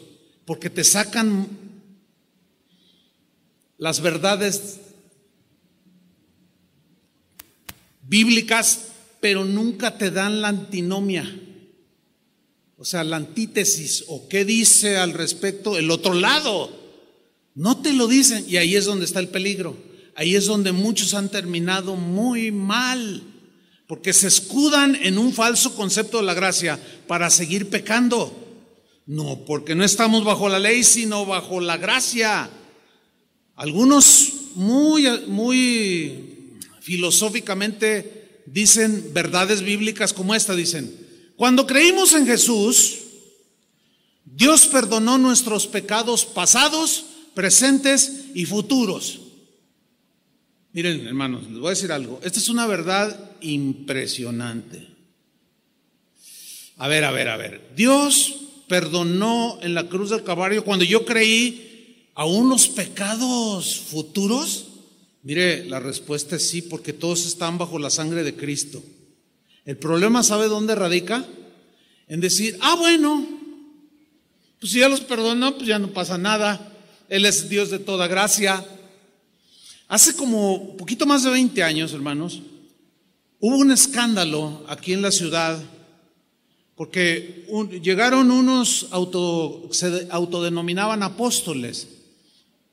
porque 0.46 0.70
te 0.70 0.84
sacan 0.84 1.48
las 3.78 4.00
verdades 4.00 4.80
bíblicas, 8.02 8.88
pero 9.20 9.44
nunca 9.44 9.98
te 9.98 10.10
dan 10.10 10.40
la 10.40 10.48
antinomia. 10.48 11.40
O 12.78 12.84
sea, 12.84 13.04
la 13.04 13.16
antítesis 13.16 14.04
o 14.08 14.28
qué 14.28 14.44
dice 14.44 14.96
al 14.96 15.12
respecto 15.12 15.76
el 15.76 15.90
otro 15.90 16.14
lado. 16.14 16.70
No 17.54 17.80
te 17.80 17.92
lo 17.92 18.06
dicen 18.06 18.44
y 18.48 18.58
ahí 18.58 18.76
es 18.76 18.84
donde 18.84 19.06
está 19.06 19.18
el 19.18 19.28
peligro. 19.28 19.76
Ahí 20.14 20.34
es 20.36 20.46
donde 20.46 20.72
muchos 20.72 21.12
han 21.14 21.28
terminado 21.28 21.96
muy 21.96 22.50
mal, 22.50 23.22
porque 23.86 24.14
se 24.14 24.28
escudan 24.28 24.96
en 25.02 25.18
un 25.18 25.32
falso 25.32 25.74
concepto 25.74 26.18
de 26.18 26.22
la 26.22 26.32
gracia 26.32 26.80
para 27.06 27.28
seguir 27.28 27.68
pecando. 27.68 28.45
No, 29.06 29.44
porque 29.44 29.76
no 29.76 29.84
estamos 29.84 30.24
bajo 30.24 30.48
la 30.48 30.58
ley, 30.58 30.82
sino 30.82 31.24
bajo 31.24 31.60
la 31.60 31.76
gracia. 31.76 32.50
Algunos 33.54 34.32
muy, 34.56 35.08
muy 35.28 36.58
filosóficamente 36.80 38.42
dicen 38.46 39.10
verdades 39.12 39.62
bíblicas 39.62 40.12
como 40.12 40.34
esta, 40.34 40.54
dicen, 40.54 41.06
cuando 41.36 41.66
creímos 41.66 42.14
en 42.14 42.26
Jesús, 42.26 42.98
Dios 44.24 44.66
perdonó 44.66 45.18
nuestros 45.18 45.66
pecados 45.66 46.24
pasados, 46.24 47.04
presentes 47.34 48.24
y 48.34 48.44
futuros. 48.44 49.20
Miren, 50.72 51.06
hermanos, 51.06 51.44
les 51.48 51.58
voy 51.58 51.68
a 51.68 51.70
decir 51.70 51.92
algo. 51.92 52.20
Esta 52.24 52.38
es 52.38 52.48
una 52.48 52.66
verdad 52.66 53.32
impresionante. 53.40 54.88
A 56.76 56.88
ver, 56.88 57.04
a 57.04 57.12
ver, 57.12 57.28
a 57.28 57.36
ver. 57.36 57.72
Dios 57.74 58.45
perdonó 58.68 59.58
en 59.62 59.74
la 59.74 59.88
cruz 59.88 60.10
del 60.10 60.24
Calvario 60.24 60.64
cuando 60.64 60.84
yo 60.84 61.04
creí 61.04 62.08
aún 62.14 62.48
los 62.48 62.68
pecados 62.68 63.76
futuros. 63.76 64.66
Mire, 65.22 65.64
la 65.66 65.80
respuesta 65.80 66.36
es 66.36 66.48
sí, 66.48 66.62
porque 66.62 66.92
todos 66.92 67.26
están 67.26 67.58
bajo 67.58 67.78
la 67.78 67.90
sangre 67.90 68.22
de 68.22 68.36
Cristo. 68.36 68.82
El 69.64 69.76
problema, 69.76 70.22
¿sabe 70.22 70.46
dónde 70.46 70.74
radica? 70.74 71.26
En 72.08 72.20
decir, 72.20 72.56
ah, 72.60 72.76
bueno, 72.76 73.26
pues 74.60 74.72
si 74.72 74.78
ya 74.80 74.88
los 74.88 75.00
perdonó, 75.00 75.56
pues 75.56 75.66
ya 75.66 75.78
no 75.78 75.88
pasa 75.88 76.16
nada. 76.16 76.72
Él 77.08 77.26
es 77.26 77.48
Dios 77.48 77.70
de 77.70 77.78
toda 77.78 78.06
gracia. 78.06 78.64
Hace 79.88 80.14
como 80.14 80.76
poquito 80.76 81.06
más 81.06 81.22
de 81.24 81.30
20 81.30 81.62
años, 81.62 81.92
hermanos, 81.92 82.42
hubo 83.40 83.56
un 83.56 83.70
escándalo 83.70 84.64
aquí 84.68 84.92
en 84.92 85.02
la 85.02 85.10
ciudad 85.10 85.60
Porque 86.76 87.46
llegaron 87.82 88.30
unos 88.30 88.88
auto, 88.90 89.68
se 89.72 90.06
autodenominaban 90.10 91.02
apóstoles. 91.02 91.88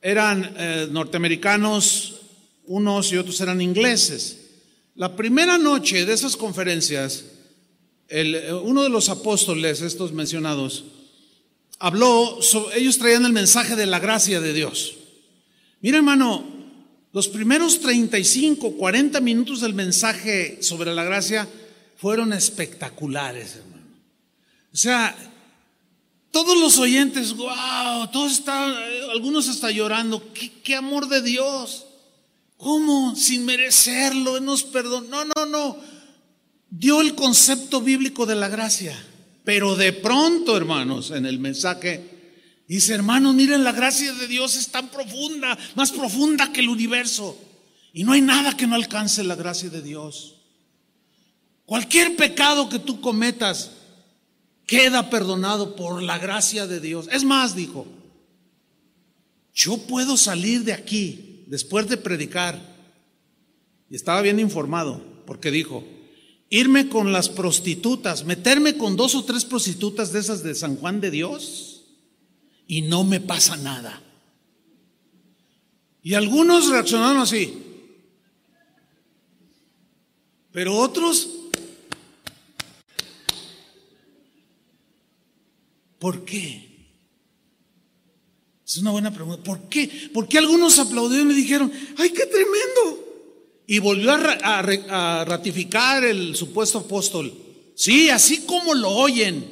Eran 0.02 0.54
eh, 0.58 0.88
norteamericanos, 0.90 2.20
unos 2.66 3.10
y 3.12 3.16
otros 3.16 3.40
eran 3.40 3.62
ingleses. 3.62 4.40
La 4.94 5.16
primera 5.16 5.56
noche 5.56 6.04
de 6.04 6.12
esas 6.12 6.36
conferencias, 6.36 7.24
el, 8.08 8.36
uno 8.62 8.82
de 8.82 8.90
los 8.90 9.08
apóstoles, 9.08 9.80
estos 9.80 10.12
mencionados, 10.12 10.84
habló, 11.78 12.38
ellos 12.76 12.98
traían 12.98 13.24
el 13.24 13.32
mensaje 13.32 13.74
de 13.74 13.86
la 13.86 13.98
gracia 13.98 14.40
de 14.40 14.52
Dios. 14.52 14.96
Mira 15.80 15.96
hermano, 15.96 16.44
los 17.12 17.28
primeros 17.28 17.80
35, 17.80 18.72
40 18.76 19.20
minutos 19.20 19.60
del 19.62 19.72
mensaje 19.72 20.58
sobre 20.62 20.94
la 20.94 21.04
gracia 21.04 21.48
fueron 21.96 22.32
espectaculares, 22.32 23.56
hermano. 23.56 23.73
O 24.74 24.76
sea, 24.76 25.16
todos 26.32 26.58
los 26.58 26.78
oyentes, 26.78 27.32
wow, 27.36 28.08
todos 28.12 28.32
están, 28.32 28.74
algunos 29.12 29.48
hasta 29.48 29.70
llorando, 29.70 30.32
¿Qué, 30.34 30.50
qué, 30.64 30.74
amor 30.74 31.06
de 31.08 31.22
Dios. 31.22 31.86
¿Cómo? 32.56 33.14
Sin 33.14 33.44
merecerlo, 33.44 34.40
nos 34.40 34.64
perdonó. 34.64 35.24
No, 35.24 35.32
no, 35.36 35.46
no. 35.46 35.76
Dio 36.70 37.00
el 37.02 37.14
concepto 37.14 37.82
bíblico 37.82 38.26
de 38.26 38.34
la 38.34 38.48
gracia. 38.48 39.00
Pero 39.44 39.76
de 39.76 39.92
pronto, 39.92 40.56
hermanos, 40.56 41.12
en 41.12 41.24
el 41.24 41.38
mensaje 41.38 42.42
dice, 42.66 42.94
hermanos, 42.94 43.32
miren, 43.32 43.62
la 43.62 43.70
gracia 43.70 44.12
de 44.12 44.26
Dios 44.26 44.56
es 44.56 44.68
tan 44.72 44.88
profunda, 44.88 45.56
más 45.76 45.92
profunda 45.92 46.52
que 46.52 46.60
el 46.60 46.68
universo. 46.68 47.38
Y 47.92 48.02
no 48.02 48.10
hay 48.10 48.22
nada 48.22 48.56
que 48.56 48.66
no 48.66 48.74
alcance 48.74 49.22
la 49.22 49.36
gracia 49.36 49.70
de 49.70 49.82
Dios. 49.82 50.34
Cualquier 51.64 52.16
pecado 52.16 52.68
que 52.68 52.80
tú 52.80 53.00
cometas 53.00 53.70
queda 54.66 55.10
perdonado 55.10 55.76
por 55.76 56.02
la 56.02 56.18
gracia 56.18 56.66
de 56.66 56.80
Dios. 56.80 57.08
Es 57.12 57.24
más, 57.24 57.54
dijo, 57.54 57.86
yo 59.54 59.78
puedo 59.78 60.16
salir 60.16 60.64
de 60.64 60.72
aquí 60.72 61.44
después 61.46 61.88
de 61.88 61.96
predicar. 61.96 62.74
Y 63.90 63.96
estaba 63.96 64.22
bien 64.22 64.40
informado, 64.40 65.02
porque 65.26 65.50
dijo, 65.50 65.84
irme 66.50 66.88
con 66.88 67.12
las 67.12 67.28
prostitutas, 67.28 68.24
meterme 68.24 68.76
con 68.76 68.96
dos 68.96 69.14
o 69.14 69.24
tres 69.24 69.44
prostitutas 69.44 70.12
de 70.12 70.20
esas 70.20 70.42
de 70.42 70.54
San 70.54 70.76
Juan 70.76 71.00
de 71.00 71.10
Dios 71.10 71.84
y 72.66 72.82
no 72.82 73.04
me 73.04 73.20
pasa 73.20 73.56
nada. 73.56 74.02
Y 76.02 76.14
algunos 76.14 76.68
reaccionaron 76.68 77.22
así, 77.22 77.54
pero 80.52 80.76
otros, 80.76 81.28
¿por 86.04 86.22
qué? 86.26 86.68
Es 88.66 88.76
una 88.76 88.90
buena 88.90 89.10
pregunta. 89.10 89.42
¿Por 89.42 89.70
qué? 89.70 90.10
¿Por 90.12 90.28
qué 90.28 90.36
algunos 90.36 90.78
aplaudieron 90.78 91.30
y 91.30 91.34
dijeron, 91.34 91.72
ay, 91.96 92.10
qué 92.10 92.26
tremendo? 92.26 93.62
Y 93.66 93.78
volvió 93.78 94.12
a, 94.12 95.24
ratificar 95.24 96.04
el 96.04 96.36
supuesto 96.36 96.80
apóstol. 96.80 97.32
Sí, 97.74 98.10
así 98.10 98.44
como 98.44 98.74
lo 98.74 98.90
oyen. 98.90 99.46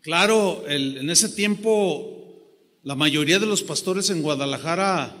Claro, 0.00 0.64
en 0.66 1.08
ese 1.08 1.28
tiempo 1.28 2.80
la 2.82 2.96
mayoría 2.96 3.38
de 3.38 3.46
los 3.46 3.62
pastores 3.62 4.10
en 4.10 4.22
Guadalajara, 4.22 5.14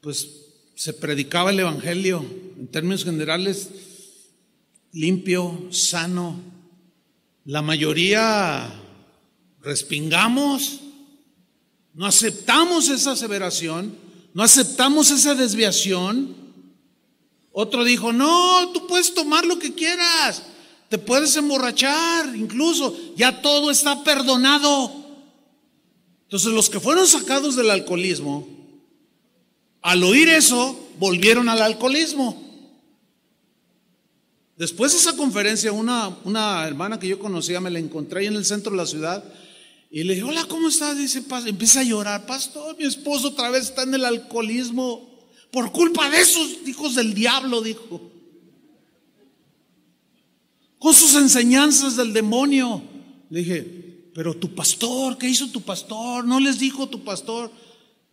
pues 0.00 0.28
se 0.76 0.92
predicaba 0.92 1.50
el 1.50 1.58
Evangelio, 1.58 2.24
en 2.56 2.68
términos 2.68 3.02
generales, 3.02 3.68
limpio, 4.92 5.66
sano. 5.72 6.40
La 7.44 7.62
mayoría 7.62 8.78
respingamos, 9.62 10.80
no 11.94 12.06
aceptamos 12.06 12.88
esa 12.88 13.12
aseveración, 13.12 13.96
no 14.34 14.42
aceptamos 14.42 15.10
esa 15.10 15.34
desviación 15.34 16.42
otro 17.52 17.84
dijo, 17.84 18.12
no, 18.12 18.70
tú 18.72 18.86
puedes 18.86 19.12
tomar 19.12 19.44
lo 19.44 19.58
que 19.58 19.74
quieras, 19.74 20.42
te 20.88 20.98
puedes 20.98 21.36
emborrachar, 21.36 22.34
incluso, 22.34 22.96
ya 23.14 23.42
todo 23.42 23.70
está 23.70 24.02
perdonado. 24.02 24.90
Entonces 26.24 26.50
los 26.52 26.70
que 26.70 26.80
fueron 26.80 27.06
sacados 27.06 27.54
del 27.54 27.70
alcoholismo, 27.70 28.48
al 29.82 30.02
oír 30.02 30.28
eso, 30.30 30.78
volvieron 30.98 31.50
al 31.50 31.60
alcoholismo. 31.60 32.42
Después 34.56 34.92
de 34.92 34.98
esa 34.98 35.16
conferencia, 35.16 35.72
una, 35.72 36.16
una 36.24 36.66
hermana 36.66 36.98
que 36.98 37.08
yo 37.08 37.18
conocía 37.18 37.60
me 37.60 37.70
la 37.70 37.80
encontré 37.80 38.20
ahí 38.20 38.26
en 38.26 38.36
el 38.36 38.46
centro 38.46 38.70
de 38.70 38.78
la 38.78 38.86
ciudad 38.86 39.24
y 39.94 40.04
le 40.04 40.14
dije, 40.14 40.24
hola, 40.24 40.46
¿cómo 40.48 40.70
estás? 40.70 40.96
Dice, 40.96 41.22
empieza 41.44 41.80
a 41.80 41.84
llorar, 41.84 42.24
pastor, 42.24 42.74
mi 42.78 42.84
esposo 42.84 43.28
otra 43.28 43.50
vez 43.50 43.64
está 43.64 43.82
en 43.82 43.92
el 43.92 44.06
alcoholismo. 44.06 45.06
Por 45.50 45.70
culpa 45.70 46.08
de 46.08 46.18
esos 46.18 46.66
hijos 46.66 46.94
del 46.94 47.12
diablo, 47.12 47.60
dijo. 47.60 48.00
Con 50.78 50.94
sus 50.94 51.14
enseñanzas 51.14 51.94
del 51.94 52.14
demonio. 52.14 52.82
Le 53.28 53.40
dije, 53.40 54.08
pero 54.14 54.34
tu 54.34 54.54
pastor, 54.54 55.18
¿qué 55.18 55.28
hizo 55.28 55.48
tu 55.48 55.60
pastor? 55.60 56.24
¿No 56.24 56.40
les 56.40 56.58
dijo 56.58 56.88
tu 56.88 57.04
pastor? 57.04 57.52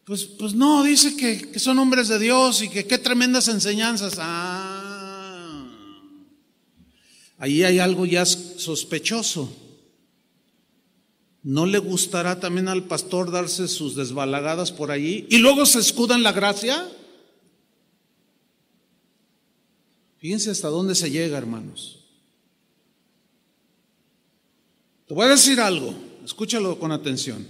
Pues, 0.03 0.25
pues 0.25 0.53
no, 0.53 0.83
dice 0.83 1.15
que, 1.15 1.49
que 1.49 1.59
son 1.59 1.79
hombres 1.79 2.09
de 2.09 2.19
Dios 2.19 2.61
y 2.61 2.67
que 2.67 2.87
qué 2.87 2.97
tremendas 2.97 3.47
enseñanzas. 3.47 4.15
Ah, 4.17 5.65
ahí 7.37 7.63
hay 7.63 7.79
algo 7.79 8.05
ya 8.05 8.25
sospechoso. 8.25 9.68
¿No 11.41 11.65
le 11.65 11.77
gustará 11.77 12.39
también 12.39 12.67
al 12.67 12.83
pastor 12.83 13.31
darse 13.31 13.67
sus 13.67 13.95
desbalagadas 13.95 14.71
por 14.71 14.91
allí 14.91 15.25
y 15.29 15.37
luego 15.37 15.65
se 15.65 15.79
escuda 15.79 16.15
en 16.15 16.23
la 16.23 16.33
gracia? 16.33 16.89
Fíjense 20.17 20.51
hasta 20.51 20.67
dónde 20.67 20.95
se 20.95 21.09
llega, 21.09 21.37
hermanos. 21.37 21.99
Te 25.07 25.13
voy 25.13 25.25
a 25.25 25.29
decir 25.29 25.59
algo, 25.61 25.95
escúchalo 26.25 26.77
con 26.77 26.91
atención. 26.91 27.47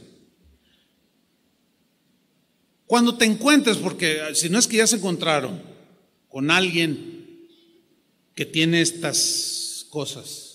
Cuando 2.86 3.18
te 3.18 3.26
encuentres, 3.26 3.78
porque 3.78 4.20
si 4.34 4.50
no 4.50 4.58
es 4.58 4.68
que 4.68 4.78
ya 4.78 4.88
se 4.88 4.96
encontraron 4.96 5.62
con 6.28 6.50
alguien 6.52 7.48
que 8.34 8.46
tiene 8.46 8.82
estas 8.82 9.86
cosas, 9.90 10.49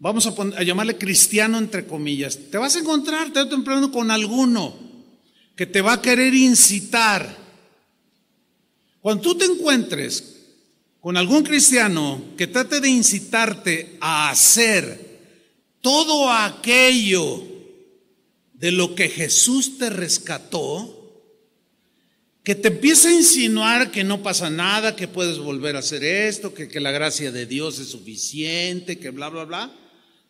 vamos 0.00 0.26
a, 0.26 0.62
llamarle 0.62 0.96
cristiano 0.96 1.58
entre 1.58 1.86
comillas, 1.86 2.38
te 2.50 2.58
vas 2.58 2.76
a 2.76 2.80
encontrar 2.80 3.32
tarde 3.32 3.48
o 3.48 3.56
temprano 3.56 3.90
con 3.90 4.10
alguno 4.10 4.74
que 5.56 5.66
te 5.66 5.80
va 5.80 5.94
a 5.94 6.02
querer 6.02 6.34
incitar. 6.34 7.36
Cuando 9.00 9.22
tú 9.22 9.34
te 9.36 9.44
encuentres 9.44 10.36
con 11.00 11.16
algún 11.16 11.42
cristiano 11.42 12.22
que 12.36 12.46
trate 12.46 12.80
de 12.80 12.88
incitarte 12.88 13.96
a 14.00 14.30
hacer 14.30 15.08
todo 15.80 16.30
aquello 16.30 17.44
de 18.54 18.72
lo 18.72 18.94
que 18.94 19.08
Jesús 19.08 19.78
te 19.78 19.90
rescató, 19.90 20.94
que 22.42 22.54
te 22.54 22.68
empiece 22.68 23.08
a 23.08 23.12
insinuar 23.12 23.90
que 23.90 24.04
no 24.04 24.22
pasa 24.22 24.48
nada, 24.48 24.96
que 24.96 25.06
puedes 25.06 25.38
volver 25.38 25.76
a 25.76 25.80
hacer 25.80 26.02
esto, 26.02 26.54
que, 26.54 26.68
que 26.68 26.80
la 26.80 26.90
gracia 26.90 27.30
de 27.30 27.46
Dios 27.46 27.78
es 27.78 27.88
suficiente, 27.88 28.98
que 28.98 29.10
bla, 29.10 29.28
bla, 29.28 29.44
bla, 29.44 29.72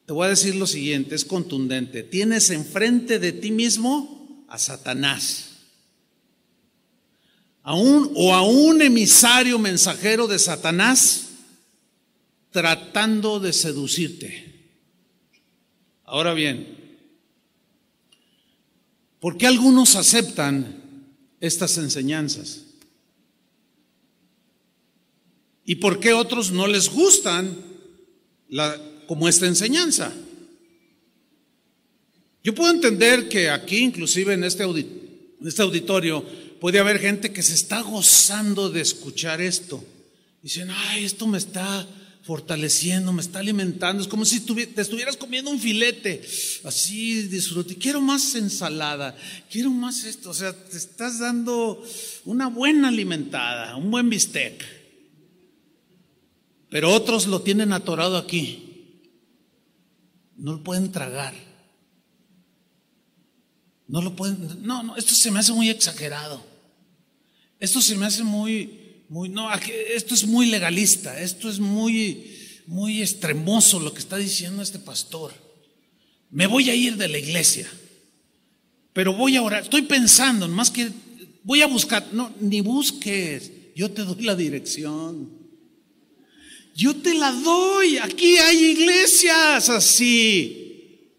te 0.09 0.15
voy 0.15 0.25
a 0.25 0.31
decir 0.31 0.55
lo 0.55 0.67
siguiente, 0.67 1.15
es 1.15 1.27
contundente. 1.27 2.03
Tienes 2.03 2.49
enfrente 2.49 3.19
de 3.19 3.31
ti 3.31 3.51
mismo 3.51 4.43
a 4.49 4.57
Satanás 4.57 5.51
o 7.63 8.35
a 8.35 8.41
un 8.41 8.81
emisario 8.81 9.59
mensajero 9.59 10.27
de 10.27 10.39
Satanás 10.39 11.29
tratando 12.51 13.39
de 13.39 13.53
seducirte. 13.53 14.71
Ahora 16.05 16.33
bien, 16.33 16.99
¿por 19.21 19.37
qué 19.37 19.47
algunos 19.47 19.95
aceptan 19.95 21.05
estas 21.39 21.77
enseñanzas? 21.77 22.63
¿Y 25.67 25.75
por 25.75 26.01
qué 26.01 26.15
otros 26.15 26.51
no 26.51 26.67
les 26.67 26.89
gustan 26.89 27.55
la, 28.49 28.88
como 29.09 29.27
esta 29.27 29.47
enseñanza? 29.47 30.13
Yo 32.45 32.55
puedo 32.55 32.71
entender 32.71 33.29
que 33.29 33.51
aquí, 33.51 33.79
inclusive 33.79 34.35
en 34.35 34.45
este, 34.45 34.65
este 35.45 35.63
auditorio, 35.63 36.25
puede 36.61 36.79
haber 36.79 37.01
gente 37.01 37.33
que 37.33 37.43
se 37.43 37.55
está 37.55 37.81
gozando 37.81 38.71
de 38.71 38.83
escuchar 38.83 39.41
esto. 39.41 39.85
Dicen, 40.43 40.71
ay, 40.71 41.05
esto 41.05 41.27
me 41.27 41.39
está 41.39 41.87
fortaleciendo, 42.23 43.13
me 43.13 43.23
está 43.23 43.39
alimentando. 43.39 44.03
Es 44.03 44.09
como 44.09 44.25
si 44.25 44.41
te 44.41 44.81
estuvieras 44.81 45.17
comiendo 45.17 45.51
un 45.51 45.59
filete. 45.59 46.21
Así 46.65 47.23
disfrute. 47.23 47.77
Quiero 47.77 48.01
más 48.01 48.35
ensalada, 48.35 49.17
quiero 49.51 49.71
más 49.71 50.05
esto. 50.05 50.31
O 50.31 50.35
sea, 50.35 50.53
te 50.53 50.77
estás 50.77 51.19
dando 51.19 51.83
una 52.27 52.49
buena 52.49 52.89
alimentada, 52.89 53.77
un 53.77 53.91
buen 53.91 54.11
bistec. 54.11 54.63
Pero 56.71 56.93
otros 56.93 57.27
lo 57.27 57.41
tienen 57.41 57.73
atorado 57.73 58.19
aquí. 58.19 58.68
No 60.39 60.53
lo 60.53 60.63
pueden 60.63 60.93
tragar. 60.93 61.35
No 63.89 64.01
lo 64.01 64.15
pueden. 64.15 64.63
No, 64.63 64.83
no, 64.83 64.97
esto 64.97 65.15
se 65.15 65.31
me 65.31 65.41
hace 65.41 65.53
muy 65.53 65.69
exagerado. 65.69 66.45
Esto 67.59 67.83
se 67.83 67.97
me 67.97 68.07
hace 68.07 68.23
muy, 68.23 69.03
muy, 69.09 69.29
no, 69.29 69.53
esto 69.53 70.15
es 70.15 70.27
muy 70.27 70.47
legalista. 70.47 71.21
Esto 71.21 71.51
es 71.51 71.59
muy, 71.59 72.37
muy 72.67 73.03
extremoso 73.03 73.81
lo 73.81 73.93
que 73.93 73.99
está 73.99 74.17
diciendo 74.17 74.63
este 74.63 74.79
pastor. 74.79 75.33
Me 76.31 76.47
voy 76.47 76.71
a 76.71 76.75
ir 76.75 76.97
de 76.97 77.09
la 77.09 77.19
iglesia, 77.19 77.69
pero 78.93 79.15
voy 79.15 79.37
a 79.37 79.43
orar. 79.43 79.63
Estoy 79.63 79.83
pensando, 79.83 80.47
más 80.47 80.71
que 80.71 80.91
voy 81.43 81.63
a 81.63 81.67
buscar. 81.67 82.07
No, 82.13 82.33
ni 82.41 82.61
busques. 82.61 83.51
Yo 83.75 83.91
te 83.91 84.05
doy 84.05 84.23
la 84.23 84.37
dirección. 84.37 85.38
Yo 86.79 86.95
te 86.95 87.13
la 87.13 87.33
doy. 87.33 87.99
Aquí 87.99 88.39
hay 88.39 88.67
iglesias 88.67 89.69
así, 89.69 91.11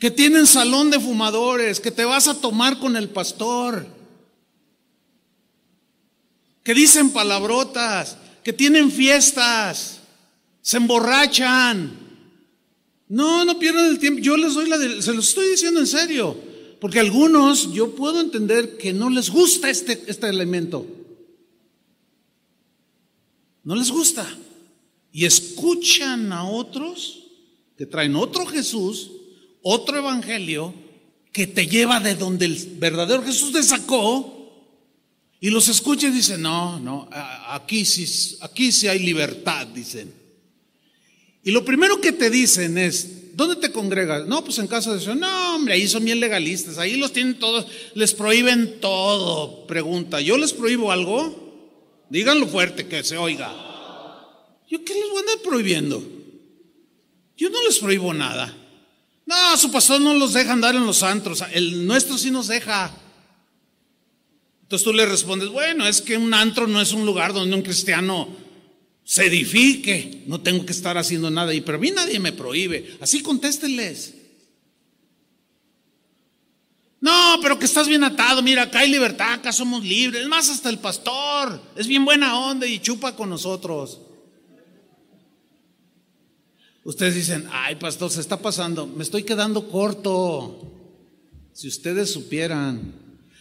que 0.00 0.10
tienen 0.10 0.48
salón 0.48 0.90
de 0.90 0.98
fumadores, 0.98 1.78
que 1.78 1.92
te 1.92 2.04
vas 2.04 2.26
a 2.26 2.40
tomar 2.40 2.80
con 2.80 2.96
el 2.96 3.08
pastor, 3.08 3.86
que 6.64 6.74
dicen 6.74 7.10
palabrotas, 7.10 8.16
que 8.42 8.52
tienen 8.52 8.90
fiestas, 8.90 10.00
se 10.60 10.76
emborrachan. 10.78 11.96
No, 13.08 13.44
no 13.44 13.60
pierdan 13.60 13.86
el 13.86 14.00
tiempo. 14.00 14.20
Yo 14.20 14.36
les 14.36 14.54
doy 14.54 14.68
la, 14.68 14.76
se 15.00 15.14
los 15.14 15.28
estoy 15.28 15.50
diciendo 15.50 15.78
en 15.78 15.86
serio, 15.86 16.36
porque 16.80 16.98
algunos 16.98 17.72
yo 17.72 17.94
puedo 17.94 18.20
entender 18.20 18.76
que 18.76 18.92
no 18.92 19.08
les 19.08 19.30
gusta 19.30 19.70
este, 19.70 20.02
este 20.08 20.28
elemento. 20.28 20.84
No 23.62 23.76
les 23.76 23.92
gusta 23.92 24.26
y 25.16 25.24
escuchan 25.24 26.30
a 26.30 26.44
otros 26.44 27.22
que 27.78 27.86
traen 27.86 28.16
otro 28.16 28.44
Jesús, 28.44 29.12
otro 29.62 29.96
evangelio, 29.96 30.74
que 31.32 31.46
te 31.46 31.66
lleva 31.66 32.00
de 32.00 32.16
donde 32.16 32.44
el 32.44 32.76
verdadero 32.76 33.22
Jesús 33.22 33.50
te 33.50 33.62
sacó, 33.62 34.52
y 35.40 35.48
los 35.48 35.68
escuchan 35.68 36.12
y 36.12 36.16
dicen, 36.16 36.42
no, 36.42 36.78
no, 36.80 37.08
aquí 37.48 37.86
sí, 37.86 38.36
aquí 38.42 38.70
sí 38.70 38.88
hay 38.88 38.98
libertad, 38.98 39.66
dicen. 39.68 40.12
Y 41.42 41.50
lo 41.50 41.64
primero 41.64 41.98
que 41.98 42.12
te 42.12 42.28
dicen 42.28 42.76
es, 42.76 43.34
¿dónde 43.34 43.56
te 43.56 43.72
congregas? 43.72 44.26
No, 44.26 44.44
pues 44.44 44.58
en 44.58 44.66
casa 44.66 44.92
de 44.92 44.98
Dios. 44.98 45.16
No, 45.16 45.54
hombre, 45.54 45.72
ahí 45.72 45.88
son 45.88 46.04
bien 46.04 46.20
legalistas, 46.20 46.76
ahí 46.76 46.98
los 46.98 47.14
tienen 47.14 47.38
todos, 47.38 47.66
les 47.94 48.12
prohíben 48.12 48.80
todo. 48.82 49.66
Pregunta, 49.66 50.20
¿yo 50.20 50.36
les 50.36 50.52
prohíbo 50.52 50.92
algo? 50.92 52.04
Díganlo 52.10 52.46
fuerte, 52.48 52.86
que 52.86 53.02
se 53.02 53.16
oiga. 53.16 53.65
¿Yo 54.68 54.84
qué 54.84 54.94
les 54.94 55.08
voy 55.08 55.16
a 55.16 55.20
andar 55.20 55.38
prohibiendo? 55.42 56.02
Yo 57.36 57.50
no 57.50 57.62
les 57.64 57.78
prohíbo 57.78 58.12
nada. 58.12 58.54
No, 59.26 59.56
su 59.56 59.70
pastor 59.70 60.00
no 60.00 60.14
los 60.14 60.32
deja 60.32 60.52
andar 60.52 60.74
en 60.74 60.86
los 60.86 61.02
antros. 61.02 61.42
El 61.52 61.86
nuestro 61.86 62.16
sí 62.16 62.30
nos 62.30 62.46
deja. 62.48 62.92
Entonces 64.62 64.84
tú 64.84 64.92
le 64.92 65.06
respondes, 65.06 65.48
bueno, 65.48 65.86
es 65.86 66.00
que 66.00 66.16
un 66.16 66.32
antro 66.32 66.66
no 66.66 66.80
es 66.80 66.92
un 66.92 67.06
lugar 67.06 67.32
donde 67.32 67.54
un 67.54 67.62
cristiano 67.62 68.28
se 69.04 69.26
edifique. 69.26 70.24
No 70.26 70.40
tengo 70.40 70.64
que 70.64 70.72
estar 70.72 70.96
haciendo 70.98 71.30
nada 71.30 71.50
ahí, 71.50 71.60
pero 71.60 71.78
a 71.78 71.80
mí 71.80 71.90
nadie 71.90 72.18
me 72.18 72.32
prohíbe. 72.32 72.96
Así 73.00 73.22
contéstenles. 73.22 74.14
No, 77.00 77.38
pero 77.42 77.58
que 77.58 77.66
estás 77.66 77.86
bien 77.86 78.02
atado. 78.02 78.42
Mira, 78.42 78.62
acá 78.62 78.80
hay 78.80 78.90
libertad, 78.90 79.34
acá 79.34 79.52
somos 79.52 79.84
libres. 79.84 80.22
Es 80.22 80.28
más, 80.28 80.48
hasta 80.48 80.70
el 80.70 80.78
pastor 80.78 81.60
es 81.76 81.86
bien 81.86 82.04
buena 82.04 82.38
onda 82.38 82.66
y 82.66 82.80
chupa 82.80 83.14
con 83.14 83.30
nosotros. 83.30 84.00
Ustedes 86.86 87.16
dicen, 87.16 87.48
ay 87.50 87.74
pastor, 87.74 88.12
se 88.12 88.20
está 88.20 88.40
pasando, 88.40 88.86
me 88.86 89.02
estoy 89.02 89.24
quedando 89.24 89.68
corto. 89.68 90.72
Si 91.52 91.66
ustedes 91.66 92.12
supieran. 92.12 92.94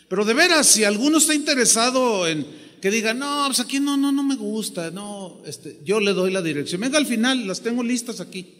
Pero 0.09 0.25
de 0.25 0.33
veras, 0.33 0.65
si 0.65 0.83
alguno 0.83 1.19
está 1.19 1.35
interesado 1.35 2.27
en 2.27 2.43
que 2.81 2.89
diga, 2.89 3.13
no, 3.13 3.43
pues 3.45 3.59
aquí 3.59 3.79
no, 3.79 3.97
no, 3.97 4.11
no 4.11 4.23
me 4.23 4.35
gusta, 4.35 4.89
no, 4.89 5.43
este, 5.45 5.79
yo 5.85 5.99
le 5.99 6.13
doy 6.13 6.31
la 6.31 6.41
dirección. 6.41 6.81
Venga 6.81 6.97
al 6.97 7.05
final, 7.05 7.47
las 7.47 7.61
tengo 7.61 7.83
listas 7.83 8.19
aquí. 8.19 8.55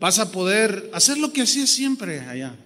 Vas 0.00 0.18
a 0.18 0.32
poder 0.32 0.90
hacer 0.92 1.16
lo 1.16 1.32
que 1.32 1.42
hacía 1.42 1.68
siempre 1.68 2.18
allá. 2.18 2.58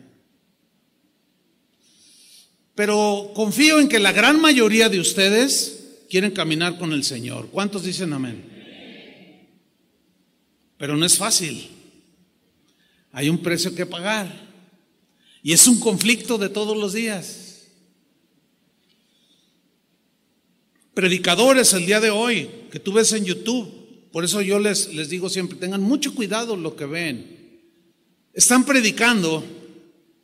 Pero 2.74 3.32
confío 3.34 3.80
en 3.80 3.88
que 3.88 3.98
la 3.98 4.12
gran 4.12 4.40
mayoría 4.40 4.88
de 4.88 4.98
ustedes 4.98 5.98
quieren 6.08 6.30
caminar 6.30 6.78
con 6.78 6.94
el 6.94 7.04
Señor. 7.04 7.48
¿Cuántos 7.50 7.82
dicen 7.82 8.14
amén? 8.14 8.57
Pero 10.78 10.96
no 10.96 11.04
es 11.04 11.18
fácil. 11.18 11.68
Hay 13.12 13.28
un 13.28 13.38
precio 13.38 13.74
que 13.74 13.84
pagar. 13.84 14.48
Y 15.42 15.52
es 15.52 15.66
un 15.66 15.78
conflicto 15.80 16.38
de 16.38 16.48
todos 16.48 16.76
los 16.76 16.92
días. 16.92 17.66
Predicadores 20.94 21.72
el 21.74 21.86
día 21.86 22.00
de 22.00 22.10
hoy 22.10 22.50
que 22.70 22.80
tú 22.80 22.92
ves 22.92 23.12
en 23.12 23.24
YouTube, 23.24 24.10
por 24.10 24.24
eso 24.24 24.40
yo 24.40 24.58
les, 24.58 24.92
les 24.94 25.08
digo 25.08 25.28
siempre, 25.28 25.58
tengan 25.58 25.80
mucho 25.80 26.14
cuidado 26.14 26.56
lo 26.56 26.74
que 26.74 26.86
ven. 26.86 27.60
Están 28.32 28.64
predicando 28.64 29.44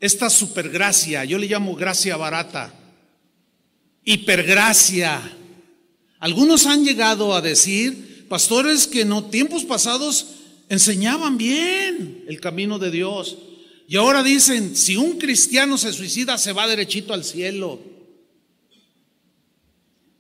esta 0.01 0.29
supergracia, 0.29 1.25
yo 1.25 1.39
le 1.39 1.47
llamo 1.47 1.75
gracia 1.75 2.17
barata, 2.17 2.75
hipergracia. 4.05 5.21
Algunos 6.19 6.67
han 6.67 6.85
llegado 6.85 7.35
a 7.35 7.41
decir, 7.41 8.27
pastores 8.29 8.87
que 8.87 9.05
no 9.05 9.27
tiempos 9.27 9.65
pasados 9.65 10.27
enseñaban 10.69 11.37
bien 11.37 12.25
el 12.29 12.41
camino 12.41 12.79
de 12.79 12.91
Dios. 12.91 13.39
Y 13.87 13.97
ahora 13.97 14.23
dicen, 14.23 14.77
si 14.77 14.97
un 14.97 15.19
cristiano 15.19 15.77
se 15.77 15.93
suicida, 15.93 16.39
se 16.39 16.53
va 16.53 16.67
derechito 16.67 17.13
al 17.13 17.25
cielo. 17.25 17.81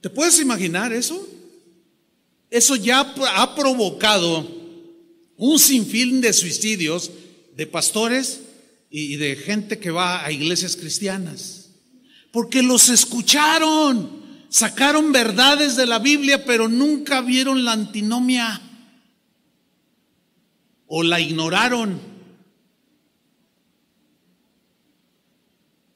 ¿Te 0.00 0.10
puedes 0.10 0.38
imaginar 0.38 0.92
eso? 0.92 1.26
Eso 2.50 2.76
ya 2.76 3.00
ha 3.00 3.54
provocado 3.54 4.46
un 5.36 5.58
sinfín 5.58 6.20
de 6.20 6.32
suicidios 6.32 7.10
de 7.56 7.66
pastores 7.66 8.40
y 8.90 9.16
de 9.16 9.34
gente 9.34 9.78
que 9.78 9.90
va 9.90 10.24
a 10.24 10.30
iglesias 10.30 10.76
cristianas. 10.76 11.70
Porque 12.30 12.62
los 12.62 12.90
escucharon, 12.90 14.10
sacaron 14.48 15.10
verdades 15.10 15.74
de 15.76 15.86
la 15.86 15.98
Biblia, 15.98 16.44
pero 16.44 16.68
nunca 16.68 17.20
vieron 17.20 17.64
la 17.64 17.72
antinomia 17.72 18.60
o 20.96 21.02
la 21.02 21.18
ignoraron. 21.18 21.98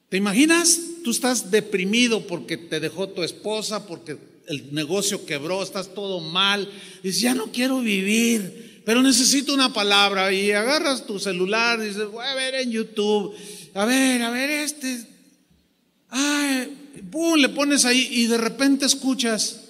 ¿Te 0.09 0.17
imaginas? 0.17 0.81
Tú 1.05 1.13
estás 1.13 1.53
deprimido 1.53 2.27
porque 2.27 2.57
te 2.57 2.81
dejó 2.81 3.09
tu 3.09 3.23
esposa, 3.23 3.87
porque 3.87 4.19
el 4.49 4.75
negocio 4.75 5.25
quebró, 5.25 5.63
estás 5.63 5.95
todo 5.95 6.19
mal. 6.19 6.69
Dices, 7.05 7.21
ya 7.21 7.33
no 7.37 7.53
quiero 7.53 7.79
vivir, 7.81 8.83
pero 8.85 9.01
necesito 9.01 9.55
una 9.55 9.73
palabra. 9.73 10.33
Y 10.33 10.51
agarras 10.51 11.07
tu 11.07 11.21
celular, 11.21 11.81
dices, 11.81 12.11
voy 12.11 12.27
a 12.27 12.35
ver 12.35 12.57
en 12.57 12.73
YouTube, 12.73 13.37
a 13.75 13.85
ver, 13.85 14.21
a 14.21 14.31
ver 14.31 14.51
este. 14.51 15.07
Ay, 16.09 16.77
pum, 17.09 17.39
le 17.39 17.51
pones 17.51 17.85
ahí 17.85 18.09
y 18.11 18.27
de 18.27 18.39
repente 18.39 18.87
escuchas 18.87 19.61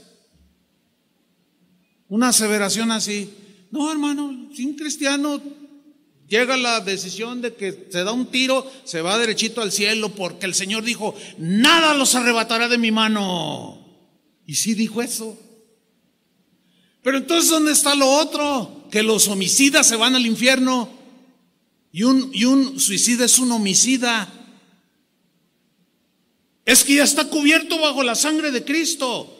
una 2.09 2.29
aseveración 2.29 2.93
así. 2.93 3.31
No, 3.71 3.91
hermano, 3.91 4.49
si 4.55 4.64
un 4.64 4.75
cristiano 4.75 5.41
llega 6.29 6.57
la 6.57 6.81
decisión 6.81 7.41
de 7.41 7.55
que 7.55 7.89
se 7.91 8.05
da 8.05 8.12
un 8.12 8.27
tiro, 8.27 8.71
se 8.85 9.03
va 9.03 9.19
derechito 9.19 9.61
al 9.61 9.73
cielo 9.73 10.11
porque 10.11 10.47
el 10.47 10.55
Señor 10.55 10.85
dijo, 10.85 11.14
nada 11.39 11.95
los 11.95 12.14
arrebatará 12.14 12.69
de 12.69 12.79
mi 12.79 12.91
mano. 12.91 13.87
Y 14.47 14.55
sí 14.55 14.75
dijo 14.75 15.03
eso. 15.03 15.39
Pero 17.03 17.19
entonces, 17.19 17.51
¿dónde 17.51 17.73
está 17.73 17.95
lo 17.95 18.09
otro? 18.11 18.89
Que 18.91 19.03
los 19.03 19.29
homicidas 19.29 19.87
se 19.87 19.97
van 19.97 20.14
al 20.14 20.27
infierno 20.27 20.99
y 21.93 22.03
un, 22.03 22.31
y 22.33 22.45
un 22.45 22.79
suicida 22.79 23.25
es 23.25 23.39
un 23.39 23.53
homicida. 23.53 24.33
Es 26.64 26.85
que 26.85 26.97
ya 26.97 27.05
está 27.05 27.29
cubierto 27.29 27.79
bajo 27.79 28.03
la 28.03 28.14
sangre 28.14 28.51
de 28.51 28.64
Cristo. 28.64 29.38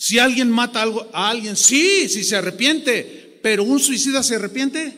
Si 0.00 0.20
alguien 0.20 0.48
mata 0.48 0.80
algo, 0.80 1.10
a 1.12 1.28
alguien, 1.28 1.56
sí, 1.56 2.08
si 2.08 2.22
se 2.22 2.36
arrepiente, 2.36 3.40
pero 3.42 3.64
un 3.64 3.80
suicida 3.80 4.22
se 4.22 4.36
arrepiente. 4.36 4.96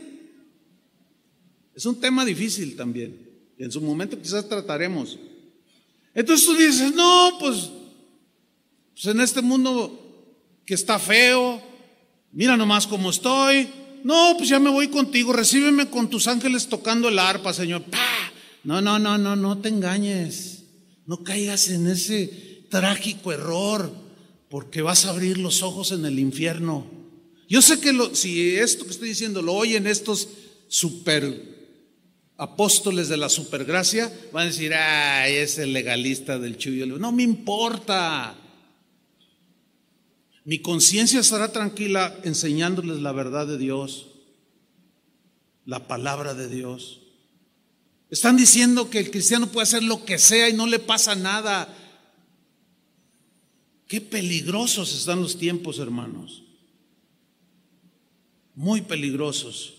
Es 1.75 1.87
un 1.87 1.99
tema 1.99 2.23
difícil 2.23 2.77
también. 2.77 3.19
En 3.57 3.73
su 3.73 3.81
momento 3.81 4.21
quizás 4.21 4.47
trataremos. 4.47 5.19
Entonces 6.15 6.45
tú 6.45 6.55
dices, 6.55 6.93
no, 6.93 7.39
pues, 7.41 7.71
pues 8.93 9.07
en 9.07 9.23
este 9.23 9.41
mundo 9.41 10.37
que 10.67 10.75
está 10.75 10.99
feo, 10.99 11.63
mira 12.33 12.59
nomás 12.59 12.87
cómo 12.87 13.09
estoy. 13.09 13.71
No, 14.05 14.35
pues 14.37 14.51
ya 14.51 14.59
me 14.59 14.69
voy 14.69 14.89
contigo, 14.89 15.33
recíbeme 15.33 15.89
con 15.89 16.11
tus 16.11 16.27
ángeles 16.27 16.69
tocando 16.69 17.09
el 17.09 17.19
arpa, 17.19 17.55
Señor. 17.55 17.85
No, 18.65 18.83
no, 18.83 18.99
no, 18.99 19.17
no, 19.17 19.35
no 19.35 19.57
te 19.57 19.71
engañes. 19.71 20.65
No 21.07 21.25
caigas 21.25 21.71
en 21.71 21.87
ese 21.87 22.67
trágico 22.69 23.33
error 23.33 24.10
porque 24.51 24.83
vas 24.83 25.07
a 25.07 25.11
abrir 25.11 25.39
los 25.39 25.63
ojos 25.63 25.93
en 25.93 26.05
el 26.05 26.19
infierno. 26.19 26.85
Yo 27.49 27.63
sé 27.63 27.81
que 27.81 27.93
si 28.15 28.57
esto 28.57 28.85
que 28.85 28.91
estoy 28.91 29.09
diciendo 29.09 29.41
lo 29.41 29.55
oyen 29.55 29.87
estos 29.87 30.29
super 30.69 31.59
apóstoles 32.37 33.09
de 33.09 33.17
la 33.17 33.29
supergracia, 33.29 34.13
van 34.33 34.45
a 34.45 34.47
decir, 34.47 34.75
ay, 34.75 35.37
es 35.37 35.59
el 35.59 35.73
legalista 35.73 36.39
del 36.39 36.57
chuyo. 36.57 36.87
No 36.99 37.13
me 37.13 37.23
importa. 37.23 38.37
Mi 40.45 40.59
conciencia 40.59 41.21
estará 41.21 41.53
tranquila 41.53 42.19
enseñándoles 42.25 43.01
la 43.01 43.13
verdad 43.13 43.47
de 43.47 43.57
Dios, 43.57 44.09
la 45.65 45.87
palabra 45.87 46.35
de 46.35 46.49
Dios. 46.49 47.03
Están 48.11 48.37
diciendo 48.37 48.91
que 48.91 48.99
el 48.99 49.13
cristiano 49.13 49.47
puede 49.47 49.65
hacer 49.65 49.85
lo 49.85 50.05
que 50.05 50.19
sea 50.19 50.49
y 50.49 50.55
no 50.55 50.67
le 50.67 50.81
pasa 50.81 51.15
nada. 51.15 51.77
Qué 53.91 54.01
peligrosos 54.01 54.95
están 54.95 55.21
los 55.21 55.37
tiempos, 55.37 55.81
hermanos. 55.81 56.45
Muy 58.55 58.83
peligrosos. 58.83 59.75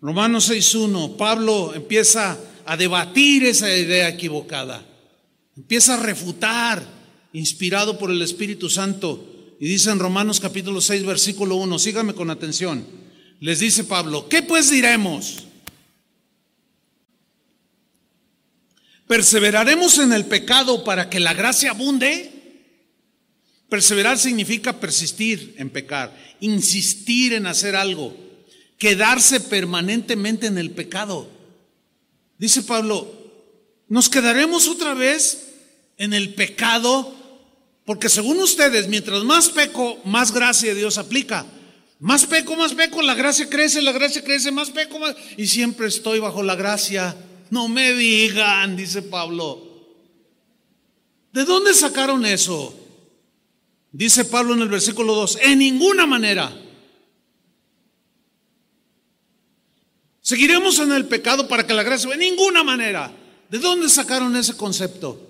Romanos 0.00 0.50
6.1, 0.50 1.18
Pablo 1.18 1.74
empieza 1.74 2.40
a 2.64 2.74
debatir 2.74 3.44
esa 3.44 3.76
idea 3.76 4.08
equivocada. 4.08 4.82
Empieza 5.54 5.92
a 5.92 6.02
refutar, 6.02 6.82
inspirado 7.34 7.98
por 7.98 8.10
el 8.10 8.22
Espíritu 8.22 8.70
Santo. 8.70 9.22
Y 9.60 9.68
dice 9.68 9.90
en 9.90 9.98
Romanos 9.98 10.40
capítulo 10.40 10.80
6, 10.80 11.04
versículo 11.04 11.56
1, 11.56 11.78
sígame 11.78 12.14
con 12.14 12.30
atención. 12.30 12.86
Les 13.40 13.60
dice 13.60 13.84
Pablo, 13.84 14.26
¿qué 14.26 14.42
pues 14.42 14.70
diremos? 14.70 15.44
¿Perseveraremos 19.06 19.98
en 19.98 20.14
el 20.14 20.24
pecado 20.24 20.82
para 20.82 21.10
que 21.10 21.20
la 21.20 21.34
gracia 21.34 21.72
abunde? 21.72 22.41
Perseverar 23.72 24.18
significa 24.18 24.78
persistir 24.78 25.54
en 25.56 25.70
pecar, 25.70 26.14
insistir 26.40 27.32
en 27.32 27.46
hacer 27.46 27.74
algo, 27.74 28.14
quedarse 28.76 29.40
permanentemente 29.40 30.46
en 30.46 30.58
el 30.58 30.72
pecado. 30.72 31.26
Dice 32.36 32.64
Pablo, 32.64 33.10
¿nos 33.88 34.10
quedaremos 34.10 34.68
otra 34.68 34.92
vez 34.92 35.54
en 35.96 36.12
el 36.12 36.34
pecado? 36.34 37.16
Porque 37.86 38.10
según 38.10 38.40
ustedes, 38.40 38.88
mientras 38.88 39.24
más 39.24 39.48
peco, 39.48 39.98
más 40.04 40.32
gracia 40.32 40.74
Dios 40.74 40.98
aplica. 40.98 41.46
Más 41.98 42.26
peco, 42.26 42.54
más 42.56 42.74
peco, 42.74 43.00
la 43.00 43.14
gracia 43.14 43.48
crece, 43.48 43.80
la 43.80 43.92
gracia 43.92 44.22
crece, 44.22 44.52
más 44.52 44.68
peco, 44.68 44.98
más... 44.98 45.16
Y 45.38 45.46
siempre 45.46 45.86
estoy 45.86 46.18
bajo 46.18 46.42
la 46.42 46.56
gracia. 46.56 47.16
No 47.48 47.68
me 47.68 47.94
digan, 47.94 48.76
dice 48.76 49.00
Pablo. 49.00 49.66
¿De 51.32 51.46
dónde 51.46 51.72
sacaron 51.72 52.26
eso? 52.26 52.78
Dice 53.92 54.24
Pablo 54.24 54.54
en 54.54 54.62
el 54.62 54.68
versículo 54.68 55.14
2, 55.14 55.38
en 55.42 55.58
ninguna 55.58 56.06
manera. 56.06 56.50
Seguiremos 60.22 60.78
en 60.78 60.92
el 60.92 61.04
pecado 61.06 61.46
para 61.46 61.66
que 61.66 61.74
la 61.74 61.82
gracia, 61.82 62.10
en 62.12 62.20
ninguna 62.20 62.64
manera. 62.64 63.14
¿De 63.50 63.58
dónde 63.58 63.90
sacaron 63.90 64.34
ese 64.34 64.56
concepto? 64.56 65.20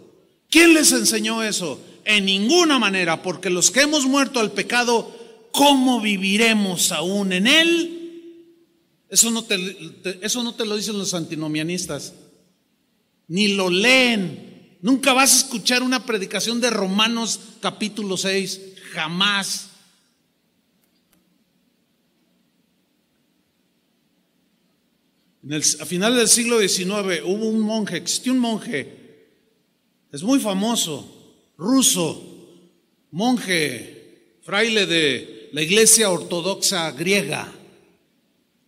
¿Quién 0.48 0.74
les 0.74 0.92
enseñó 0.92 1.42
eso? 1.42 1.80
En 2.04 2.24
ninguna 2.24 2.78
manera, 2.78 3.20
porque 3.20 3.50
los 3.50 3.72
que 3.72 3.80
hemos 3.80 4.06
muerto 4.06 4.38
al 4.38 4.52
pecado, 4.52 5.12
¿cómo 5.50 6.00
viviremos 6.00 6.92
aún 6.92 7.32
en 7.32 7.48
él? 7.48 7.98
Eso 9.08 9.30
no 9.32 9.42
te, 9.42 9.56
eso 10.20 10.42
no 10.44 10.54
te 10.54 10.64
lo 10.64 10.76
dicen 10.76 10.98
los 10.98 11.14
antinomianistas, 11.14 12.14
ni 13.26 13.48
lo 13.48 13.70
leen. 13.70 14.51
Nunca 14.82 15.12
vas 15.12 15.32
a 15.32 15.36
escuchar 15.36 15.84
una 15.84 16.04
predicación 16.04 16.60
de 16.60 16.68
Romanos 16.68 17.38
capítulo 17.60 18.16
6, 18.16 18.60
jamás. 18.92 19.68
A 25.80 25.86
final 25.86 26.16
del 26.16 26.26
siglo 26.26 26.58
XIX 26.58 27.22
hubo 27.24 27.48
un 27.48 27.60
monje, 27.60 27.96
existió 27.96 28.32
un 28.32 28.40
monje, 28.40 29.28
es 30.10 30.24
muy 30.24 30.40
famoso, 30.40 31.36
ruso, 31.56 32.20
monje, 33.12 34.38
fraile 34.42 34.86
de 34.86 35.48
la 35.52 35.62
iglesia 35.62 36.10
ortodoxa 36.10 36.90
griega 36.90 37.52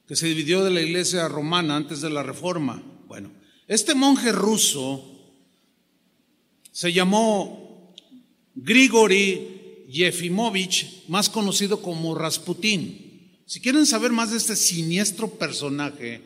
que 0.06 0.14
se 0.14 0.28
dividió 0.28 0.62
de 0.62 0.70
la 0.70 0.80
iglesia 0.80 1.26
romana 1.26 1.74
antes 1.74 2.00
de 2.00 2.10
la 2.10 2.22
reforma. 2.22 2.80
Bueno, 3.08 3.32
este 3.66 3.96
monje 3.96 4.30
ruso 4.30 5.13
se 6.75 6.93
llamó 6.93 7.95
Grigori 8.57 9.87
Yefimovich, 9.89 11.05
más 11.07 11.31
conocido 11.31 11.81
como 11.81 12.16
Rasputín. 12.16 13.39
Si 13.47 13.61
quieren 13.61 13.87
saber 13.87 14.11
más 14.11 14.33
de 14.33 14.39
este 14.39 14.57
siniestro 14.57 15.31
personaje 15.31 16.20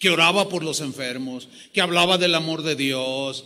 que 0.00 0.10
oraba 0.10 0.48
por 0.48 0.64
los 0.64 0.80
enfermos, 0.80 1.48
que 1.72 1.80
hablaba 1.80 2.18
del 2.18 2.34
amor 2.34 2.62
de 2.62 2.74
Dios, 2.74 3.44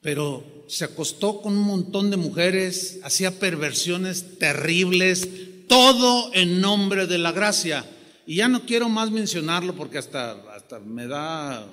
pero 0.00 0.64
se 0.66 0.86
acostó 0.86 1.42
con 1.42 1.52
un 1.52 1.64
montón 1.64 2.10
de 2.10 2.16
mujeres, 2.16 2.98
hacía 3.02 3.38
perversiones 3.38 4.38
terribles, 4.38 5.28
todo 5.68 6.30
en 6.32 6.62
nombre 6.62 7.06
de 7.06 7.18
la 7.18 7.32
gracia. 7.32 7.84
Y 8.26 8.36
ya 8.36 8.48
no 8.48 8.64
quiero 8.64 8.88
más 8.88 9.10
mencionarlo 9.10 9.76
porque 9.76 9.98
hasta, 9.98 10.32
hasta 10.54 10.80
me 10.80 11.06
da 11.06 11.68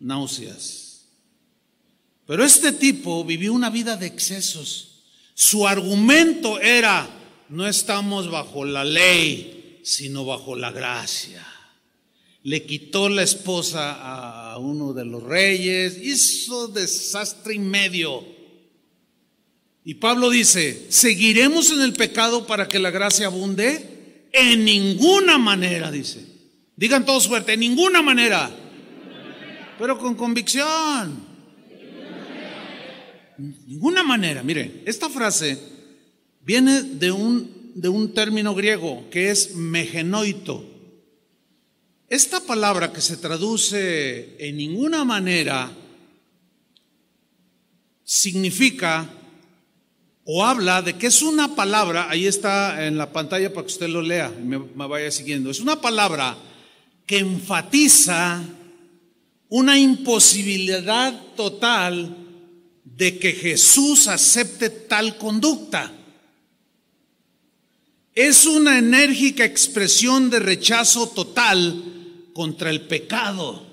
náuseas. 0.00 0.83
Pero 2.26 2.44
este 2.44 2.72
tipo 2.72 3.24
vivió 3.24 3.52
una 3.52 3.70
vida 3.70 3.96
de 3.96 4.06
excesos. 4.06 5.02
Su 5.34 5.66
argumento 5.66 6.60
era, 6.60 7.08
no 7.48 7.66
estamos 7.66 8.30
bajo 8.30 8.64
la 8.64 8.84
ley, 8.84 9.80
sino 9.82 10.24
bajo 10.24 10.56
la 10.56 10.70
gracia. 10.70 11.46
Le 12.42 12.64
quitó 12.64 13.08
la 13.08 13.22
esposa 13.22 14.52
a 14.52 14.58
uno 14.58 14.92
de 14.92 15.04
los 15.04 15.22
reyes, 15.22 15.98
hizo 16.00 16.68
desastre 16.68 17.54
y 17.54 17.58
medio. 17.58 18.24
Y 19.84 19.94
Pablo 19.94 20.30
dice, 20.30 20.86
¿seguiremos 20.88 21.70
en 21.70 21.82
el 21.82 21.92
pecado 21.92 22.46
para 22.46 22.68
que 22.68 22.78
la 22.78 22.90
gracia 22.90 23.26
abunde? 23.26 24.28
En 24.32 24.64
ninguna 24.64 25.36
manera, 25.36 25.90
dice. 25.90 26.24
Digan 26.76 27.04
todos 27.04 27.28
fuerte, 27.28 27.52
en 27.52 27.60
ninguna 27.60 28.02
manera. 28.02 28.50
Pero 29.78 29.98
con 29.98 30.14
convicción. 30.14 31.23
Ninguna 33.38 34.02
manera. 34.02 34.42
Mire, 34.42 34.82
esta 34.84 35.08
frase 35.08 35.58
viene 36.44 36.82
de 36.82 37.10
un, 37.10 37.72
de 37.74 37.88
un 37.88 38.12
término 38.14 38.54
griego 38.54 39.04
que 39.10 39.30
es 39.30 39.54
megenoito. 39.54 40.64
Esta 42.08 42.40
palabra 42.40 42.92
que 42.92 43.00
se 43.00 43.16
traduce 43.16 44.36
en 44.38 44.56
ninguna 44.56 45.04
manera 45.04 45.72
significa 48.04 49.08
o 50.24 50.44
habla 50.44 50.80
de 50.80 50.96
que 50.96 51.08
es 51.08 51.22
una 51.22 51.54
palabra, 51.54 52.08
ahí 52.08 52.26
está 52.26 52.86
en 52.86 52.96
la 52.96 53.12
pantalla 53.12 53.52
para 53.52 53.66
que 53.66 53.72
usted 53.72 53.88
lo 53.88 54.00
lea 54.00 54.32
y 54.38 54.42
me, 54.42 54.58
vaya 54.58 55.10
siguiendo, 55.10 55.50
es 55.50 55.60
una 55.60 55.80
palabra 55.80 56.36
que 57.06 57.18
enfatiza 57.18 58.42
una 59.50 59.78
imposibilidad 59.78 61.12
total 61.36 62.23
de 62.84 63.18
que 63.18 63.32
Jesús 63.32 64.06
acepte 64.08 64.70
tal 64.70 65.16
conducta. 65.16 65.92
Es 68.14 68.46
una 68.46 68.78
enérgica 68.78 69.44
expresión 69.44 70.30
de 70.30 70.38
rechazo 70.38 71.08
total 71.08 71.82
contra 72.32 72.70
el 72.70 72.82
pecado. 72.82 73.66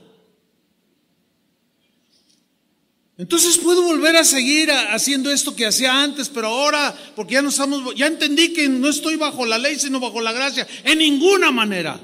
Entonces 3.18 3.60
puedo 3.60 3.84
volver 3.84 4.16
a 4.16 4.24
seguir 4.24 4.72
haciendo 4.72 5.30
esto 5.30 5.56
que 5.56 5.68
hacía 5.68 6.02
antes, 6.02 6.28
pero 6.28 6.48
ahora, 6.48 6.98
porque 7.16 7.36
ya 7.36 7.44
no 7.44 7.50
estamos, 7.50 7.94
ya 7.96 8.08
entendí 8.08 8.52
que 8.52 8.68
no 8.68 8.90
estoy 8.90 9.16
bajo 9.16 9.46
la 9.46 9.60
ley, 9.60 9.78
sino 9.78 10.00
bajo 10.00 10.22
la 10.22 10.32
gracia, 10.32 10.68
en 10.84 10.98
ninguna 10.98 11.52
manera. 11.52 12.02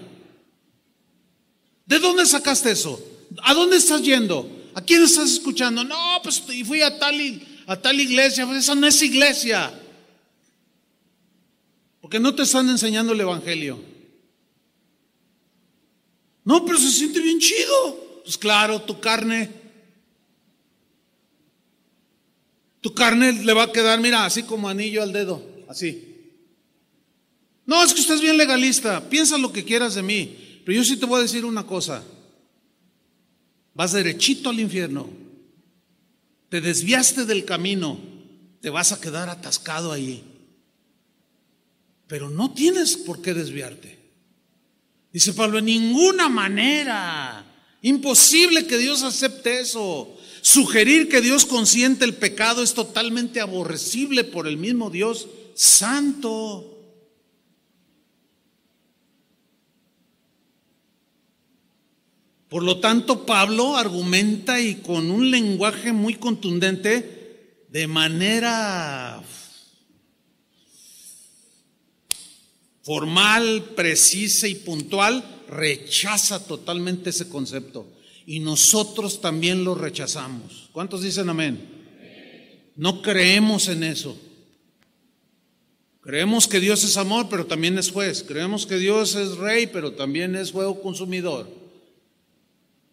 ¿De 1.88 1.98
dónde 1.98 2.26
sacaste 2.28 2.70
eso? 2.70 3.02
¿A 3.42 3.56
dónde 3.56 3.78
estás 3.78 4.04
yendo? 4.04 4.57
¿A 4.78 4.82
quién 4.82 5.02
estás 5.02 5.32
escuchando? 5.32 5.84
No, 5.84 6.20
pues 6.22 6.40
fui 6.40 6.84
a 6.84 7.00
tal, 7.00 8.00
iglesia, 8.00 8.46
pues 8.46 8.60
esa 8.60 8.76
no 8.76 8.86
es 8.86 9.02
iglesia. 9.02 9.74
Porque 12.00 12.20
no 12.20 12.36
te 12.36 12.44
están 12.44 12.70
enseñando 12.70 13.14
el 13.14 13.22
evangelio. 13.22 13.84
No, 16.44 16.64
pero 16.64 16.78
se 16.78 16.92
siente 16.92 17.20
bien 17.20 17.40
chido. 17.40 18.22
Pues 18.24 18.38
claro, 18.38 18.80
tu 18.80 19.00
carne 19.00 19.50
Tu 22.80 22.94
carne 22.94 23.34
le 23.34 23.54
va 23.54 23.64
a 23.64 23.72
quedar, 23.72 24.00
mira, 24.00 24.26
así 24.26 24.44
como 24.44 24.70
anillo 24.70 25.02
al 25.02 25.12
dedo, 25.12 25.44
así. 25.68 26.22
No, 27.66 27.84
es 27.84 27.96
que 27.96 28.02
usted 28.02 28.14
es 28.14 28.22
bien 28.22 28.38
legalista, 28.38 29.10
piensa 29.10 29.40
lo 29.40 29.52
que 29.52 29.66
quieras 29.66 29.96
de 29.96 30.04
mí, 30.04 30.62
pero 30.64 30.78
yo 30.78 30.84
sí 30.86 30.98
te 30.98 31.08
voy 31.08 31.18
a 31.20 31.24
decir 31.24 31.46
una 31.46 31.66
cosa. 31.66 32.04
Vas 33.78 33.92
derechito 33.92 34.50
al 34.50 34.60
infierno. 34.60 35.08
Te 36.50 36.62
desviaste 36.62 37.26
del 37.26 37.46
camino, 37.46 38.00
te 38.60 38.72
vas 38.72 38.92
a 38.92 39.00
quedar 39.00 39.30
atascado 39.30 39.92
ahí. 39.92 40.24
Pero 42.08 42.32
no 42.32 42.56
tienes 42.56 42.98
por 42.98 43.22
qué 43.22 43.36
desviarte. 43.36 44.00
Dice 45.14 45.32
Pablo, 45.34 45.60
en 45.60 45.66
ninguna 45.66 46.28
manera. 46.28 47.46
Imposible 47.84 48.66
que 48.66 48.80
Dios 48.80 49.04
acepte 49.04 49.60
eso. 49.60 50.18
Sugerir 50.42 51.08
que 51.08 51.22
Dios 51.22 51.46
consiente 51.46 52.04
el 52.04 52.16
pecado 52.16 52.64
es 52.64 52.74
totalmente 52.74 53.42
aborrecible 53.42 54.24
por 54.24 54.48
el 54.48 54.58
mismo 54.58 54.90
Dios 54.90 55.28
santo. 55.54 56.77
Por 62.50 62.64
lo 62.64 62.80
tanto, 62.80 63.26
Pablo 63.26 63.76
argumenta 63.76 64.60
y 64.62 64.76
con 64.76 65.12
un 65.12 65.32
lenguaje 65.32 65.92
muy 65.92 66.16
contundente, 66.16 67.66
de 67.70 67.88
manera 67.88 69.22
formal, 72.84 73.74
precisa 73.76 74.48
y 74.48 74.56
puntual, 74.56 75.24
rechaza 75.50 76.46
totalmente 76.46 77.10
ese 77.10 77.28
concepto. 77.28 77.86
Y 78.26 78.40
nosotros 78.40 79.20
también 79.20 79.66
lo 79.66 79.76
rechazamos. 79.76 80.70
¿Cuántos 80.72 81.02
dicen 81.02 81.30
amén? 81.30 81.60
No 82.78 83.02
creemos 83.02 83.68
en 83.68 83.84
eso. 83.84 84.18
Creemos 86.02 86.48
que 86.48 86.62
Dios 86.62 86.86
es 86.86 86.96
amor, 86.96 87.28
pero 87.30 87.46
también 87.46 87.78
es 87.78 87.92
juez. 87.92 88.24
Creemos 88.26 88.66
que 88.66 88.78
Dios 88.78 89.16
es 89.16 89.36
rey, 89.36 89.68
pero 89.68 89.92
también 89.92 90.38
es 90.38 90.54
fuego 90.54 90.82
consumidor. 90.82 91.67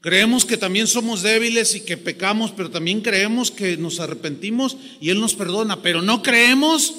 Creemos 0.05 0.45
que 0.45 0.59
también 0.59 0.87
somos 0.87 1.23
débiles 1.23 1.75
y 1.75 1.81
que 1.81 1.97
pecamos, 1.97 2.53
pero 2.53 2.71
también 2.71 3.01
creemos 3.01 3.51
que 3.51 3.79
nos 3.79 4.01
arrepentimos 4.01 4.77
y 5.01 5.09
Él 5.09 5.19
nos 5.19 5.33
perdona. 5.33 5.81
Pero 5.81 6.03
no 6.03 6.23
creemos 6.23 6.93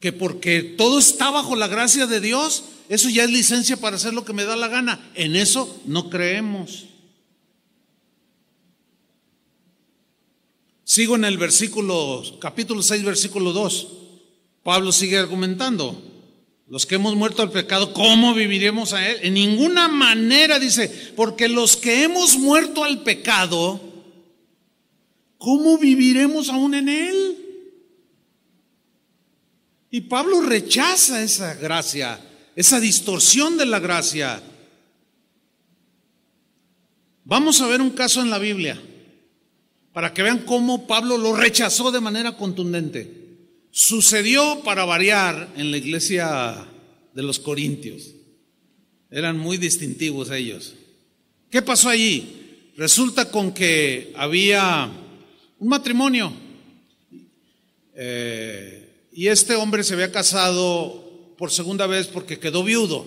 que 0.00 0.12
porque 0.12 0.64
todo 0.64 0.98
está 0.98 1.30
bajo 1.30 1.54
la 1.54 1.68
gracia 1.68 2.08
de 2.08 2.20
Dios, 2.20 2.64
eso 2.88 3.08
ya 3.08 3.22
es 3.22 3.30
licencia 3.30 3.76
para 3.76 3.94
hacer 3.94 4.14
lo 4.14 4.24
que 4.24 4.32
me 4.32 4.42
da 4.42 4.56
la 4.56 4.66
gana. 4.66 5.12
En 5.14 5.36
eso 5.36 5.80
no 5.84 6.10
creemos. 6.10 6.86
Sigo 10.82 11.14
en 11.14 11.24
el 11.24 11.38
versículo, 11.38 12.24
capítulo 12.40 12.82
6, 12.82 13.04
versículo 13.04 13.52
2. 13.52 13.88
Pablo 14.64 14.90
sigue 14.90 15.18
argumentando. 15.18 16.02
Los 16.68 16.84
que 16.84 16.96
hemos 16.96 17.16
muerto 17.16 17.42
al 17.42 17.50
pecado, 17.50 17.94
¿cómo 17.94 18.34
viviremos 18.34 18.92
a 18.92 19.08
él? 19.08 19.18
En 19.22 19.34
ninguna 19.34 19.88
manera 19.88 20.58
dice, 20.58 21.12
porque 21.16 21.48
los 21.48 21.76
que 21.76 22.04
hemos 22.04 22.36
muerto 22.36 22.84
al 22.84 23.02
pecado, 23.02 23.80
¿cómo 25.38 25.78
viviremos 25.78 26.50
aún 26.50 26.74
en 26.74 26.88
él? 26.90 27.38
Y 29.90 30.02
Pablo 30.02 30.42
rechaza 30.42 31.22
esa 31.22 31.54
gracia, 31.54 32.20
esa 32.54 32.78
distorsión 32.78 33.56
de 33.56 33.64
la 33.64 33.78
gracia. 33.78 34.42
Vamos 37.24 37.62
a 37.62 37.66
ver 37.66 37.80
un 37.80 37.90
caso 37.90 38.20
en 38.20 38.28
la 38.28 38.38
Biblia 38.38 38.78
para 39.94 40.12
que 40.12 40.22
vean 40.22 40.40
cómo 40.40 40.86
Pablo 40.86 41.16
lo 41.16 41.34
rechazó 41.34 41.90
de 41.90 42.00
manera 42.00 42.36
contundente. 42.36 43.17
Sucedió 43.70 44.62
para 44.64 44.84
variar 44.84 45.52
en 45.56 45.70
la 45.70 45.76
iglesia 45.76 46.66
de 47.14 47.22
los 47.22 47.38
Corintios. 47.38 48.14
Eran 49.10 49.38
muy 49.38 49.56
distintivos 49.56 50.30
ellos. 50.30 50.74
¿Qué 51.50 51.62
pasó 51.62 51.88
allí? 51.88 52.72
Resulta 52.76 53.30
con 53.30 53.52
que 53.52 54.12
había 54.16 54.90
un 55.58 55.68
matrimonio. 55.68 56.32
Eh, 57.94 59.08
y 59.12 59.26
este 59.28 59.54
hombre 59.56 59.82
se 59.82 59.94
había 59.94 60.12
casado 60.12 61.34
por 61.36 61.50
segunda 61.50 61.86
vez 61.86 62.06
porque 62.06 62.38
quedó 62.38 62.62
viudo. 62.62 63.06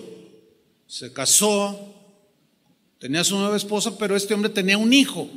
Se 0.86 1.12
casó, 1.12 1.94
tenía 2.98 3.24
su 3.24 3.38
nueva 3.38 3.56
esposa, 3.56 3.96
pero 3.96 4.16
este 4.16 4.34
hombre 4.34 4.50
tenía 4.50 4.76
un 4.76 4.92
hijo. 4.92 5.30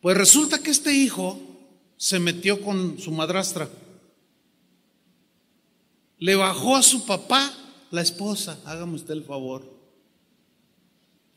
Pues 0.00 0.16
resulta 0.16 0.62
que 0.62 0.70
este 0.70 0.92
hijo 0.92 1.40
se 2.02 2.18
metió 2.18 2.60
con 2.60 2.98
su 2.98 3.12
madrastra. 3.12 3.68
Le 6.18 6.34
bajó 6.34 6.74
a 6.74 6.82
su 6.82 7.06
papá 7.06 7.54
la 7.92 8.02
esposa, 8.02 8.58
hágame 8.64 8.96
usted 8.96 9.14
el 9.14 9.22
favor. 9.22 9.62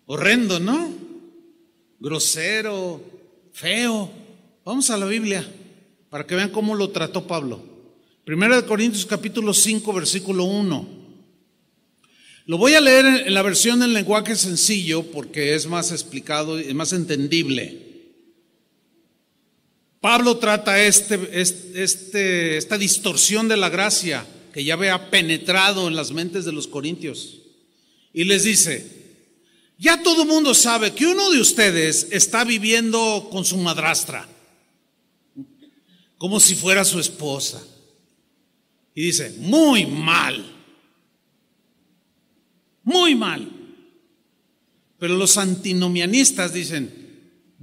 Horrendo, 0.08 0.60
¿no? 0.60 0.92
Grosero, 2.00 3.00
feo. 3.54 4.10
Vamos 4.64 4.90
a 4.90 4.98
la 4.98 5.06
Biblia 5.06 5.48
para 6.10 6.26
que 6.26 6.34
vean 6.34 6.50
cómo 6.50 6.74
lo 6.74 6.90
trató 6.90 7.28
Pablo. 7.28 7.62
Primera 8.24 8.60
de 8.60 8.66
Corintios 8.66 9.06
capítulo 9.06 9.54
5 9.54 9.94
versículo 9.94 10.46
1. 10.46 10.88
Lo 12.48 12.58
voy 12.58 12.74
a 12.74 12.82
leer 12.82 13.28
en 13.28 13.34
la 13.36 13.44
versión 13.44 13.84
en 13.84 13.94
lenguaje 13.94 14.36
sencillo 14.36 15.04
porque 15.12 15.54
es 15.54 15.68
más 15.68 15.92
explicado 15.92 16.60
y 16.60 16.74
más 16.74 16.92
entendible. 16.92 17.85
Pablo 20.06 20.38
trata 20.38 20.84
este, 20.84 21.20
este, 21.34 22.58
esta 22.58 22.78
distorsión 22.78 23.48
de 23.48 23.58
la 23.58 23.70
gracia 23.70 24.24
que 24.54 24.64
ya 24.64 24.76
había 24.76 25.10
penetrado 25.10 25.88
en 25.88 25.96
las 25.96 26.12
mentes 26.12 26.46
de 26.46 26.52
los 26.52 26.68
corintios. 26.68 27.40
Y 28.14 28.26
les 28.26 28.44
dice, 28.44 28.86
ya 29.80 30.04
todo 30.04 30.22
el 30.22 30.28
mundo 30.28 30.54
sabe 30.54 30.94
que 30.94 31.08
uno 31.08 31.32
de 31.32 31.40
ustedes 31.40 32.10
está 32.12 32.44
viviendo 32.44 33.30
con 33.32 33.46
su 33.46 33.58
madrastra, 33.58 34.30
como 36.20 36.40
si 36.40 36.54
fuera 36.54 36.86
su 36.86 37.00
esposa. 37.00 37.66
Y 38.94 39.06
dice, 39.06 39.36
muy 39.40 39.88
mal. 39.88 40.46
Muy 42.84 43.16
mal. 43.16 43.52
Pero 45.00 45.16
los 45.16 45.36
antinomianistas 45.40 46.54
dicen, 46.54 47.05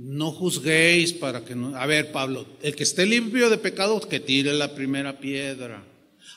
no 0.03 0.33
juzguéis 0.33 1.13
para 1.13 1.45
que 1.45 1.55
no... 1.55 1.77
A 1.77 1.87
ver, 1.87 2.13
Pablo, 2.13 2.47
el 2.63 2.75
que 2.75 2.83
esté 2.83 3.07
limpio 3.07 3.49
de 3.51 3.59
pecado, 3.59 4.01
que 4.01 4.21
tire 4.21 4.53
la 4.53 4.75
primera 4.75 5.19
piedra. 5.19 5.83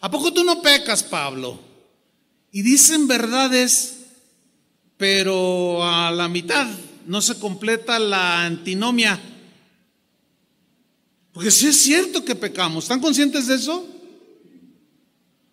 ¿A 0.02 0.12
poco 0.12 0.34
tú 0.34 0.44
no 0.44 0.62
pecas, 0.62 1.04
Pablo? 1.04 1.60
Y 2.52 2.62
dicen 2.62 3.08
verdades, 3.08 4.00
pero 4.98 5.84
a 5.84 6.12
la 6.12 6.28
mitad 6.28 6.68
no 7.06 7.22
se 7.22 7.40
completa 7.40 8.00
la 8.00 8.46
antinomia. 8.46 9.20
Porque 11.34 11.52
si 11.52 11.68
es 11.68 11.76
cierto 11.78 12.24
que 12.24 12.36
pecamos, 12.36 12.86
¿están 12.86 13.02
conscientes 13.02 13.48
de 13.48 13.56
eso? 13.56 13.96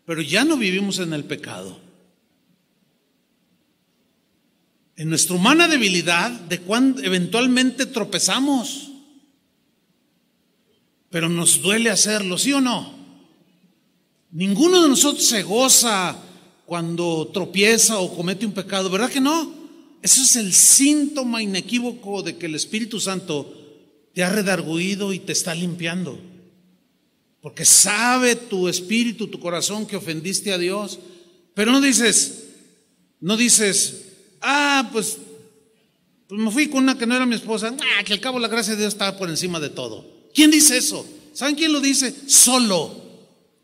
pero 0.04 0.20
ya 0.20 0.44
no 0.44 0.56
vivimos 0.56 0.98
en 0.98 1.12
el 1.12 1.24
pecado. 1.24 1.78
En 4.97 5.09
nuestra 5.09 5.36
humana 5.36 5.68
debilidad, 5.68 6.30
de 6.30 6.61
cuando 6.61 7.03
eventualmente 7.03 7.86
tropezamos, 7.86 8.90
pero 11.11 11.28
nos 11.28 11.61
duele 11.61 11.90
hacerlo, 11.90 12.38
¿sí 12.38 12.53
o 12.53 12.61
no? 12.61 12.95
Ninguno 14.30 14.82
de 14.82 14.88
nosotros 14.88 15.24
se 15.24 15.43
goza 15.43 16.16
cuando 16.64 17.30
tropieza 17.32 17.99
o 17.99 18.14
comete 18.14 18.47
un 18.47 18.53
pecado, 18.53 18.88
¿verdad 18.88 19.11
que 19.11 19.20
no? 19.20 19.53
Eso 20.03 20.22
es 20.22 20.36
el 20.36 20.53
síntoma 20.53 21.43
inequívoco 21.43 22.22
de 22.22 22.36
que 22.36 22.47
el 22.47 22.55
Espíritu 22.55 22.99
Santo 22.99 23.55
te 24.14 24.22
ha 24.22 24.30
redarguido 24.30 25.12
y 25.12 25.18
te 25.18 25.32
está 25.32 25.55
limpiando. 25.55 26.18
Porque 27.40 27.64
sabe 27.64 28.36
tu 28.36 28.68
espíritu, 28.68 29.26
tu 29.26 29.40
corazón 29.40 29.86
que 29.86 29.97
ofendiste 29.97 30.53
a 30.53 30.59
Dios. 30.59 30.99
Pero 31.55 31.72
no 31.72 31.80
dices, 31.80 32.45
no 33.20 33.36
dices, 33.36 34.11
ah, 34.43 34.88
pues, 34.93 35.18
pues 36.28 36.40
me 36.40 36.51
fui 36.51 36.68
con 36.68 36.82
una 36.82 36.99
que 36.99 37.07
no 37.07 37.14
era 37.14 37.26
mi 37.26 37.34
esposa. 37.34 37.74
Ah, 37.80 38.05
que 38.05 38.12
al 38.12 38.20
cabo 38.20 38.38
la 38.38 38.49
gracia 38.49 38.74
de 38.74 38.80
Dios 38.80 38.95
estaba 38.95 39.16
por 39.16 39.30
encima 39.30 39.61
de 39.61 39.70
todo. 39.70 40.05
¿Quién 40.34 40.51
dice 40.51 40.76
eso? 40.76 41.07
¿Saben 41.32 41.55
quién 41.55 41.72
lo 41.72 41.80
dice? 41.80 42.14
Solo 42.26 42.95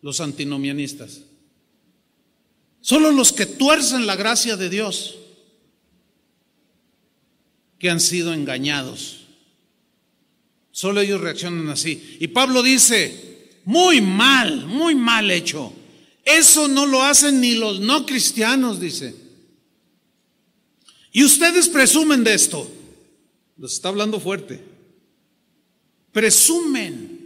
los 0.02 0.20
antinomianistas. 0.20 1.20
Solo 2.80 3.10
los 3.10 3.32
que 3.32 3.46
tuercen 3.46 4.06
la 4.06 4.16
gracia 4.16 4.56
de 4.56 4.70
Dios 4.70 5.16
que 7.78 7.90
han 7.90 8.00
sido 8.00 8.32
engañados. 8.32 9.26
Solo 10.70 11.00
ellos 11.00 11.20
reaccionan 11.20 11.68
así. 11.68 12.16
Y 12.20 12.28
Pablo 12.28 12.62
dice, 12.62 13.50
muy 13.64 14.00
mal, 14.00 14.66
muy 14.66 14.94
mal 14.94 15.30
hecho. 15.30 15.72
Eso 16.24 16.68
no 16.68 16.86
lo 16.86 17.02
hacen 17.02 17.40
ni 17.40 17.54
los 17.54 17.80
no 17.80 18.06
cristianos, 18.06 18.80
dice. 18.80 19.27
Y 21.12 21.24
ustedes 21.24 21.68
presumen 21.68 22.24
de 22.24 22.34
esto. 22.34 22.70
Los 23.56 23.74
está 23.74 23.88
hablando 23.88 24.20
fuerte. 24.20 24.60
Presumen. 26.12 27.18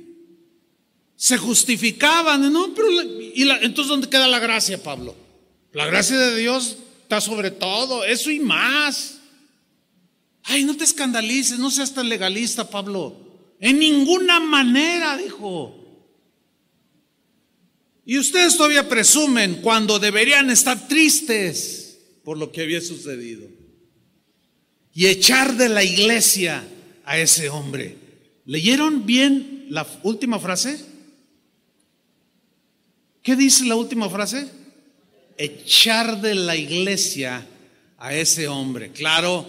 Se 1.16 1.36
justificaban. 1.36 2.52
No, 2.52 2.74
pero 2.74 2.90
y 2.90 3.42
entonces, 3.42 3.88
¿dónde 3.88 4.08
queda 4.08 4.28
la 4.28 4.38
gracia, 4.38 4.82
Pablo? 4.82 5.14
La 5.72 5.86
gracia 5.86 6.18
de 6.18 6.36
Dios 6.36 6.76
está 7.02 7.20
sobre 7.20 7.50
todo. 7.50 8.04
Eso 8.04 8.30
y 8.30 8.40
más. 8.40 9.18
Ay, 10.44 10.64
no 10.64 10.76
te 10.76 10.84
escandalices, 10.84 11.58
no 11.58 11.70
seas 11.70 11.94
tan 11.94 12.08
legalista, 12.08 12.68
Pablo. 12.68 13.16
En 13.60 13.78
ninguna 13.78 14.40
manera, 14.40 15.16
dijo. 15.16 15.78
Y 18.04 18.18
ustedes 18.18 18.56
todavía 18.56 18.88
presumen 18.88 19.60
cuando 19.62 19.98
deberían 19.98 20.50
estar 20.50 20.88
tristes 20.88 21.98
por 22.24 22.36
lo 22.36 22.50
que 22.50 22.62
había 22.62 22.80
sucedido. 22.80 23.61
Y 24.94 25.06
echar 25.06 25.56
de 25.56 25.68
la 25.68 25.82
iglesia 25.82 26.64
a 27.04 27.18
ese 27.18 27.48
hombre. 27.48 27.96
¿Leyeron 28.44 29.06
bien 29.06 29.66
la 29.70 29.86
última 30.02 30.38
frase? 30.38 30.84
¿Qué 33.22 33.36
dice 33.36 33.64
la 33.64 33.76
última 33.76 34.10
frase? 34.10 34.48
Echar 35.38 36.20
de 36.20 36.34
la 36.34 36.56
iglesia 36.56 37.46
a 37.98 38.14
ese 38.14 38.48
hombre. 38.48 38.90
Claro, 38.90 39.46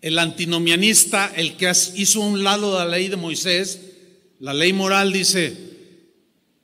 el 0.00 0.18
antinomianista, 0.18 1.32
el 1.36 1.56
que 1.56 1.70
hizo 1.94 2.20
un 2.20 2.42
lado 2.42 2.78
de 2.78 2.84
la 2.84 2.90
ley 2.90 3.08
de 3.08 3.16
Moisés, 3.16 3.80
la 4.40 4.54
ley 4.54 4.72
moral 4.72 5.12
dice, 5.12 5.56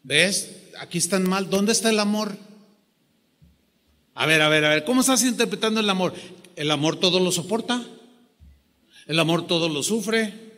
¿ves? 0.03 0.51
Aquí 0.79 0.99
están 0.99 1.29
mal. 1.29 1.49
¿Dónde 1.49 1.73
está 1.73 1.91
el 1.91 2.01
amor? 2.01 2.37
A 4.15 4.27
ver, 4.27 4.43
a 4.43 4.49
ver, 4.49 4.65
a 4.65 4.71
ver, 4.71 4.85
¿cómo 4.85 5.01
estás 5.01 5.23
interpretando 5.23 5.81
el 5.81 5.89
amor? 5.89 6.15
El 6.57 6.71
amor 6.71 6.97
todo 6.97 7.21
lo 7.21 7.33
soporta. 7.33 7.85
El 9.07 9.19
amor 9.19 9.47
todo 9.47 9.69
lo 9.69 9.83
sufre. 9.83 10.53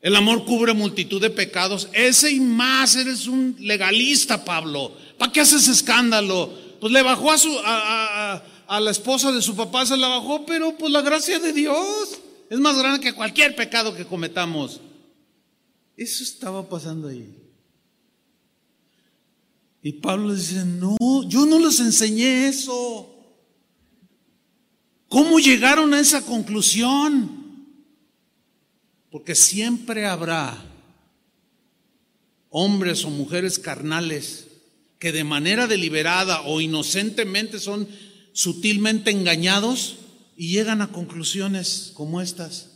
El 0.00 0.16
amor 0.16 0.44
cubre 0.44 0.72
multitud 0.72 1.20
de 1.20 1.30
pecados. 1.30 1.88
Ese 1.92 2.30
y 2.30 2.40
más, 2.40 2.96
eres 2.96 3.26
un 3.26 3.56
legalista, 3.60 4.44
Pablo. 4.44 4.92
¿Para 5.18 5.32
qué 5.32 5.40
haces 5.40 5.68
escándalo? 5.68 6.52
Pues 6.80 6.92
le 6.92 7.02
bajó 7.02 7.30
a, 7.30 7.38
su, 7.38 7.56
a, 7.64 8.42
a 8.66 8.80
la 8.80 8.90
esposa 8.90 9.30
de 9.30 9.42
su 9.42 9.54
papá, 9.54 9.86
se 9.86 9.96
la 9.96 10.08
bajó, 10.08 10.44
pero 10.44 10.76
pues 10.76 10.90
la 10.90 11.02
gracia 11.02 11.38
de 11.38 11.52
Dios 11.52 12.18
es 12.50 12.58
más 12.58 12.76
grande 12.76 13.00
que 13.00 13.12
cualquier 13.12 13.54
pecado 13.54 13.94
que 13.94 14.04
cometamos. 14.04 14.80
Eso 15.96 16.24
estaba 16.24 16.68
pasando 16.68 17.08
ahí. 17.08 17.42
Y 19.82 19.92
Pablo 19.92 20.34
dice, 20.34 20.64
no, 20.64 20.96
yo 21.28 21.44
no 21.44 21.58
les 21.58 21.80
enseñé 21.80 22.48
eso. 22.48 23.11
¿Cómo 25.12 25.38
llegaron 25.38 25.92
a 25.92 26.00
esa 26.00 26.22
conclusión? 26.22 27.68
Porque 29.10 29.34
siempre 29.34 30.06
habrá 30.06 30.56
hombres 32.48 33.04
o 33.04 33.10
mujeres 33.10 33.58
carnales 33.58 34.46
que 34.98 35.12
de 35.12 35.22
manera 35.22 35.66
deliberada 35.66 36.40
o 36.46 36.62
inocentemente 36.62 37.60
son 37.60 37.86
sutilmente 38.32 39.10
engañados 39.10 39.96
y 40.34 40.48
llegan 40.48 40.80
a 40.80 40.92
conclusiones 40.92 41.90
como 41.92 42.22
estas. 42.22 42.70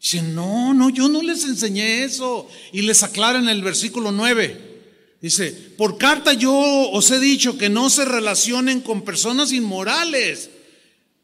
Dicen, 0.00 0.36
no, 0.36 0.72
no, 0.72 0.88
yo 0.88 1.08
no 1.08 1.20
les 1.20 1.42
enseñé 1.42 2.04
eso. 2.04 2.48
Y 2.72 2.82
les 2.82 3.02
aclara 3.02 3.40
en 3.40 3.48
el 3.48 3.62
versículo 3.62 4.12
9. 4.12 5.16
Dice, 5.20 5.50
por 5.76 5.98
carta 5.98 6.32
yo 6.32 6.54
os 6.92 7.10
he 7.10 7.18
dicho 7.18 7.58
que 7.58 7.68
no 7.68 7.90
se 7.90 8.04
relacionen 8.04 8.82
con 8.82 9.02
personas 9.02 9.50
inmorales. 9.50 10.50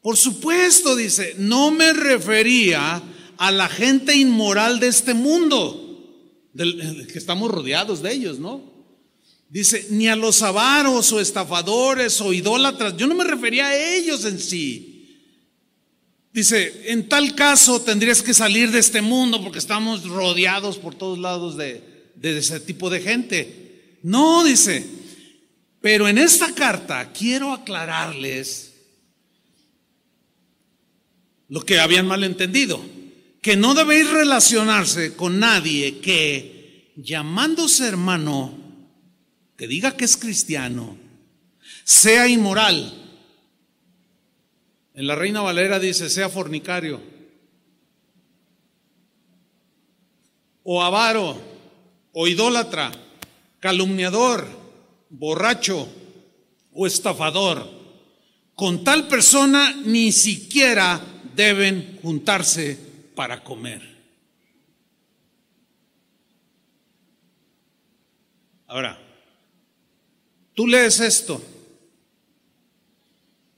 Por 0.03 0.17
supuesto, 0.17 0.97
dice, 0.97 1.33
no 1.37 1.71
me 1.71 1.93
refería 1.93 3.01
a 3.37 3.51
la 3.51 3.69
gente 3.69 4.13
inmoral 4.13 4.81
de 4.81 4.87
este 4.87 5.13
mundo, 5.13 5.79
del, 6.51 7.07
que 7.07 7.17
estamos 7.17 7.49
rodeados 7.49 8.01
de 8.01 8.11
ellos, 8.11 8.37
¿no? 8.37 8.61
Dice, 9.47 9.87
ni 9.91 10.09
a 10.09 10.17
los 10.17 10.41
avaros 10.41 11.13
o 11.13 11.21
estafadores 11.21 12.19
o 12.19 12.33
idólatras, 12.33 12.97
yo 12.97 13.07
no 13.07 13.15
me 13.15 13.23
refería 13.23 13.67
a 13.67 13.95
ellos 13.95 14.25
en 14.25 14.39
sí. 14.39 15.21
Dice, 16.33 16.91
en 16.91 17.07
tal 17.07 17.33
caso 17.33 17.81
tendrías 17.81 18.21
que 18.21 18.33
salir 18.33 18.71
de 18.71 18.79
este 18.79 19.01
mundo 19.01 19.41
porque 19.41 19.59
estamos 19.59 20.03
rodeados 20.03 20.79
por 20.79 20.95
todos 20.95 21.17
lados 21.17 21.55
de 21.55 21.81
ese 22.21 22.59
tipo 22.59 22.89
de 22.89 22.99
gente. 22.99 23.99
No, 24.03 24.43
dice, 24.43 24.85
pero 25.79 26.09
en 26.09 26.17
esta 26.17 26.53
carta 26.53 27.13
quiero 27.13 27.53
aclararles 27.53 28.72
lo 31.53 31.61
que 31.61 31.79
habían 31.79 32.07
malentendido 32.07 32.83
que 33.39 33.55
no 33.55 33.75
debéis 33.75 34.09
relacionarse 34.09 35.15
con 35.15 35.37
nadie 35.37 35.99
que, 35.99 36.91
llamándose 36.95 37.87
hermano, 37.87 38.57
que 39.55 39.67
diga 39.67 39.95
que 39.95 40.05
es 40.05 40.17
cristiano, 40.17 40.97
sea 41.83 42.27
inmoral. 42.27 42.91
En 44.95 45.05
la 45.05 45.13
Reina 45.13 45.41
Valera 45.41 45.77
dice, 45.77 46.09
sea 46.09 46.27
fornicario, 46.27 46.99
o 50.63 50.81
avaro, 50.81 51.39
o 52.13 52.27
idólatra, 52.27 52.91
calumniador, 53.59 54.47
borracho 55.11 55.87
o 56.71 56.87
estafador. 56.87 57.69
Con 58.55 58.83
tal 58.83 59.07
persona 59.07 59.75
ni 59.85 60.11
siquiera 60.11 61.12
deben 61.35 61.99
juntarse 62.01 62.77
para 63.15 63.43
comer. 63.43 63.81
Ahora, 68.67 68.99
tú 70.55 70.67
lees 70.67 70.99
esto 70.99 71.41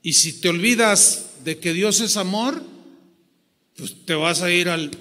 y 0.02 0.14
si 0.14 0.42
te 0.42 0.50
olvidas 0.50 1.32
de 1.44 1.58
que 1.58 1.74
Dios 1.74 2.02
es 2.02 2.18
amor, 2.18 2.62
pues 3.78 4.06
te 4.06 4.14
vas 4.14 4.42
a 4.42 4.52
ir 4.52 4.70
al 4.70 4.92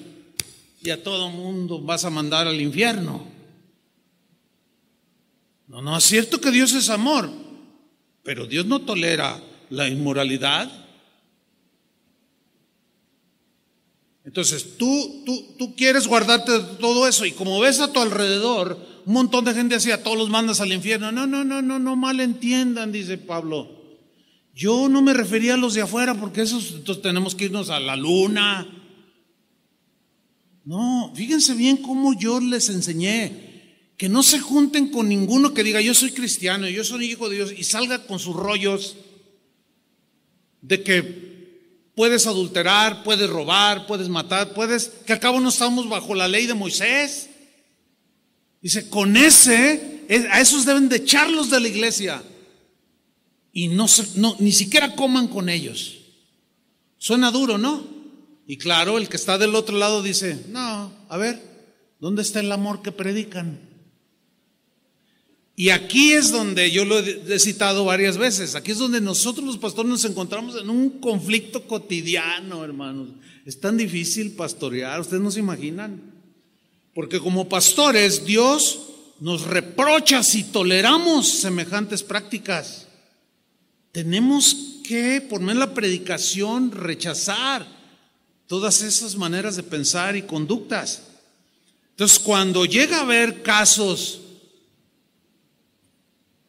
y 0.84 0.90
a 0.90 1.02
todo 1.02 1.30
mundo 1.30 1.80
vas 1.80 2.04
a 2.04 2.10
mandar 2.10 2.46
al 2.46 2.60
infierno. 2.60 3.26
No, 5.66 5.80
no, 5.80 5.96
es 5.96 6.04
cierto 6.04 6.40
que 6.40 6.50
Dios 6.50 6.74
es 6.74 6.90
amor, 6.90 7.30
pero 8.22 8.46
Dios 8.46 8.66
no 8.66 8.82
tolera 8.82 9.42
la 9.70 9.88
inmoralidad. 9.88 10.84
Entonces, 14.24 14.78
tú, 14.78 15.22
tú, 15.26 15.54
tú 15.58 15.76
quieres 15.76 16.06
guardarte 16.06 16.58
todo 16.80 17.06
eso 17.06 17.26
y 17.26 17.32
como 17.32 17.60
ves 17.60 17.80
a 17.80 17.92
tu 17.92 18.00
alrededor, 18.00 18.78
un 19.04 19.12
montón 19.12 19.44
de 19.44 19.52
gente 19.52 19.74
así, 19.74 19.90
a 19.90 20.02
todos 20.02 20.16
los 20.16 20.30
mandas 20.30 20.60
al 20.60 20.72
infierno. 20.72 21.12
No, 21.12 21.26
no, 21.26 21.44
no, 21.44 21.60
no, 21.60 21.78
no 21.78 21.94
malentiendan, 21.94 22.90
dice 22.90 23.18
Pablo. 23.18 23.82
Yo 24.54 24.88
no 24.88 25.02
me 25.02 25.12
refería 25.12 25.54
a 25.54 25.58
los 25.58 25.74
de 25.74 25.82
afuera 25.82 26.14
porque 26.14 26.40
esos, 26.42 26.72
entonces 26.72 27.02
tenemos 27.02 27.34
que 27.34 27.46
irnos 27.46 27.68
a 27.68 27.80
la 27.80 27.96
luna. 27.96 28.66
No, 30.64 31.12
fíjense 31.14 31.54
bien 31.54 31.76
cómo 31.76 32.18
yo 32.18 32.40
les 32.40 32.70
enseñé 32.70 33.44
que 33.98 34.08
no 34.08 34.22
se 34.22 34.40
junten 34.40 34.90
con 34.90 35.08
ninguno 35.08 35.52
que 35.52 35.62
diga 35.62 35.80
yo 35.80 35.92
soy 35.92 36.12
cristiano, 36.12 36.68
yo 36.68 36.82
soy 36.82 37.10
hijo 37.10 37.28
de 37.28 37.36
Dios 37.36 37.52
y 37.56 37.64
salga 37.64 38.06
con 38.06 38.18
sus 38.18 38.34
rollos 38.34 38.96
de 40.62 40.82
que 40.82 41.34
Puedes 41.95 42.26
adulterar, 42.26 43.05
puedes 43.05 43.30
robar, 43.30 43.86
puedes 43.86 44.09
matar, 44.09 44.53
puedes, 44.53 44.88
que 45.07 45.12
al 45.12 45.20
cabo 45.20 45.40
no 45.40 45.49
estamos 45.49 45.88
bajo 45.88 46.14
la 46.14 46.26
ley 46.26 46.47
de 46.47 46.55
Moisés. 46.55 47.30
Dice, 48.61 48.88
con 48.88 49.16
ese, 49.16 50.05
a 50.30 50.40
esos 50.40 50.64
deben 50.64 50.88
de 50.88 50.97
echarlos 50.97 51.51
de 51.51 51.61
la 51.61 51.68
iglesia. 51.68 52.22
Y 53.53 53.68
no, 53.68 53.86
no, 54.16 54.36
ni 54.40 54.53
siquiera 54.53 54.97
coman 54.97 55.28
con 55.28 55.49
ellos. 55.49 55.99
Suena 56.99 57.30
duro, 57.30 57.59
¿no? 57.59 57.86
Y 58.47 58.59
claro, 58.59 58.99
el 58.99 59.09
que 59.09 59.16
está 59.16 59.38
del 59.38 59.55
otro 59.55 59.76
lado 59.76 60.03
dice, 60.03 60.47
no, 60.49 60.92
a 61.09 61.16
ver, 61.16 61.40
¿dónde 62.01 62.22
está 62.22 62.40
el 62.40 62.51
amor 62.51 62.82
que 62.82 62.90
predican? 62.90 63.73
Y 65.57 65.70
aquí 65.70 66.12
es 66.12 66.32
donde 66.32 66.70
yo 66.72 66.84
lo 66.84 66.98
he 66.98 67.38
citado 67.38 67.84
varias 67.84 68.18
veces, 68.18 68.57
aquí 68.57 68.72
es 68.72 68.78
donde 68.78 69.00
nosotros 69.00 69.46
los 69.46 69.59
pastores 69.59 69.88
nos 69.88 70.05
encontramos 70.05 70.61
en 70.61 70.68
un 70.68 70.98
conflicto 70.98 71.66
cotidiano, 71.66 72.64
hermanos. 72.64 73.11
Es 73.46 73.61
tan 73.61 73.76
difícil 73.76 74.32
pastorear, 74.32 75.00
ustedes 75.00 75.22
no 75.22 75.30
se 75.30 75.40
imaginan. 75.40 76.00
Porque 76.92 77.20
como 77.20 77.48
pastores 77.48 78.24
Dios 78.24 78.80
nos 79.20 79.42
reprocha 79.42 80.22
si 80.22 80.44
toleramos 80.44 81.28
semejantes 81.28 82.02
prácticas. 82.02 82.88
Tenemos 83.92 84.80
que, 84.84 85.20
por 85.20 85.40
medio 85.40 85.61
de 85.61 85.66
la 85.66 85.74
predicación, 85.74 86.72
rechazar 86.72 87.66
todas 88.48 88.82
esas 88.82 89.16
maneras 89.16 89.57
de 89.57 89.62
pensar 89.62 90.16
y 90.16 90.22
conductas. 90.22 91.02
Entonces, 91.90 92.18
cuando 92.18 92.64
llega 92.64 92.98
a 92.98 93.02
haber 93.02 93.42
casos 93.42 94.20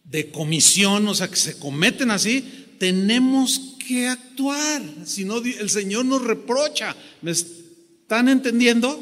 de 0.06 0.32
comisión, 0.32 1.08
o 1.08 1.16
sea, 1.16 1.28
que 1.28 1.36
se 1.36 1.58
cometen 1.58 2.12
así, 2.12 2.66
tenemos 2.80 3.76
que 3.88 4.08
actuar. 4.08 4.82
Si 5.06 5.26
no, 5.26 5.38
el 5.38 5.70
Señor 5.70 6.06
nos 6.06 6.24
reprocha. 6.24 6.96
¿Me 7.22 7.32
están 7.32 8.30
entendiendo? 8.30 9.02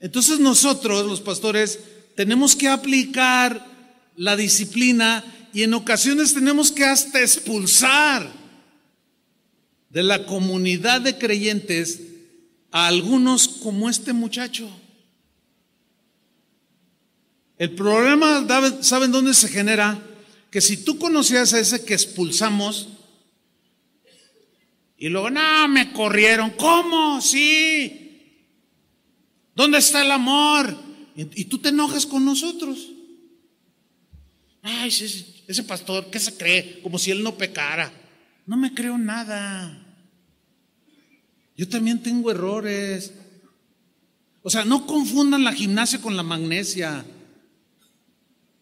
Entonces 0.00 0.38
nosotros, 0.38 1.06
los 1.06 1.20
pastores, 1.20 1.78
tenemos 2.14 2.54
que 2.54 2.68
aplicar 2.68 3.66
la 4.16 4.36
disciplina 4.36 5.24
y 5.52 5.62
en 5.62 5.74
ocasiones 5.74 6.34
tenemos 6.34 6.70
que 6.70 6.84
hasta 6.84 7.20
expulsar 7.20 8.30
de 9.90 10.02
la 10.02 10.26
comunidad 10.26 11.00
de 11.00 11.16
creyentes 11.16 12.00
a 12.70 12.88
algunos 12.88 13.46
como 13.46 13.88
este 13.88 14.12
muchacho. 14.12 14.68
El 17.58 17.70
problema, 17.74 18.46
¿saben 18.80 19.12
dónde 19.12 19.34
se 19.34 19.48
genera? 19.48 20.02
Que 20.50 20.60
si 20.60 20.78
tú 20.78 20.98
conocías 20.98 21.52
a 21.52 21.60
ese 21.60 21.84
que 21.84 21.94
expulsamos 21.94 22.88
y 24.96 25.08
luego, 25.08 25.30
no, 25.30 25.68
me 25.68 25.92
corrieron, 25.92 26.50
¿cómo? 26.50 27.20
Sí. 27.20 28.40
¿Dónde 29.54 29.78
está 29.78 30.02
el 30.02 30.10
amor? 30.10 30.74
Y, 31.16 31.44
tú 31.44 31.58
te 31.58 31.68
enojas 31.68 32.06
con 32.06 32.24
nosotros. 32.24 32.90
Ay, 34.62 34.88
ese, 34.88 35.42
ese 35.46 35.62
pastor, 35.64 36.10
¿qué 36.10 36.18
se 36.18 36.36
cree? 36.36 36.80
Como 36.82 36.98
si 36.98 37.10
él 37.10 37.22
no 37.22 37.36
pecara. 37.36 37.92
No 38.46 38.56
me 38.56 38.72
creo 38.72 38.96
nada. 38.96 39.80
Yo 41.56 41.68
también 41.68 42.02
tengo 42.02 42.30
errores. 42.30 43.12
O 44.42 44.50
sea, 44.50 44.64
no 44.64 44.86
confundan 44.86 45.44
la 45.44 45.52
gimnasia 45.52 46.00
con 46.00 46.16
la 46.16 46.22
magnesia, 46.22 47.04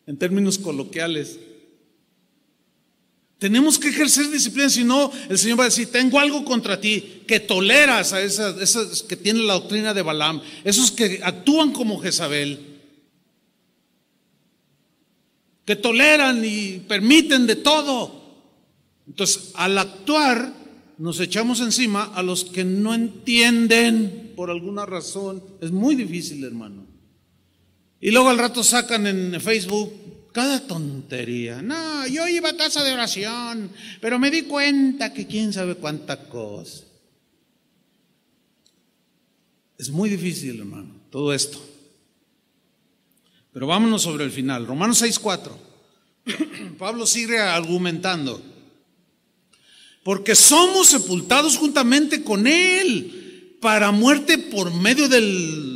en 0.07 0.17
términos 0.17 0.59
coloquiales. 0.59 1.39
Tenemos 3.39 3.77
que 3.77 3.89
ejercer 3.89 4.31
disciplina, 4.31 4.69
si 4.69 4.85
no, 4.85 5.11
el 5.29 5.37
Señor 5.37 5.59
va 5.59 5.65
a 5.65 5.69
decir, 5.69 5.91
tengo 5.91 6.21
algo 6.21 6.45
contra 6.45 6.81
ti, 6.81 7.23
que 7.27 7.41
toleras 7.41 8.13
a 8.13 8.23
esas, 8.23 9.03
que 9.03 9.17
tienen 9.17 9.49
la 9.49 9.55
doctrina 9.55 9.93
de 9.93 10.03
Balaam, 10.03 10.41
esos 10.63 10.93
que 10.93 11.21
actúan 11.25 11.73
como 11.73 12.01
Jezabel, 12.01 12.61
que 15.65 15.75
toleran 15.75 16.45
y 16.45 16.79
permiten 16.87 17.47
de 17.49 17.57
todo. 17.57 18.23
Entonces, 19.09 19.51
al 19.55 19.77
actuar, 19.77 20.53
nos 20.99 21.19
echamos 21.19 21.61
encima 21.61 22.05
a 22.15 22.23
los 22.23 22.45
que 22.45 22.63
no 22.65 22.95
entienden 22.95 24.35
por 24.37 24.51
alguna 24.51 24.87
razón. 24.87 25.43
Es 25.61 25.73
muy 25.73 25.97
difícil, 25.97 26.45
hermano. 26.45 26.82
Y 28.03 28.11
luego 28.11 28.31
al 28.31 28.39
rato 28.39 28.65
sacan 28.65 29.07
en 29.07 29.41
Facebook 29.41 29.95
cada 30.33 30.67
tontería. 30.67 31.63
No, 31.63 32.05
yo 32.09 32.27
iba 32.27 32.51
a 32.51 32.57
casa 32.57 32.83
de 32.83 32.93
oración, 32.93 33.71
pero 34.01 34.19
me 34.19 34.29
di 34.33 34.43
cuenta 34.43 35.13
que 35.13 35.29
quién 35.29 35.53
sabe 35.53 35.77
cuánta 35.77 36.29
cosa. 36.29 36.83
Es 39.79 39.89
muy 39.91 40.11
difícil, 40.11 40.59
hermano, 40.59 40.97
todo 41.11 41.33
esto. 41.33 41.65
Pero 43.53 43.69
vámonos 43.69 44.03
sobre 44.03 44.25
el 44.25 44.33
final. 44.33 44.67
Romanos 44.67 45.01
6:4. 45.01 45.53
Pablo 46.79 47.07
sigue 47.07 47.39
argumentando. 47.39 48.43
Porque 50.03 50.35
somos 50.35 50.89
sepultados 50.89 51.57
juntamente 51.57 52.25
con 52.25 52.49
Él 52.49 53.59
para 53.61 53.93
muerte 53.93 54.39
por 54.39 54.75
medio 54.75 55.09
del 55.09 55.72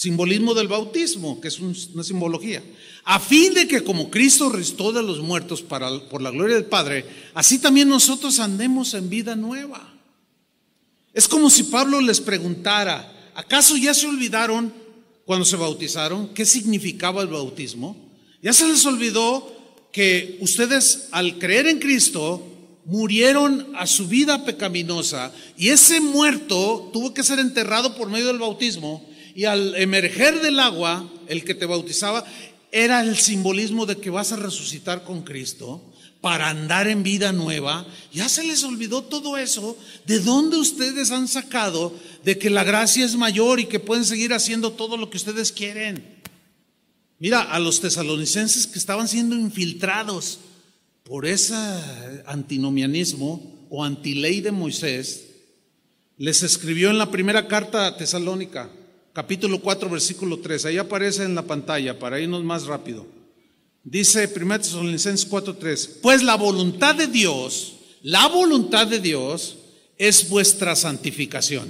simbolismo 0.00 0.54
del 0.54 0.66
bautismo, 0.66 1.42
que 1.42 1.48
es 1.48 1.60
una 1.60 2.02
simbología 2.02 2.62
a 3.04 3.20
fin 3.20 3.52
de 3.52 3.68
que 3.68 3.84
como 3.84 4.10
Cristo 4.10 4.48
restó 4.48 4.92
de 4.92 5.02
los 5.02 5.20
muertos 5.20 5.60
para, 5.60 5.90
por 6.08 6.22
la 6.22 6.30
gloria 6.30 6.54
del 6.54 6.64
Padre, 6.64 7.04
así 7.34 7.58
también 7.58 7.88
nosotros 7.88 8.38
andemos 8.38 8.94
en 8.94 9.10
vida 9.10 9.36
nueva. 9.36 9.92
Es 11.12 11.28
como 11.28 11.50
si 11.50 11.64
Pablo 11.64 12.00
les 12.00 12.18
preguntara, 12.18 13.30
¿acaso 13.34 13.76
ya 13.76 13.92
se 13.92 14.06
olvidaron 14.06 14.72
cuando 15.26 15.44
se 15.44 15.56
bautizaron 15.56 16.28
qué 16.28 16.46
significaba 16.46 17.20
el 17.20 17.28
bautismo? 17.28 17.94
¿Ya 18.42 18.54
se 18.54 18.66
les 18.66 18.86
olvidó 18.86 19.54
que 19.92 20.38
ustedes 20.40 21.08
al 21.10 21.38
creer 21.38 21.66
en 21.66 21.78
Cristo 21.78 22.42
murieron 22.86 23.72
a 23.76 23.86
su 23.86 24.08
vida 24.08 24.46
pecaminosa 24.46 25.30
y 25.58 25.68
ese 25.68 26.00
muerto 26.00 26.88
tuvo 26.90 27.12
que 27.12 27.22
ser 27.22 27.38
enterrado 27.38 27.96
por 27.96 28.08
medio 28.08 28.28
del 28.28 28.38
bautismo 28.38 29.09
y 29.34 29.44
al 29.44 29.74
emerger 29.76 30.40
del 30.40 30.60
agua, 30.60 31.10
el 31.28 31.44
que 31.44 31.54
te 31.54 31.66
bautizaba, 31.66 32.24
era 32.72 33.02
el 33.02 33.16
simbolismo 33.16 33.86
de 33.86 33.96
que 33.96 34.10
vas 34.10 34.32
a 34.32 34.36
resucitar 34.36 35.04
con 35.04 35.22
Cristo 35.22 35.82
para 36.20 36.48
andar 36.48 36.86
en 36.88 37.02
vida 37.02 37.32
nueva. 37.32 37.86
Ya 38.12 38.28
se 38.28 38.44
les 38.44 38.62
olvidó 38.64 39.02
todo 39.02 39.36
eso. 39.38 39.76
¿De 40.06 40.20
dónde 40.20 40.56
ustedes 40.58 41.10
han 41.10 41.28
sacado 41.28 41.94
de 42.24 42.38
que 42.38 42.50
la 42.50 42.64
gracia 42.64 43.04
es 43.04 43.16
mayor 43.16 43.60
y 43.60 43.66
que 43.66 43.80
pueden 43.80 44.04
seguir 44.04 44.32
haciendo 44.32 44.72
todo 44.72 44.96
lo 44.96 45.10
que 45.10 45.16
ustedes 45.16 45.52
quieren? 45.52 46.20
Mira, 47.18 47.42
a 47.42 47.58
los 47.58 47.80
tesalonicenses 47.80 48.66
que 48.66 48.78
estaban 48.78 49.08
siendo 49.08 49.34
infiltrados 49.36 50.40
por 51.04 51.26
ese 51.26 51.54
antinomianismo 52.26 53.66
o 53.68 53.84
antiley 53.84 54.40
de 54.40 54.52
Moisés, 54.52 55.26
les 56.16 56.42
escribió 56.42 56.90
en 56.90 56.98
la 56.98 57.10
primera 57.10 57.48
carta 57.48 57.86
a 57.86 57.96
Tesalónica, 57.96 58.70
capítulo 59.20 59.60
4, 59.60 59.90
versículo 59.90 60.38
3. 60.38 60.64
Ahí 60.64 60.78
aparece 60.78 61.24
en 61.24 61.34
la 61.34 61.42
pantalla 61.42 61.98
para 61.98 62.18
irnos 62.18 62.42
más 62.42 62.64
rápido. 62.64 63.06
Dice 63.84 64.32
1 64.34 64.60
Tesalonicenses 64.60 65.26
4, 65.26 65.56
3. 65.56 65.98
Pues 66.00 66.22
la 66.22 66.36
voluntad 66.36 66.94
de 66.94 67.06
Dios, 67.06 67.74
la 68.00 68.28
voluntad 68.28 68.86
de 68.86 68.98
Dios 68.98 69.58
es 69.98 70.26
vuestra 70.30 70.74
santificación. 70.74 71.68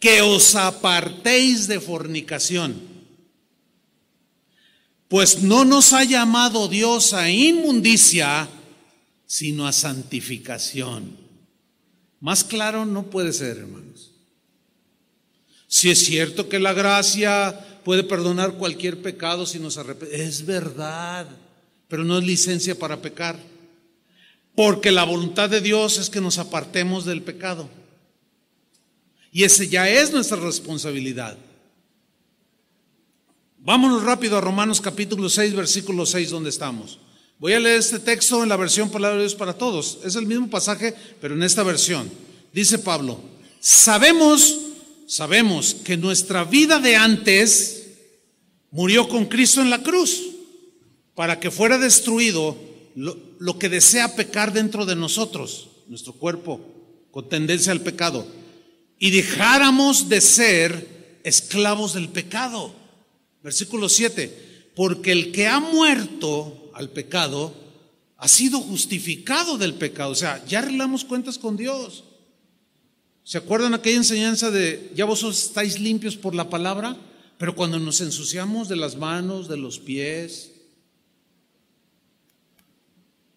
Que 0.00 0.22
os 0.22 0.54
apartéis 0.54 1.68
de 1.68 1.78
fornicación. 1.78 2.80
Pues 5.08 5.42
no 5.42 5.66
nos 5.66 5.92
ha 5.92 6.04
llamado 6.04 6.68
Dios 6.68 7.12
a 7.12 7.28
inmundicia, 7.30 8.48
sino 9.26 9.66
a 9.66 9.72
santificación. 9.72 11.18
Más 12.20 12.44
claro 12.44 12.86
no 12.86 13.10
puede 13.10 13.34
ser, 13.34 13.58
hermanos. 13.58 13.87
Si 15.68 15.90
es 15.90 15.98
cierto 15.98 16.48
que 16.48 16.58
la 16.58 16.72
gracia 16.72 17.80
puede 17.84 18.02
perdonar 18.02 18.54
cualquier 18.54 19.00
pecado 19.02 19.44
si 19.44 19.58
nos 19.58 19.76
arrepentimos, 19.76 20.26
es 20.26 20.46
verdad, 20.46 21.28
pero 21.86 22.04
no 22.04 22.18
es 22.18 22.24
licencia 22.24 22.76
para 22.76 23.00
pecar. 23.00 23.38
Porque 24.54 24.90
la 24.90 25.04
voluntad 25.04 25.50
de 25.50 25.60
Dios 25.60 25.98
es 25.98 26.08
que 26.10 26.22
nos 26.22 26.38
apartemos 26.38 27.04
del 27.04 27.22
pecado. 27.22 27.68
Y 29.30 29.44
ese 29.44 29.68
ya 29.68 29.88
es 29.88 30.10
nuestra 30.10 30.38
responsabilidad. 30.38 31.36
Vámonos 33.58 34.02
rápido 34.02 34.38
a 34.38 34.40
Romanos 34.40 34.80
capítulo 34.80 35.28
6, 35.28 35.54
versículo 35.54 36.06
6, 36.06 36.30
donde 36.30 36.48
estamos. 36.48 36.98
Voy 37.38 37.52
a 37.52 37.60
leer 37.60 37.78
este 37.78 37.98
texto 37.98 38.42
en 38.42 38.48
la 38.48 38.56
versión 38.56 38.90
Palabra 38.90 39.18
de 39.18 39.24
Dios 39.24 39.34
para 39.34 39.52
todos. 39.52 39.98
Es 40.02 40.16
el 40.16 40.26
mismo 40.26 40.48
pasaje, 40.48 40.94
pero 41.20 41.34
en 41.34 41.42
esta 41.42 41.62
versión. 41.62 42.10
Dice 42.52 42.78
Pablo, 42.78 43.20
sabemos 43.60 44.67
sabemos 45.08 45.74
que 45.74 45.96
nuestra 45.96 46.44
vida 46.44 46.78
de 46.78 46.94
antes 46.94 47.86
murió 48.70 49.08
con 49.08 49.24
Cristo 49.24 49.62
en 49.62 49.70
la 49.70 49.82
cruz 49.82 50.22
para 51.14 51.40
que 51.40 51.50
fuera 51.50 51.78
destruido 51.78 52.56
lo, 52.94 53.58
que 53.58 53.68
desea 53.68 54.14
pecar 54.14 54.52
dentro 54.52 54.84
de 54.84 54.94
nosotros, 54.94 55.70
nuestro 55.88 56.12
cuerpo, 56.12 56.60
con 57.10 57.28
tendencia 57.28 57.72
al 57.72 57.80
pecado, 57.80 58.26
y 58.98 59.10
dejáramos 59.10 60.08
de 60.08 60.20
ser 60.20 61.18
esclavos 61.24 61.94
del 61.94 62.08
pecado. 62.10 62.74
Versículo 63.42 63.88
7, 63.88 64.72
porque 64.76 65.12
el 65.12 65.32
que 65.32 65.46
ha 65.46 65.58
muerto 65.58 66.70
al 66.74 66.90
pecado 66.90 67.54
ha 68.18 68.28
sido 68.28 68.60
justificado 68.60 69.56
del 69.56 69.74
pecado, 69.74 70.10
o 70.10 70.16
sea, 70.16 70.44
ya 70.46 70.58
arreglamos 70.58 71.04
cuentas 71.04 71.38
con 71.38 71.56
Dios. 71.56 72.04
¿Se 73.28 73.36
acuerdan 73.36 73.74
aquella 73.74 73.98
enseñanza 73.98 74.50
de 74.50 74.90
ya 74.94 75.04
vos 75.04 75.22
estáis 75.22 75.78
limpios 75.78 76.16
por 76.16 76.34
la 76.34 76.48
palabra? 76.48 76.96
Pero 77.36 77.54
cuando 77.54 77.78
nos 77.78 78.00
ensuciamos 78.00 78.70
de 78.70 78.76
las 78.76 78.96
manos, 78.96 79.48
de 79.48 79.58
los 79.58 79.78
pies. 79.78 80.52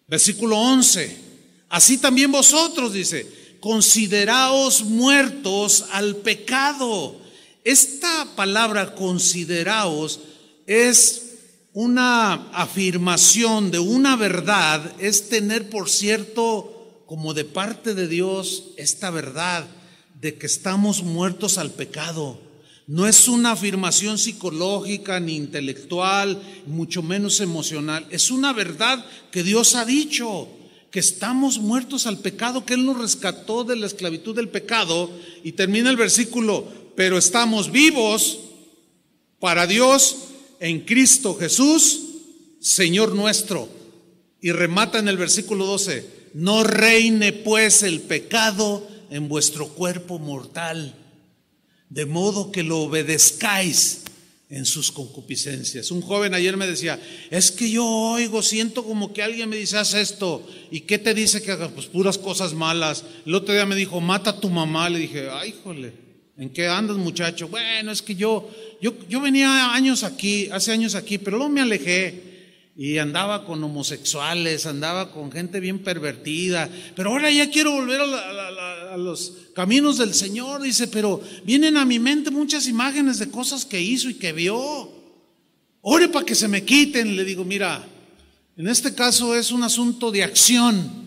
Versículo 0.08 0.56
11. 0.58 1.14
Así 1.68 1.98
también 1.98 2.32
vosotros, 2.32 2.94
dice, 2.94 3.30
consideraos 3.60 4.82
muertos 4.82 5.84
al 5.92 6.16
pecado. 6.16 7.20
Esta 7.62 8.34
palabra 8.34 8.94
consideraos 8.94 10.20
es 10.66 11.34
una 11.74 12.48
afirmación 12.52 13.70
de 13.70 13.78
una 13.78 14.16
verdad, 14.16 14.90
es 14.98 15.28
tener 15.28 15.68
por 15.68 15.90
cierto 15.90 17.04
como 17.04 17.34
de 17.34 17.44
parte 17.44 17.94
de 17.94 18.08
Dios 18.08 18.70
esta 18.78 19.10
verdad 19.10 19.66
de 20.22 20.36
que 20.36 20.46
estamos 20.46 21.02
muertos 21.02 21.58
al 21.58 21.72
pecado. 21.72 22.38
No 22.86 23.08
es 23.08 23.26
una 23.26 23.50
afirmación 23.50 24.18
psicológica 24.18 25.18
ni 25.18 25.34
intelectual, 25.34 26.40
mucho 26.66 27.02
menos 27.02 27.40
emocional. 27.40 28.06
Es 28.08 28.30
una 28.30 28.52
verdad 28.52 29.04
que 29.32 29.42
Dios 29.42 29.74
ha 29.74 29.84
dicho, 29.84 30.48
que 30.92 31.00
estamos 31.00 31.58
muertos 31.58 32.06
al 32.06 32.18
pecado, 32.18 32.64
que 32.64 32.74
Él 32.74 32.86
nos 32.86 32.98
rescató 32.98 33.64
de 33.64 33.74
la 33.74 33.86
esclavitud 33.86 34.36
del 34.36 34.48
pecado. 34.48 35.10
Y 35.42 35.52
termina 35.52 35.90
el 35.90 35.96
versículo, 35.96 36.68
pero 36.94 37.18
estamos 37.18 37.72
vivos 37.72 38.38
para 39.40 39.66
Dios 39.66 40.18
en 40.60 40.82
Cristo 40.82 41.34
Jesús, 41.34 42.00
Señor 42.60 43.16
nuestro. 43.16 43.68
Y 44.40 44.52
remata 44.52 45.00
en 45.00 45.08
el 45.08 45.16
versículo 45.16 45.66
12, 45.66 46.30
no 46.34 46.62
reine 46.62 47.32
pues 47.32 47.82
el 47.82 48.02
pecado 48.02 48.91
en 49.12 49.28
vuestro 49.28 49.68
cuerpo 49.68 50.18
mortal, 50.18 50.94
de 51.90 52.06
modo 52.06 52.50
que 52.50 52.62
lo 52.62 52.78
obedezcáis 52.78 54.04
en 54.48 54.64
sus 54.64 54.90
concupiscencias. 54.90 55.90
Un 55.90 56.00
joven 56.00 56.32
ayer 56.32 56.56
me 56.56 56.66
decía, 56.66 56.98
es 57.30 57.50
que 57.50 57.70
yo 57.70 57.86
oigo, 57.86 58.42
siento 58.42 58.82
como 58.84 59.12
que 59.12 59.22
alguien 59.22 59.50
me 59.50 59.56
dice, 59.56 59.76
haz 59.76 59.92
esto. 59.92 60.46
¿Y 60.70 60.80
qué 60.80 60.98
te 60.98 61.12
dice 61.12 61.42
que 61.42 61.52
hagas? 61.52 61.72
Pues 61.72 61.86
puras 61.86 62.16
cosas 62.16 62.54
malas. 62.54 63.04
El 63.26 63.34
otro 63.34 63.52
día 63.52 63.66
me 63.66 63.76
dijo, 63.76 64.00
mata 64.00 64.30
a 64.30 64.40
tu 64.40 64.48
mamá. 64.48 64.88
Le 64.88 65.00
dije, 65.00 65.28
ay, 65.30 65.50
híjole, 65.50 65.92
¿en 66.38 66.48
qué 66.48 66.66
andas 66.66 66.96
muchacho? 66.96 67.48
Bueno, 67.48 67.92
es 67.92 68.00
que 68.00 68.14
yo, 68.14 68.48
yo, 68.80 68.94
yo 69.10 69.20
venía 69.20 69.74
años 69.74 70.04
aquí, 70.04 70.48
hace 70.50 70.72
años 70.72 70.94
aquí, 70.94 71.18
pero 71.18 71.36
luego 71.36 71.52
me 71.52 71.60
alejé 71.60 72.32
y 72.76 72.98
andaba 72.98 73.44
con 73.44 73.62
homosexuales, 73.62 74.64
andaba 74.66 75.12
con 75.12 75.30
gente 75.30 75.60
bien 75.60 75.80
pervertida, 75.80 76.70
pero 76.96 77.10
ahora 77.10 77.30
ya 77.30 77.50
quiero 77.50 77.72
volver 77.72 78.00
a, 78.00 78.04
los 78.96 79.34
caminos 79.54 79.98
del 79.98 80.14
Señor, 80.14 80.62
dice, 80.62 80.88
pero 80.88 81.20
vienen 81.44 81.76
a 81.76 81.84
mi 81.84 81.98
mente 81.98 82.30
muchas 82.30 82.66
imágenes 82.66 83.18
de 83.18 83.30
cosas 83.30 83.64
que 83.64 83.80
hizo 83.80 84.08
y 84.08 84.14
que 84.14 84.32
vio. 84.32 84.90
Ore 85.80 86.08
para 86.08 86.24
que 86.24 86.34
se 86.34 86.48
me 86.48 86.64
quiten, 86.64 87.16
le 87.16 87.24
digo, 87.24 87.44
mira, 87.44 87.86
en 88.56 88.68
este 88.68 88.94
caso 88.94 89.34
es 89.34 89.50
un 89.50 89.62
asunto 89.62 90.10
de 90.10 90.22
acción. 90.22 91.02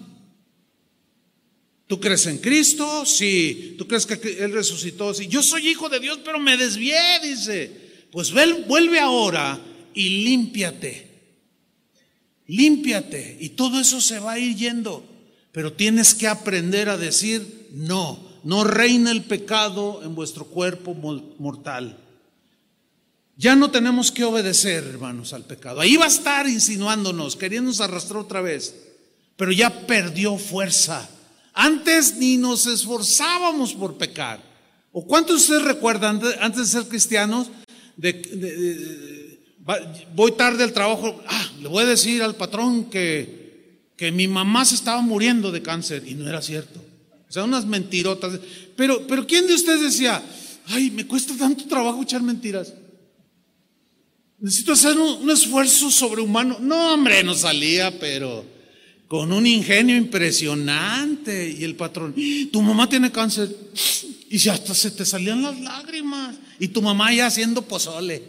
¿Tú 1.88 2.00
crees 2.00 2.26
en 2.26 2.40
Cristo? 2.40 3.06
Sí. 3.06 3.76
¿Tú 3.78 3.88
crees 3.88 4.06
que 4.06 4.44
Él 4.44 4.52
resucitó? 4.52 5.14
Sí. 5.14 5.28
Yo 5.28 5.44
soy 5.44 5.70
hijo 5.70 5.88
de 5.88 6.00
Dios, 6.00 6.20
pero 6.26 6.40
me 6.40 6.58
desvié, 6.58 7.00
dice. 7.22 7.72
Pues 8.12 8.32
vuelve 8.32 9.00
ahora 9.00 9.60
y 9.94 10.24
límpiate 10.24 11.16
límpiate 12.48 13.38
y 13.40 13.50
todo 13.50 13.80
eso 13.80 14.02
se 14.02 14.20
va 14.20 14.34
a 14.34 14.40
ir 14.40 14.56
yendo. 14.56 15.06
Pero 15.52 15.74
tienes 15.74 16.14
que 16.14 16.28
aprender 16.28 16.90
a 16.90 16.98
decir, 16.98 17.65
no, 17.76 18.18
no 18.46 18.64
reina 18.64 19.12
el 19.12 19.24
pecado 19.24 20.02
en 20.02 20.16
vuestro 20.16 20.46
cuerpo 20.46 20.94
mortal. 21.40 21.98
Ya 23.36 23.54
no 23.54 23.70
tenemos 23.70 24.14
que 24.14 24.24
obedecer, 24.24 24.86
hermanos, 24.86 25.34
al 25.34 25.44
pecado. 25.44 25.82
Ahí 25.82 25.98
va 25.98 26.06
a 26.06 26.08
estar 26.08 26.48
insinuándonos, 26.48 27.36
queriéndonos 27.36 27.82
arrastrar 27.82 28.22
otra 28.22 28.40
vez, 28.40 28.74
pero 29.36 29.52
ya 29.52 29.70
perdió 29.86 30.38
fuerza. 30.38 31.10
Antes 31.54 32.16
ni 32.16 32.38
nos 32.38 32.66
esforzábamos 32.66 33.74
por 33.74 33.98
pecar. 33.98 34.42
¿O 34.94 35.06
cuántos 35.06 35.36
de 35.36 35.42
ustedes 35.42 35.64
recuerdan, 35.64 36.22
antes 36.40 36.72
de 36.72 36.80
ser 36.80 36.88
cristianos, 36.88 37.50
voy 40.16 40.32
tarde 40.32 40.64
al 40.64 40.72
trabajo, 40.72 41.22
ah, 41.28 41.52
le 41.60 41.68
voy 41.68 41.84
a 41.84 41.88
decir 41.88 42.24
al 42.24 42.36
patrón 42.36 42.86
que, 42.86 43.90
que 43.98 44.14
mi 44.14 44.30
mamá 44.30 44.64
se 44.64 44.76
estaba 44.76 45.02
muriendo 45.02 45.52
de 45.52 45.62
cáncer 45.62 46.08
y 46.08 46.14
no 46.14 46.30
era 46.30 46.42
cierto. 46.42 46.85
O 47.36 47.38
sea, 47.38 47.44
unas 47.44 47.66
mentirotas. 47.66 48.40
Pero, 48.78 49.06
pero 49.08 49.28
¿quién 49.28 49.46
de 49.46 49.56
ustedes 49.56 49.82
decía, 49.82 50.24
ay, 50.68 50.90
me 50.90 51.06
cuesta 51.06 51.36
tanto 51.36 51.66
trabajo 51.66 52.02
echar 52.02 52.22
mentiras? 52.22 52.74
Necesito 54.40 54.72
hacer 54.72 54.98
un, 54.98 55.22
un 55.22 55.30
esfuerzo 55.30 55.92
sobrehumano. 55.92 56.60
No, 56.62 56.94
hombre, 56.94 57.26
no 57.26 57.34
salía, 57.34 58.00
pero 58.00 58.46
con 59.10 59.34
un 59.34 59.46
ingenio 59.46 59.98
impresionante. 59.98 61.50
Y 61.60 61.66
el 61.66 61.76
patrón, 61.76 62.16
tu 62.54 62.62
mamá 62.62 62.88
tiene 62.88 63.12
cáncer. 63.12 63.54
Y 64.30 64.48
hasta 64.48 64.74
se 64.74 64.92
te 64.92 65.04
salían 65.04 65.42
las 65.42 65.60
lágrimas. 65.60 66.38
Y 66.58 66.70
tu 66.70 66.82
mamá 66.82 67.14
ya 67.14 67.26
haciendo 67.26 67.64
pozole. 67.64 68.24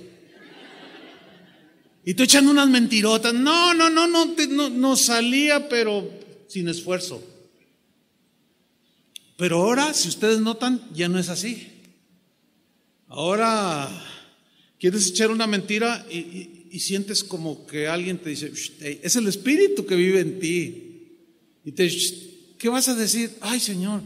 Y 2.04 2.14
tú 2.14 2.24
echando 2.24 2.50
unas 2.50 2.68
mentirotas. 2.68 3.32
No, 3.32 3.72
no, 3.72 3.88
no, 3.88 4.08
no, 4.08 4.26
no, 4.26 4.68
no 4.68 4.96
salía, 4.96 5.68
pero 5.68 6.10
sin 6.48 6.66
esfuerzo. 6.66 7.35
Pero 9.36 9.62
ahora, 9.62 9.92
si 9.92 10.08
ustedes 10.08 10.40
notan, 10.40 10.80
ya 10.94 11.08
no 11.08 11.18
es 11.18 11.28
así. 11.28 11.68
Ahora 13.08 13.88
quieres 14.78 15.08
echar 15.08 15.30
una 15.30 15.46
mentira 15.46 16.06
y, 16.10 16.52
sientes 16.78 17.24
como 17.24 17.66
que 17.66 17.88
alguien 17.88 18.18
te 18.18 18.28
dice, 18.28 18.52
es 19.02 19.16
el 19.16 19.26
espíritu 19.28 19.86
que 19.86 19.96
vive 19.96 20.20
en 20.20 20.38
ti. 20.38 20.82
Y 21.64 21.72
te 21.72 21.90
¿qué 22.58 22.68
vas 22.68 22.88
a 22.88 22.94
decir? 22.94 23.34
Ay, 23.40 23.60
Señor, 23.60 24.02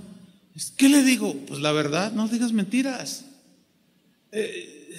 ¿qué 0.76 0.88
le 0.88 1.02
digo? 1.02 1.34
Pues 1.46 1.58
la 1.60 1.72
verdad, 1.72 2.12
no 2.12 2.28
digas 2.28 2.52
mentiras. 2.52 3.24
Eh, 4.30 4.96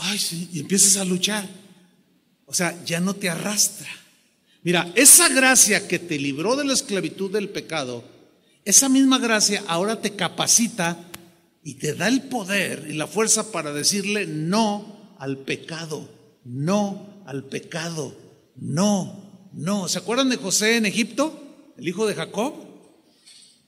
ay, 0.00 0.18
sí, 0.18 0.48
y 0.52 0.58
empiezas 0.58 0.96
a 0.96 1.04
luchar. 1.04 1.48
O 2.46 2.54
sea, 2.54 2.82
ya 2.84 2.98
no 2.98 3.14
te 3.14 3.28
arrastra. 3.28 3.88
Mira, 4.62 4.90
esa 4.96 5.28
gracia 5.28 5.86
que 5.86 5.98
te 5.98 6.18
libró 6.18 6.56
de 6.56 6.64
la 6.64 6.72
esclavitud 6.72 7.30
del 7.30 7.48
pecado, 7.50 8.04
esa 8.70 8.88
misma 8.88 9.18
gracia 9.18 9.64
ahora 9.66 10.00
te 10.00 10.14
capacita 10.14 10.96
y 11.64 11.74
te 11.74 11.94
da 11.94 12.08
el 12.08 12.22
poder 12.22 12.86
y 12.88 12.94
la 12.94 13.06
fuerza 13.06 13.50
para 13.50 13.72
decirle 13.72 14.26
no 14.26 15.16
al 15.18 15.38
pecado, 15.38 16.08
no 16.44 17.22
al 17.26 17.44
pecado, 17.44 18.14
no, 18.56 19.48
no. 19.52 19.88
¿Se 19.88 19.98
acuerdan 19.98 20.28
de 20.28 20.36
José 20.36 20.76
en 20.76 20.86
Egipto, 20.86 21.72
el 21.76 21.88
hijo 21.88 22.06
de 22.06 22.14
Jacob? 22.14 22.54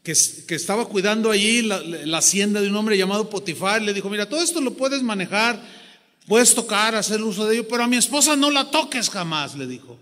Que, 0.02 0.12
estaba 0.12 0.86
cuidando 0.86 1.30
allí 1.30 1.62
la, 1.62 1.80
la 1.80 2.18
hacienda 2.18 2.60
de 2.60 2.68
un 2.68 2.76
hombre 2.76 2.98
llamado 2.98 3.30
Potifar, 3.30 3.82
le 3.82 3.92
dijo, 3.92 4.10
mira, 4.10 4.28
todo 4.28 4.42
esto 4.42 4.60
lo 4.60 4.74
puedes 4.74 5.02
manejar, 5.02 5.60
Puedes 6.26 6.54
tocar, 6.54 6.94
hacer 6.94 7.20
uso 7.22 7.46
de 7.46 7.56
ello, 7.56 7.68
pero 7.68 7.82
a 7.82 7.88
mi 7.88 7.96
esposa 7.96 8.36
no 8.36 8.50
la 8.50 8.70
toques 8.70 9.10
jamás, 9.10 9.56
le 9.56 9.66
dijo. 9.66 9.98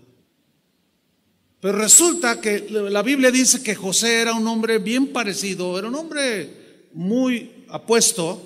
Pero 1.61 1.77
resulta 1.77 2.39
que 2.39 2.67
la 2.69 3.01
Biblia 3.01 3.31
dice 3.31 3.61
que 3.61 3.75
José 3.75 4.21
era 4.21 4.33
un 4.33 4.47
hombre 4.47 4.77
bien 4.77 5.07
parecido, 5.07 5.77
era 5.77 5.89
un 5.89 5.95
hombre 5.95 6.87
muy 6.93 7.65
apuesto, 7.69 8.45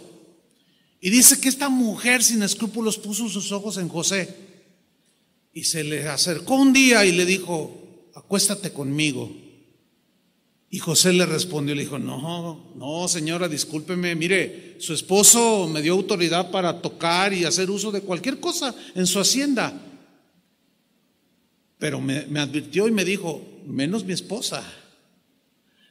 y 1.00 1.10
dice 1.10 1.40
que 1.40 1.50
esta 1.50 1.70
mujer 1.70 2.24
sin 2.24 2.42
escrúpulos 2.42 2.98
puso 2.98 3.28
sus 3.30 3.52
ojos 3.52 3.78
en 3.78 3.90
José 3.90 4.34
y 5.54 5.66
se 5.66 5.84
le 5.84 6.08
acercó 6.08 6.56
un 6.56 6.74
día 6.74 7.06
y 7.06 7.12
le 7.12 7.26
dijo, 7.26 8.10
acuéstate 8.16 8.72
conmigo. 8.72 9.32
Y 10.70 10.80
José 10.80 11.14
le 11.14 11.28
respondió, 11.28 11.76
le 11.76 11.84
dijo, 11.84 12.00
no, 12.00 12.74
no, 12.76 13.08
señora, 13.08 13.48
discúlpeme, 13.48 14.16
mire, 14.16 14.78
su 14.80 14.94
esposo 14.94 15.68
me 15.68 15.84
dio 15.84 15.94
autoridad 15.94 16.50
para 16.50 16.82
tocar 16.82 17.32
y 17.32 17.46
hacer 17.46 17.70
uso 17.70 17.92
de 17.92 18.02
cualquier 18.02 18.40
cosa 18.40 18.74
en 18.96 19.06
su 19.06 19.20
hacienda. 19.20 19.93
Pero 21.84 22.00
me, 22.00 22.40
advirtió 22.40 22.88
y 22.88 22.92
me 22.92 23.04
dijo, 23.04 23.46
menos 23.68 24.06
mi 24.06 24.14
esposa. 24.14 24.64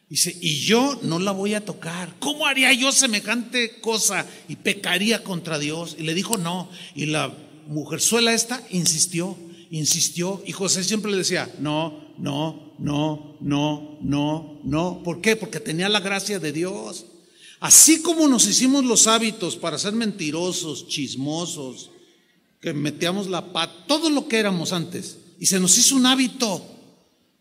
Dice, 0.08 0.34
y 0.40 0.60
yo 0.60 0.98
no 1.02 1.18
la 1.18 1.32
voy 1.32 1.52
a 1.52 1.66
tocar. 1.66 2.14
¿Cómo 2.18 2.46
haría 2.46 2.72
yo 2.72 2.92
semejante 2.92 3.78
cosa 3.82 4.26
y 4.48 4.56
pecaría 4.56 5.22
contra 5.22 5.58
Dios? 5.58 5.96
Y 5.98 6.04
le 6.04 6.14
dijo, 6.14 6.38
no. 6.38 6.70
Y 6.94 7.04
la 7.04 7.36
mujerzuela 7.66 8.32
esta 8.32 8.62
insistió, 8.70 9.36
insistió. 9.70 10.42
Y 10.46 10.52
José 10.52 10.82
siempre 10.82 11.10
le 11.10 11.18
decía, 11.18 11.54
no, 11.58 12.14
no, 12.16 12.72
no, 12.78 13.36
no, 13.42 13.98
no, 14.00 14.60
no. 14.64 15.02
¿Por 15.04 15.20
qué? 15.20 15.36
Porque 15.36 15.60
tenía 15.60 15.90
la 15.90 16.00
gracia 16.00 16.38
de 16.38 16.52
Dios. 16.52 17.04
Así 17.60 18.00
como 18.00 18.28
nos 18.28 18.46
hicimos 18.46 18.86
los 18.86 19.06
hábitos 19.08 19.56
para 19.56 19.78
ser 19.78 19.92
mentirosos, 19.92 20.88
chismosos, 20.88 21.90
que 22.62 22.72
metíamos 22.72 23.26
la 23.26 23.52
pata, 23.52 23.84
todo 23.86 24.08
lo 24.08 24.26
que 24.26 24.38
éramos 24.38 24.72
antes, 24.72 25.18
y 25.42 25.46
se 25.46 25.58
nos 25.58 25.76
hizo 25.76 25.96
un 25.96 26.06
hábito. 26.06 26.64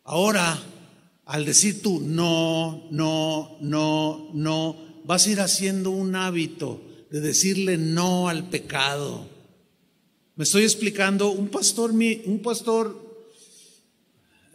Ahora, 0.05 0.59
al 1.25 1.45
decir 1.45 1.83
tú 1.83 2.01
no, 2.01 2.87
no, 2.89 3.59
no, 3.61 4.31
no, 4.33 4.75
vas 5.05 5.27
a 5.27 5.29
ir 5.29 5.39
haciendo 5.39 5.91
un 5.91 6.15
hábito 6.15 6.81
de 7.11 7.21
decirle 7.21 7.77
no 7.77 8.27
al 8.27 8.49
pecado. 8.49 9.29
Me 10.35 10.45
estoy 10.45 10.63
explicando, 10.63 11.29
un 11.29 11.49
pastor, 11.49 11.91
un 11.91 12.39
pastor 12.41 13.23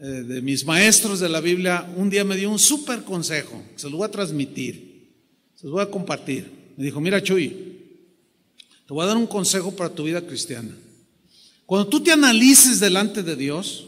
eh, 0.01 0.05
de 0.06 0.43
mis 0.43 0.64
maestros 0.64 1.20
de 1.20 1.28
la 1.28 1.40
Biblia 1.40 1.89
un 1.94 2.10
día 2.10 2.24
me 2.24 2.35
dio 2.35 2.51
un 2.51 2.59
súper 2.59 3.05
consejo, 3.05 3.62
se 3.77 3.89
lo 3.89 3.98
voy 3.98 4.09
a 4.09 4.10
transmitir, 4.10 5.12
se 5.55 5.68
lo 5.68 5.74
voy 5.74 5.82
a 5.82 5.90
compartir. 5.90 6.51
Me 6.77 6.85
dijo, 6.86 7.01
mira 7.01 7.23
Chuy, 7.23 7.48
te 8.89 8.93
voy 8.93 9.05
a 9.05 9.06
dar 9.06 9.16
un 9.16 9.28
consejo 9.28 9.70
para 9.70 9.94
tu 9.94 10.02
vida 10.02 10.20
cristiana. 10.27 10.77
Cuando 11.66 11.88
tú 11.88 12.01
te 12.01 12.12
analices 12.12 12.78
delante 12.78 13.24
de 13.24 13.34
Dios, 13.34 13.86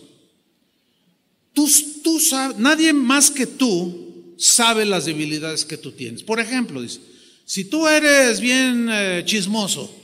tú, 1.52 1.70
tú 2.02 2.20
nadie 2.58 2.92
más 2.92 3.30
que 3.30 3.46
tú 3.46 4.34
sabe 4.36 4.84
las 4.84 5.04
debilidades 5.04 5.64
que 5.64 5.76
tú 5.76 5.92
tienes. 5.92 6.22
Por 6.24 6.40
ejemplo, 6.40 6.82
dice, 6.82 7.00
si 7.44 7.64
tú 7.64 7.86
eres 7.86 8.40
bien 8.40 8.88
eh, 8.90 9.22
chismoso, 9.24 9.94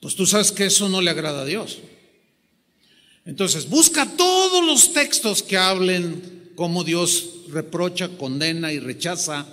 pues 0.00 0.16
tú 0.16 0.26
sabes 0.26 0.52
que 0.52 0.66
eso 0.66 0.88
no 0.88 1.00
le 1.00 1.10
agrada 1.10 1.42
a 1.42 1.46
Dios. 1.46 1.78
Entonces, 3.24 3.68
busca 3.68 4.06
todos 4.16 4.64
los 4.64 4.92
textos 4.92 5.42
que 5.42 5.56
hablen 5.56 6.52
cómo 6.56 6.84
Dios 6.84 7.44
reprocha, 7.48 8.08
condena 8.08 8.72
y 8.72 8.80
rechaza 8.80 9.46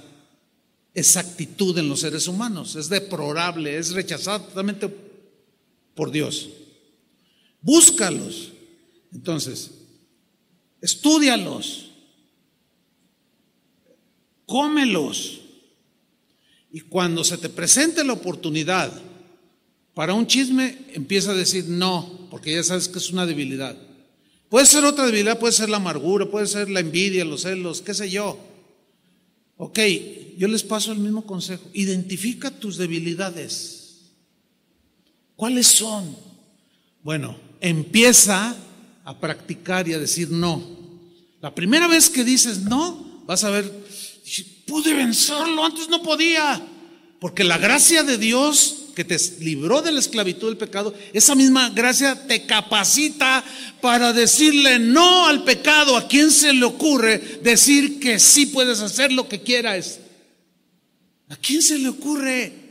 esa 0.93 1.21
actitud 1.21 1.77
en 1.77 1.87
los 1.87 2.01
seres 2.01 2.27
humanos. 2.27 2.75
Es 2.75 2.89
deplorable, 2.89 3.77
es 3.77 3.93
rechazada 3.93 4.45
totalmente 4.45 4.89
por 5.95 6.11
Dios. 6.11 6.49
Búscalos. 7.61 8.51
Entonces, 9.13 9.71
estudialos. 10.81 11.91
Cómelos. 14.45 15.41
Y 16.71 16.81
cuando 16.81 17.23
se 17.23 17.37
te 17.37 17.49
presente 17.49 18.03
la 18.03 18.13
oportunidad 18.13 18.91
Para 19.93 20.13
un 20.13 20.25
chisme 20.25 20.77
empieza 20.93 21.31
a 21.31 21.35
decir 21.35 21.65
no, 21.67 22.27
porque 22.31 22.53
ya 22.55 22.63
sabes 22.63 22.87
que 22.87 22.97
es 22.97 23.11
una 23.11 23.25
debilidad. 23.25 23.75
Puede 24.49 24.65
ser 24.65 24.85
otra 24.85 25.05
debilidad, 25.05 25.37
puede 25.37 25.53
ser 25.53 25.69
la 25.69 25.77
amargura, 25.77 26.29
puede 26.29 26.47
ser 26.47 26.69
la 26.69 26.79
envidia, 26.79 27.25
los 27.25 27.41
celos, 27.41 27.81
qué 27.81 27.93
sé 27.93 28.09
yo. 28.09 28.39
Ok, 29.57 29.79
yo 30.37 30.47
les 30.47 30.63
paso 30.63 30.91
el 30.91 30.99
mismo 30.99 31.25
consejo. 31.25 31.69
Identifica 31.73 32.51
tus 32.51 32.77
debilidades. 32.77 33.80
¿Cuáles 35.41 35.65
son? 35.65 36.15
Bueno, 37.01 37.35
empieza 37.61 38.55
a 39.03 39.19
practicar 39.19 39.87
y 39.87 39.93
a 39.93 39.97
decir 39.97 40.29
no. 40.29 40.61
La 41.41 41.55
primera 41.55 41.87
vez 41.87 42.11
que 42.11 42.23
dices 42.23 42.59
no, 42.59 43.23
vas 43.25 43.43
a 43.43 43.49
ver, 43.49 43.65
pude 44.67 44.93
vencerlo, 44.93 45.65
antes 45.65 45.89
no 45.89 46.03
podía. 46.03 46.61
Porque 47.19 47.43
la 47.43 47.57
gracia 47.57 48.03
de 48.03 48.19
Dios 48.19 48.89
que 48.95 49.03
te 49.03 49.17
libró 49.39 49.81
de 49.81 49.91
la 49.91 49.99
esclavitud 49.99 50.47
del 50.47 50.57
pecado, 50.57 50.93
esa 51.11 51.33
misma 51.33 51.71
gracia 51.71 52.27
te 52.27 52.45
capacita 52.45 53.43
para 53.81 54.13
decirle 54.13 54.77
no 54.77 55.25
al 55.25 55.43
pecado. 55.43 55.97
¿A 55.97 56.07
quién 56.07 56.29
se 56.29 56.53
le 56.53 56.65
ocurre 56.65 57.17
decir 57.41 57.99
que 57.99 58.19
sí 58.19 58.45
puedes 58.45 58.79
hacer 58.79 59.11
lo 59.11 59.27
que 59.27 59.41
quieras? 59.41 60.01
¿A 61.29 61.35
quién 61.35 61.63
se 61.63 61.79
le 61.79 61.89
ocurre? 61.89 62.61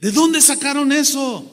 ¿De 0.00 0.12
dónde 0.12 0.40
sacaron 0.40 0.92
eso? 0.92 1.52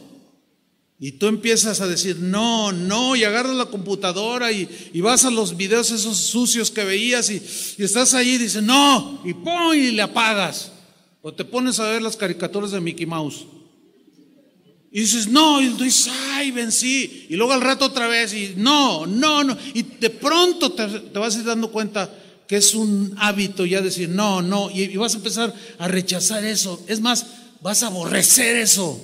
Y 1.00 1.14
tú 1.14 1.28
empiezas 1.28 1.82
a 1.82 1.88
decir, 1.88 2.18
no, 2.20 2.72
no, 2.72 3.16
y 3.16 3.24
agarras 3.24 3.56
la 3.56 3.66
computadora 3.66 4.52
y, 4.52 4.68
vas 5.02 5.26
a 5.26 5.32
los 5.32 5.58
videos 5.58 5.92
esos 5.92 6.16
sucios 6.18 6.72
que 6.72 6.84
veías 6.86 7.30
y, 7.30 7.42
estás 7.78 8.14
ahí 8.14 8.36
y 8.36 8.38
dices, 8.38 8.64
no, 8.64 9.22
y 9.26 9.34
pum, 9.34 9.74
y 9.74 9.92
le 9.92 10.02
apagas. 10.02 10.72
O 11.22 11.34
te 11.34 11.44
pones 11.44 11.80
a 11.80 11.90
ver 11.90 12.02
las 12.02 12.16
caricaturas 12.16 12.72
de 12.72 12.80
Mickey 12.80 13.06
Mouse. 13.06 13.46
Y 14.92 15.02
dices, 15.02 15.28
no, 15.28 15.62
y 15.62 15.70
tú 15.70 15.84
dices, 15.84 16.10
ay, 16.34 16.52
vencí. 16.52 17.26
Y 17.30 17.36
luego 17.36 17.52
al 17.54 17.62
rato 17.62 17.86
otra 17.86 18.08
vez, 18.08 18.34
y 18.34 18.54
no, 18.56 19.06
no, 19.06 19.44
no. 19.44 19.58
Y 19.74 19.82
de 19.82 20.10
pronto 20.10 20.72
te, 20.72 20.86
vas 21.20 21.36
a 21.36 21.40
ir 21.40 21.46
dando 21.46 21.72
cuenta 21.72 22.14
que 22.48 22.58
es 22.58 22.76
un 22.76 23.14
hábito 23.18 23.66
ya 23.66 23.82
decir, 23.82 24.08
no, 24.08 24.42
no. 24.42 24.70
Y 24.70 24.96
vas 24.96 25.16
a 25.16 25.18
empezar 25.18 25.54
a 25.80 25.88
rechazar 25.88 26.46
eso. 26.46 26.82
Es 26.88 27.02
más, 27.02 27.26
vas 27.64 27.82
a 27.82 27.88
aborrecer 27.88 28.58
eso. 28.58 29.02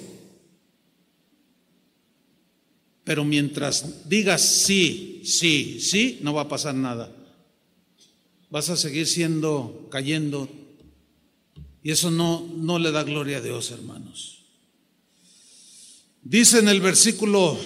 Pero 3.04 3.24
mientras 3.24 4.08
digas 4.08 4.42
sí, 4.42 5.24
sí, 5.26 5.80
sí, 5.82 6.20
no 6.22 6.34
va 6.34 6.44
a 6.44 6.50
pasar 6.50 6.76
nada. 6.76 7.12
Vas 8.52 8.70
a 8.70 8.78
seguir 8.78 9.08
siendo, 9.08 9.88
cayendo 9.90 10.50
y 11.82 11.92
eso 11.92 12.12
no, 12.12 12.48
no 12.56 12.78
le 12.78 12.92
da 12.92 13.04
gloria 13.04 13.38
a 13.38 13.42
Dios, 13.42 13.72
hermanos. 13.72 14.44
Dice 16.22 16.60
en 16.60 16.68
el 16.68 16.82
versículo 16.82 17.58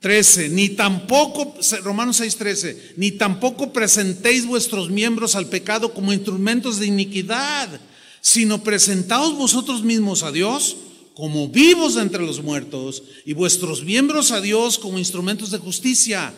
13, 0.00 0.48
ni 0.48 0.70
tampoco, 0.70 1.54
Romanos 1.82 2.20
6:13, 2.20 2.94
ni 2.96 3.12
tampoco 3.12 3.72
presentéis 3.72 4.46
vuestros 4.46 4.90
miembros 4.90 5.36
al 5.36 5.46
pecado 5.46 5.94
como 5.94 6.12
instrumentos 6.12 6.78
de 6.78 6.86
iniquidad, 6.86 7.80
sino 8.20 8.62
presentaos 8.62 9.36
vosotros 9.36 9.82
mismos 9.82 10.22
a 10.22 10.32
Dios 10.32 10.76
como 11.14 11.48
vivos 11.48 11.96
de 11.96 12.02
entre 12.02 12.24
los 12.24 12.42
muertos 12.42 13.02
y 13.26 13.34
vuestros 13.34 13.84
miembros 13.84 14.30
a 14.30 14.40
Dios 14.40 14.78
como 14.78 14.98
instrumentos 14.98 15.50
de 15.50 15.58
justicia, 15.58 16.32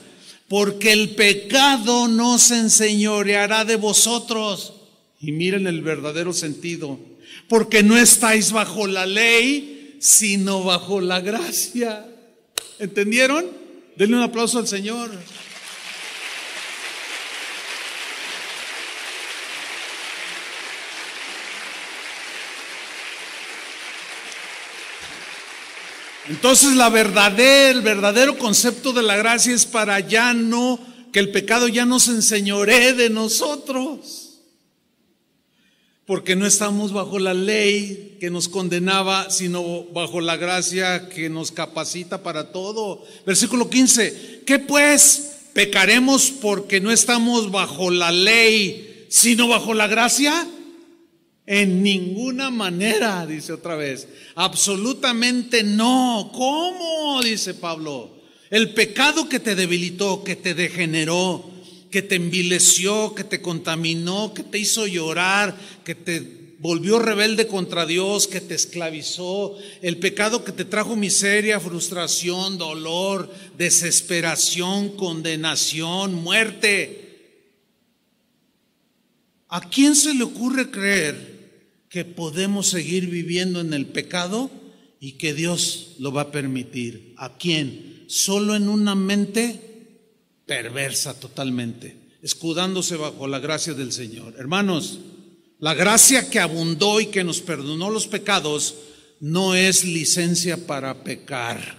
porque 0.49 0.93
el 0.93 1.11
pecado 1.11 2.09
no 2.09 2.39
se 2.39 2.59
enseñoreará 2.59 3.65
de 3.65 3.77
vosotros 3.77 4.73
y 5.21 5.31
miren 5.31 5.69
el 5.69 5.83
verdadero 5.83 6.33
sentido, 6.33 6.99
porque 7.49 7.83
no 7.83 7.97
estáis 7.97 8.51
bajo 8.51 8.89
la 8.89 9.07
ley, 9.07 9.97
sino 10.01 10.65
bajo 10.65 11.01
la 11.01 11.21
gracia. 11.21 12.09
¿Entendieron? 12.81 13.47
Denle 13.97 14.17
un 14.17 14.23
aplauso 14.23 14.59
al 14.59 14.67
Señor. 14.67 15.11
Entonces 26.29 26.75
la 26.75 26.89
verdadera, 26.89 27.71
el 27.71 27.83
verdadero 27.83 28.39
concepto 28.39 28.93
de 28.93 29.03
la 29.03 29.17
gracia 29.17 29.55
es 29.55 29.67
para 29.67 30.01
ya 30.01 30.35
no, 30.35 30.79
que 31.13 31.19
el 31.19 31.31
pecado 31.31 31.69
ya 31.69 31.85
no 31.85 31.99
se 32.01 32.13
enseñoree 32.13 32.93
de 32.93 33.11
nosotros 33.11 34.33
porque 36.07 36.37
no 36.37 36.47
estamos 36.47 36.93
bajo 36.93 37.19
la 37.19 37.33
ley 37.33 38.19
que 38.21 38.31
nos 38.31 38.49
condenaba, 38.49 39.31
sino 39.31 39.85
bajo 39.95 40.21
la 40.21 40.37
gracia 40.37 41.09
que 41.09 41.31
nos 41.31 41.53
capacita 41.53 42.23
para 42.23 42.53
todo. 42.53 43.05
Versículo 43.25 43.71
15, 43.71 44.43
¿qué 44.45 44.59
pues? 44.59 45.37
¿Pecaremos 45.53 46.31
porque 46.31 46.81
no 46.81 46.91
estamos 46.91 47.51
bajo 47.51 47.91
la 47.91 48.11
ley, 48.11 49.07
sino 49.09 49.49
bajo 49.49 49.75
la 49.75 49.87
gracia? 49.87 50.47
En 51.47 51.83
ninguna 51.83 52.51
manera, 52.51 53.27
dice 53.27 53.53
otra 53.53 53.77
vez. 53.77 54.09
Absolutamente 54.35 55.63
no. 55.63 56.31
¿Cómo? 56.33 57.21
Dice 57.23 57.55
Pablo. 57.55 58.11
El 58.51 58.75
pecado 58.75 59.29
que 59.29 59.41
te 59.41 59.55
debilitó, 59.55 60.25
que 60.25 60.37
te 60.37 60.55
degeneró, 60.55 61.51
que 61.91 62.03
te 62.03 62.17
envileció, 62.17 63.15
que 63.15 63.25
te 63.25 63.41
contaminó, 63.41 64.35
que 64.35 64.43
te 64.43 64.59
hizo 64.59 64.87
llorar, 64.87 65.57
que 65.85 65.95
te 65.95 66.43
volvió 66.59 66.99
rebelde 66.99 67.47
contra 67.47 67.87
Dios, 67.87 68.29
que 68.29 68.41
te 68.41 68.55
esclavizó, 68.55 69.57
el 69.81 69.99
pecado 69.99 70.45
que 70.45 70.53
te 70.53 70.65
trajo 70.65 70.97
miseria, 70.97 71.59
frustración, 71.59 72.57
dolor, 72.57 73.33
desesperación, 73.59 74.91
condenación, 74.97 76.15
muerte. 76.15 77.03
¿A 79.49 79.69
quién 79.69 79.97
se 79.97 80.15
le 80.15 80.25
ocurre 80.25 80.71
creer 80.71 81.32
que 81.93 82.07
podemos 82.07 82.69
seguir 82.69 83.09
viviendo 83.09 83.61
en 83.61 83.75
el 83.75 83.85
pecado 83.85 84.51
y 84.99 85.13
que 85.19 85.35
Dios 85.35 85.97
lo 85.99 86.11
va 86.11 86.23
a 86.23 86.33
permitir? 86.33 87.15
¿A 87.19 87.37
quién? 87.37 88.07
Solo 88.09 88.57
en 88.57 88.71
una 88.71 88.95
mente 88.95 89.61
perversa 90.47 91.21
totalmente, 91.21 92.17
escudándose 92.23 92.97
bajo 92.97 93.29
la 93.29 93.41
gracia 93.41 93.75
del 93.75 93.93
Señor. 93.93 94.35
Hermanos, 94.39 95.01
la 95.59 95.75
gracia 95.75 96.31
que 96.31 96.41
abundó 96.41 96.99
y 96.99 97.07
que 97.07 97.25
nos 97.25 97.43
perdonó 97.43 97.91
los 97.91 98.07
pecados 98.07 98.75
no 99.21 99.55
es 99.55 99.85
licencia 99.85 100.67
para 100.67 101.05
pecar. 101.05 101.79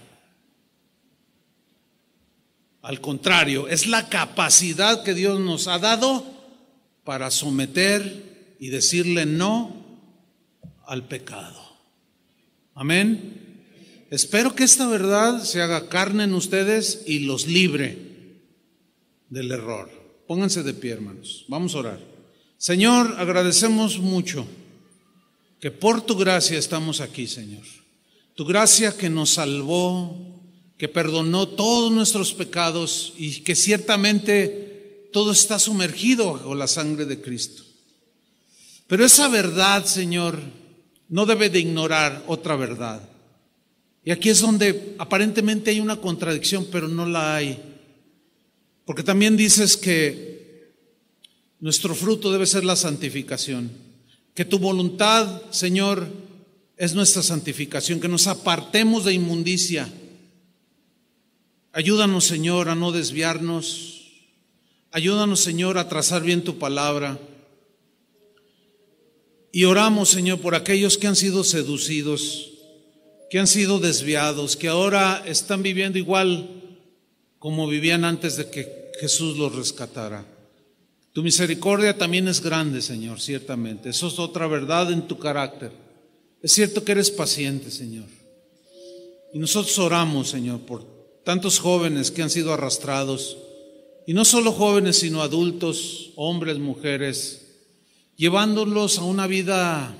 Al 2.82 3.00
contrario, 3.00 3.66
es 3.66 3.88
la 3.88 4.08
capacidad 4.08 5.02
que 5.02 5.14
Dios 5.14 5.40
nos 5.40 5.66
ha 5.66 5.80
dado 5.80 6.24
para 7.02 7.32
someter 7.32 8.56
y 8.60 8.68
decirle 8.68 9.26
no 9.26 9.83
al 10.86 11.06
pecado. 11.06 11.60
Amén. 12.74 13.54
Espero 14.10 14.54
que 14.54 14.64
esta 14.64 14.86
verdad 14.88 15.42
se 15.42 15.62
haga 15.62 15.88
carne 15.88 16.24
en 16.24 16.34
ustedes 16.34 17.02
y 17.06 17.20
los 17.20 17.46
libre 17.46 17.98
del 19.30 19.50
error. 19.50 19.90
Pónganse 20.26 20.62
de 20.62 20.74
pie, 20.74 20.92
hermanos. 20.92 21.44
Vamos 21.48 21.74
a 21.74 21.78
orar. 21.78 22.00
Señor, 22.56 23.16
agradecemos 23.18 23.98
mucho 23.98 24.46
que 25.60 25.70
por 25.70 26.02
tu 26.02 26.16
gracia 26.16 26.58
estamos 26.58 27.00
aquí, 27.00 27.26
Señor. 27.26 27.64
Tu 28.34 28.44
gracia 28.44 28.96
que 28.96 29.10
nos 29.10 29.30
salvó, 29.30 30.16
que 30.76 30.88
perdonó 30.88 31.48
todos 31.48 31.92
nuestros 31.92 32.32
pecados 32.32 33.14
y 33.16 33.40
que 33.40 33.54
ciertamente 33.54 35.08
todo 35.12 35.32
está 35.32 35.58
sumergido 35.58 36.32
bajo 36.32 36.54
la 36.54 36.66
sangre 36.66 37.04
de 37.04 37.20
Cristo. 37.20 37.62
Pero 38.86 39.04
esa 39.04 39.28
verdad, 39.28 39.84
Señor, 39.86 40.40
no 41.08 41.26
debe 41.26 41.50
de 41.50 41.60
ignorar 41.60 42.24
otra 42.26 42.56
verdad. 42.56 43.02
Y 44.04 44.10
aquí 44.10 44.28
es 44.28 44.40
donde 44.40 44.94
aparentemente 44.98 45.70
hay 45.70 45.80
una 45.80 45.96
contradicción, 45.96 46.66
pero 46.70 46.88
no 46.88 47.06
la 47.06 47.36
hay. 47.36 47.58
Porque 48.84 49.02
también 49.02 49.36
dices 49.36 49.76
que 49.76 50.74
nuestro 51.60 51.94
fruto 51.94 52.30
debe 52.30 52.46
ser 52.46 52.64
la 52.64 52.76
santificación. 52.76 53.70
Que 54.34 54.44
tu 54.44 54.58
voluntad, 54.58 55.42
Señor, 55.50 56.06
es 56.76 56.94
nuestra 56.94 57.22
santificación, 57.22 58.00
que 58.00 58.08
nos 58.08 58.26
apartemos 58.26 59.04
de 59.04 59.14
inmundicia. 59.14 59.88
Ayúdanos, 61.72 62.24
Señor, 62.24 62.68
a 62.68 62.74
no 62.74 62.92
desviarnos. 62.92 64.10
Ayúdanos, 64.90 65.40
Señor, 65.40 65.78
a 65.78 65.88
trazar 65.88 66.22
bien 66.22 66.44
tu 66.44 66.58
palabra. 66.58 67.18
Y 69.54 69.66
oramos, 69.66 70.08
Señor, 70.08 70.40
por 70.40 70.56
aquellos 70.56 70.98
que 70.98 71.06
han 71.06 71.14
sido 71.14 71.44
seducidos, 71.44 72.50
que 73.30 73.38
han 73.38 73.46
sido 73.46 73.78
desviados, 73.78 74.56
que 74.56 74.66
ahora 74.66 75.22
están 75.26 75.62
viviendo 75.62 75.96
igual 75.96 76.50
como 77.38 77.68
vivían 77.68 78.04
antes 78.04 78.36
de 78.36 78.50
que 78.50 78.90
Jesús 79.00 79.38
los 79.38 79.54
rescatara. 79.54 80.26
Tu 81.12 81.22
misericordia 81.22 81.96
también 81.96 82.26
es 82.26 82.40
grande, 82.40 82.82
Señor, 82.82 83.20
ciertamente. 83.20 83.90
Eso 83.90 84.08
es 84.08 84.18
otra 84.18 84.48
verdad 84.48 84.90
en 84.90 85.06
tu 85.06 85.20
carácter. 85.20 85.70
Es 86.42 86.50
cierto 86.50 86.82
que 86.82 86.90
eres 86.90 87.12
paciente, 87.12 87.70
Señor. 87.70 88.08
Y 89.32 89.38
nosotros 89.38 89.78
oramos, 89.78 90.30
Señor, 90.30 90.62
por 90.62 90.84
tantos 91.22 91.60
jóvenes 91.60 92.10
que 92.10 92.22
han 92.22 92.30
sido 92.30 92.52
arrastrados, 92.52 93.36
y 94.04 94.14
no 94.14 94.24
solo 94.24 94.50
jóvenes, 94.50 94.96
sino 94.96 95.22
adultos, 95.22 96.10
hombres, 96.16 96.58
mujeres, 96.58 97.43
llevándolos 98.16 98.98
a 98.98 99.04
una 99.04 99.26
vida 99.26 99.96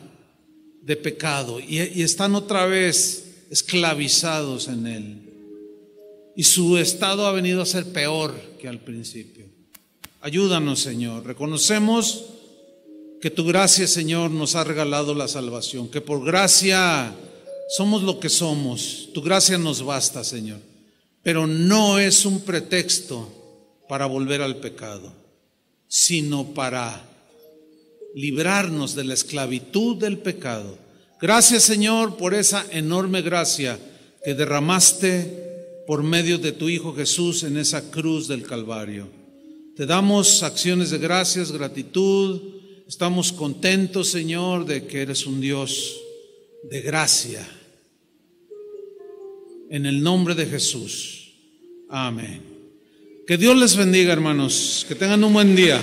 de 0.82 0.97
pecado 0.97 1.61
y, 1.61 1.78
están 2.03 2.35
otra 2.35 2.66
vez 2.66 3.47
esclavizados 3.51 4.69
en 4.69 4.86
él. 4.86 5.20
Y 6.36 6.43
su 6.43 6.78
estado 6.78 7.27
ha 7.27 7.32
venido 7.32 7.62
a 7.62 7.66
ser 7.66 7.93
peor 7.93 8.35
que 8.61 8.69
al 8.69 8.81
principio. 8.81 9.47
Ayúdanos, 10.20 10.81
Señor. 10.81 11.24
Reconocemos 11.24 12.24
que 13.20 13.31
tu 13.31 13.45
gracia, 13.45 13.86
Señor, 13.86 14.31
nos 14.31 14.55
ha 14.55 14.65
regalado 14.65 15.15
la 15.15 15.28
salvación, 15.28 15.89
que 15.89 16.01
por 16.01 16.24
gracia 16.24 17.15
somos 17.69 18.03
lo 18.03 18.19
que 18.19 18.28
somos. 18.28 19.11
Tu 19.15 19.23
gracia 19.23 19.59
nos 19.59 19.82
basta, 19.82 20.24
Señor. 20.24 20.59
Pero 21.23 21.47
no 21.47 21.99
es 21.99 22.27
un 22.27 22.41
pretexto 22.41 23.31
para 23.89 24.07
volver 24.07 24.43
al 24.43 24.57
pecado, 24.57 25.12
sino 25.89 26.53
para 26.53 27.14
librarnos 28.15 28.95
de 28.95 29.05
la 29.05 29.15
esclavitud 29.15 29.97
del 29.97 30.19
pecado. 30.19 30.78
Gracias, 31.20 31.62
Señor, 31.65 32.16
por 32.16 32.35
esa 32.35 32.65
enorme 32.70 33.23
gracia 33.23 33.78
que 34.24 34.35
derramaste 34.35 35.82
por 35.86 36.03
medio 36.03 36.39
de 36.39 36.53
tu 36.53 36.69
Hijo 36.69 36.95
Jesús 36.95 37.43
en 37.43 37.57
esa 37.57 37.91
cruz 37.91 38.28
del 38.28 38.43
Calvario. 38.43 39.09
Te 39.77 39.86
damos 39.86 40.43
acciones 40.43 40.91
de 40.91 40.99
gracias, 40.99 41.51
gratitud, 41.51 42.55
Estamos 42.86 43.32
contentos, 43.32 44.09
Señor, 44.09 44.66
de 44.66 44.86
que 44.86 45.01
eres 45.01 45.27
un 45.27 45.41
Dios 45.41 46.01
de 46.70 46.82
gracia. 46.82 47.47
En 49.70 49.86
el 49.86 50.03
nombre 50.03 50.35
de 50.35 50.45
Jesús. 50.45 51.32
Amén. 51.89 52.43
Que 53.27 53.39
Dios 53.39 53.57
les 53.57 53.74
bendiga, 53.74 54.12
hermanos. 54.12 54.85
Que 54.86 54.95
tengan 54.95 55.24
un 55.24 55.32
buen 55.32 55.57
día. 55.57 55.81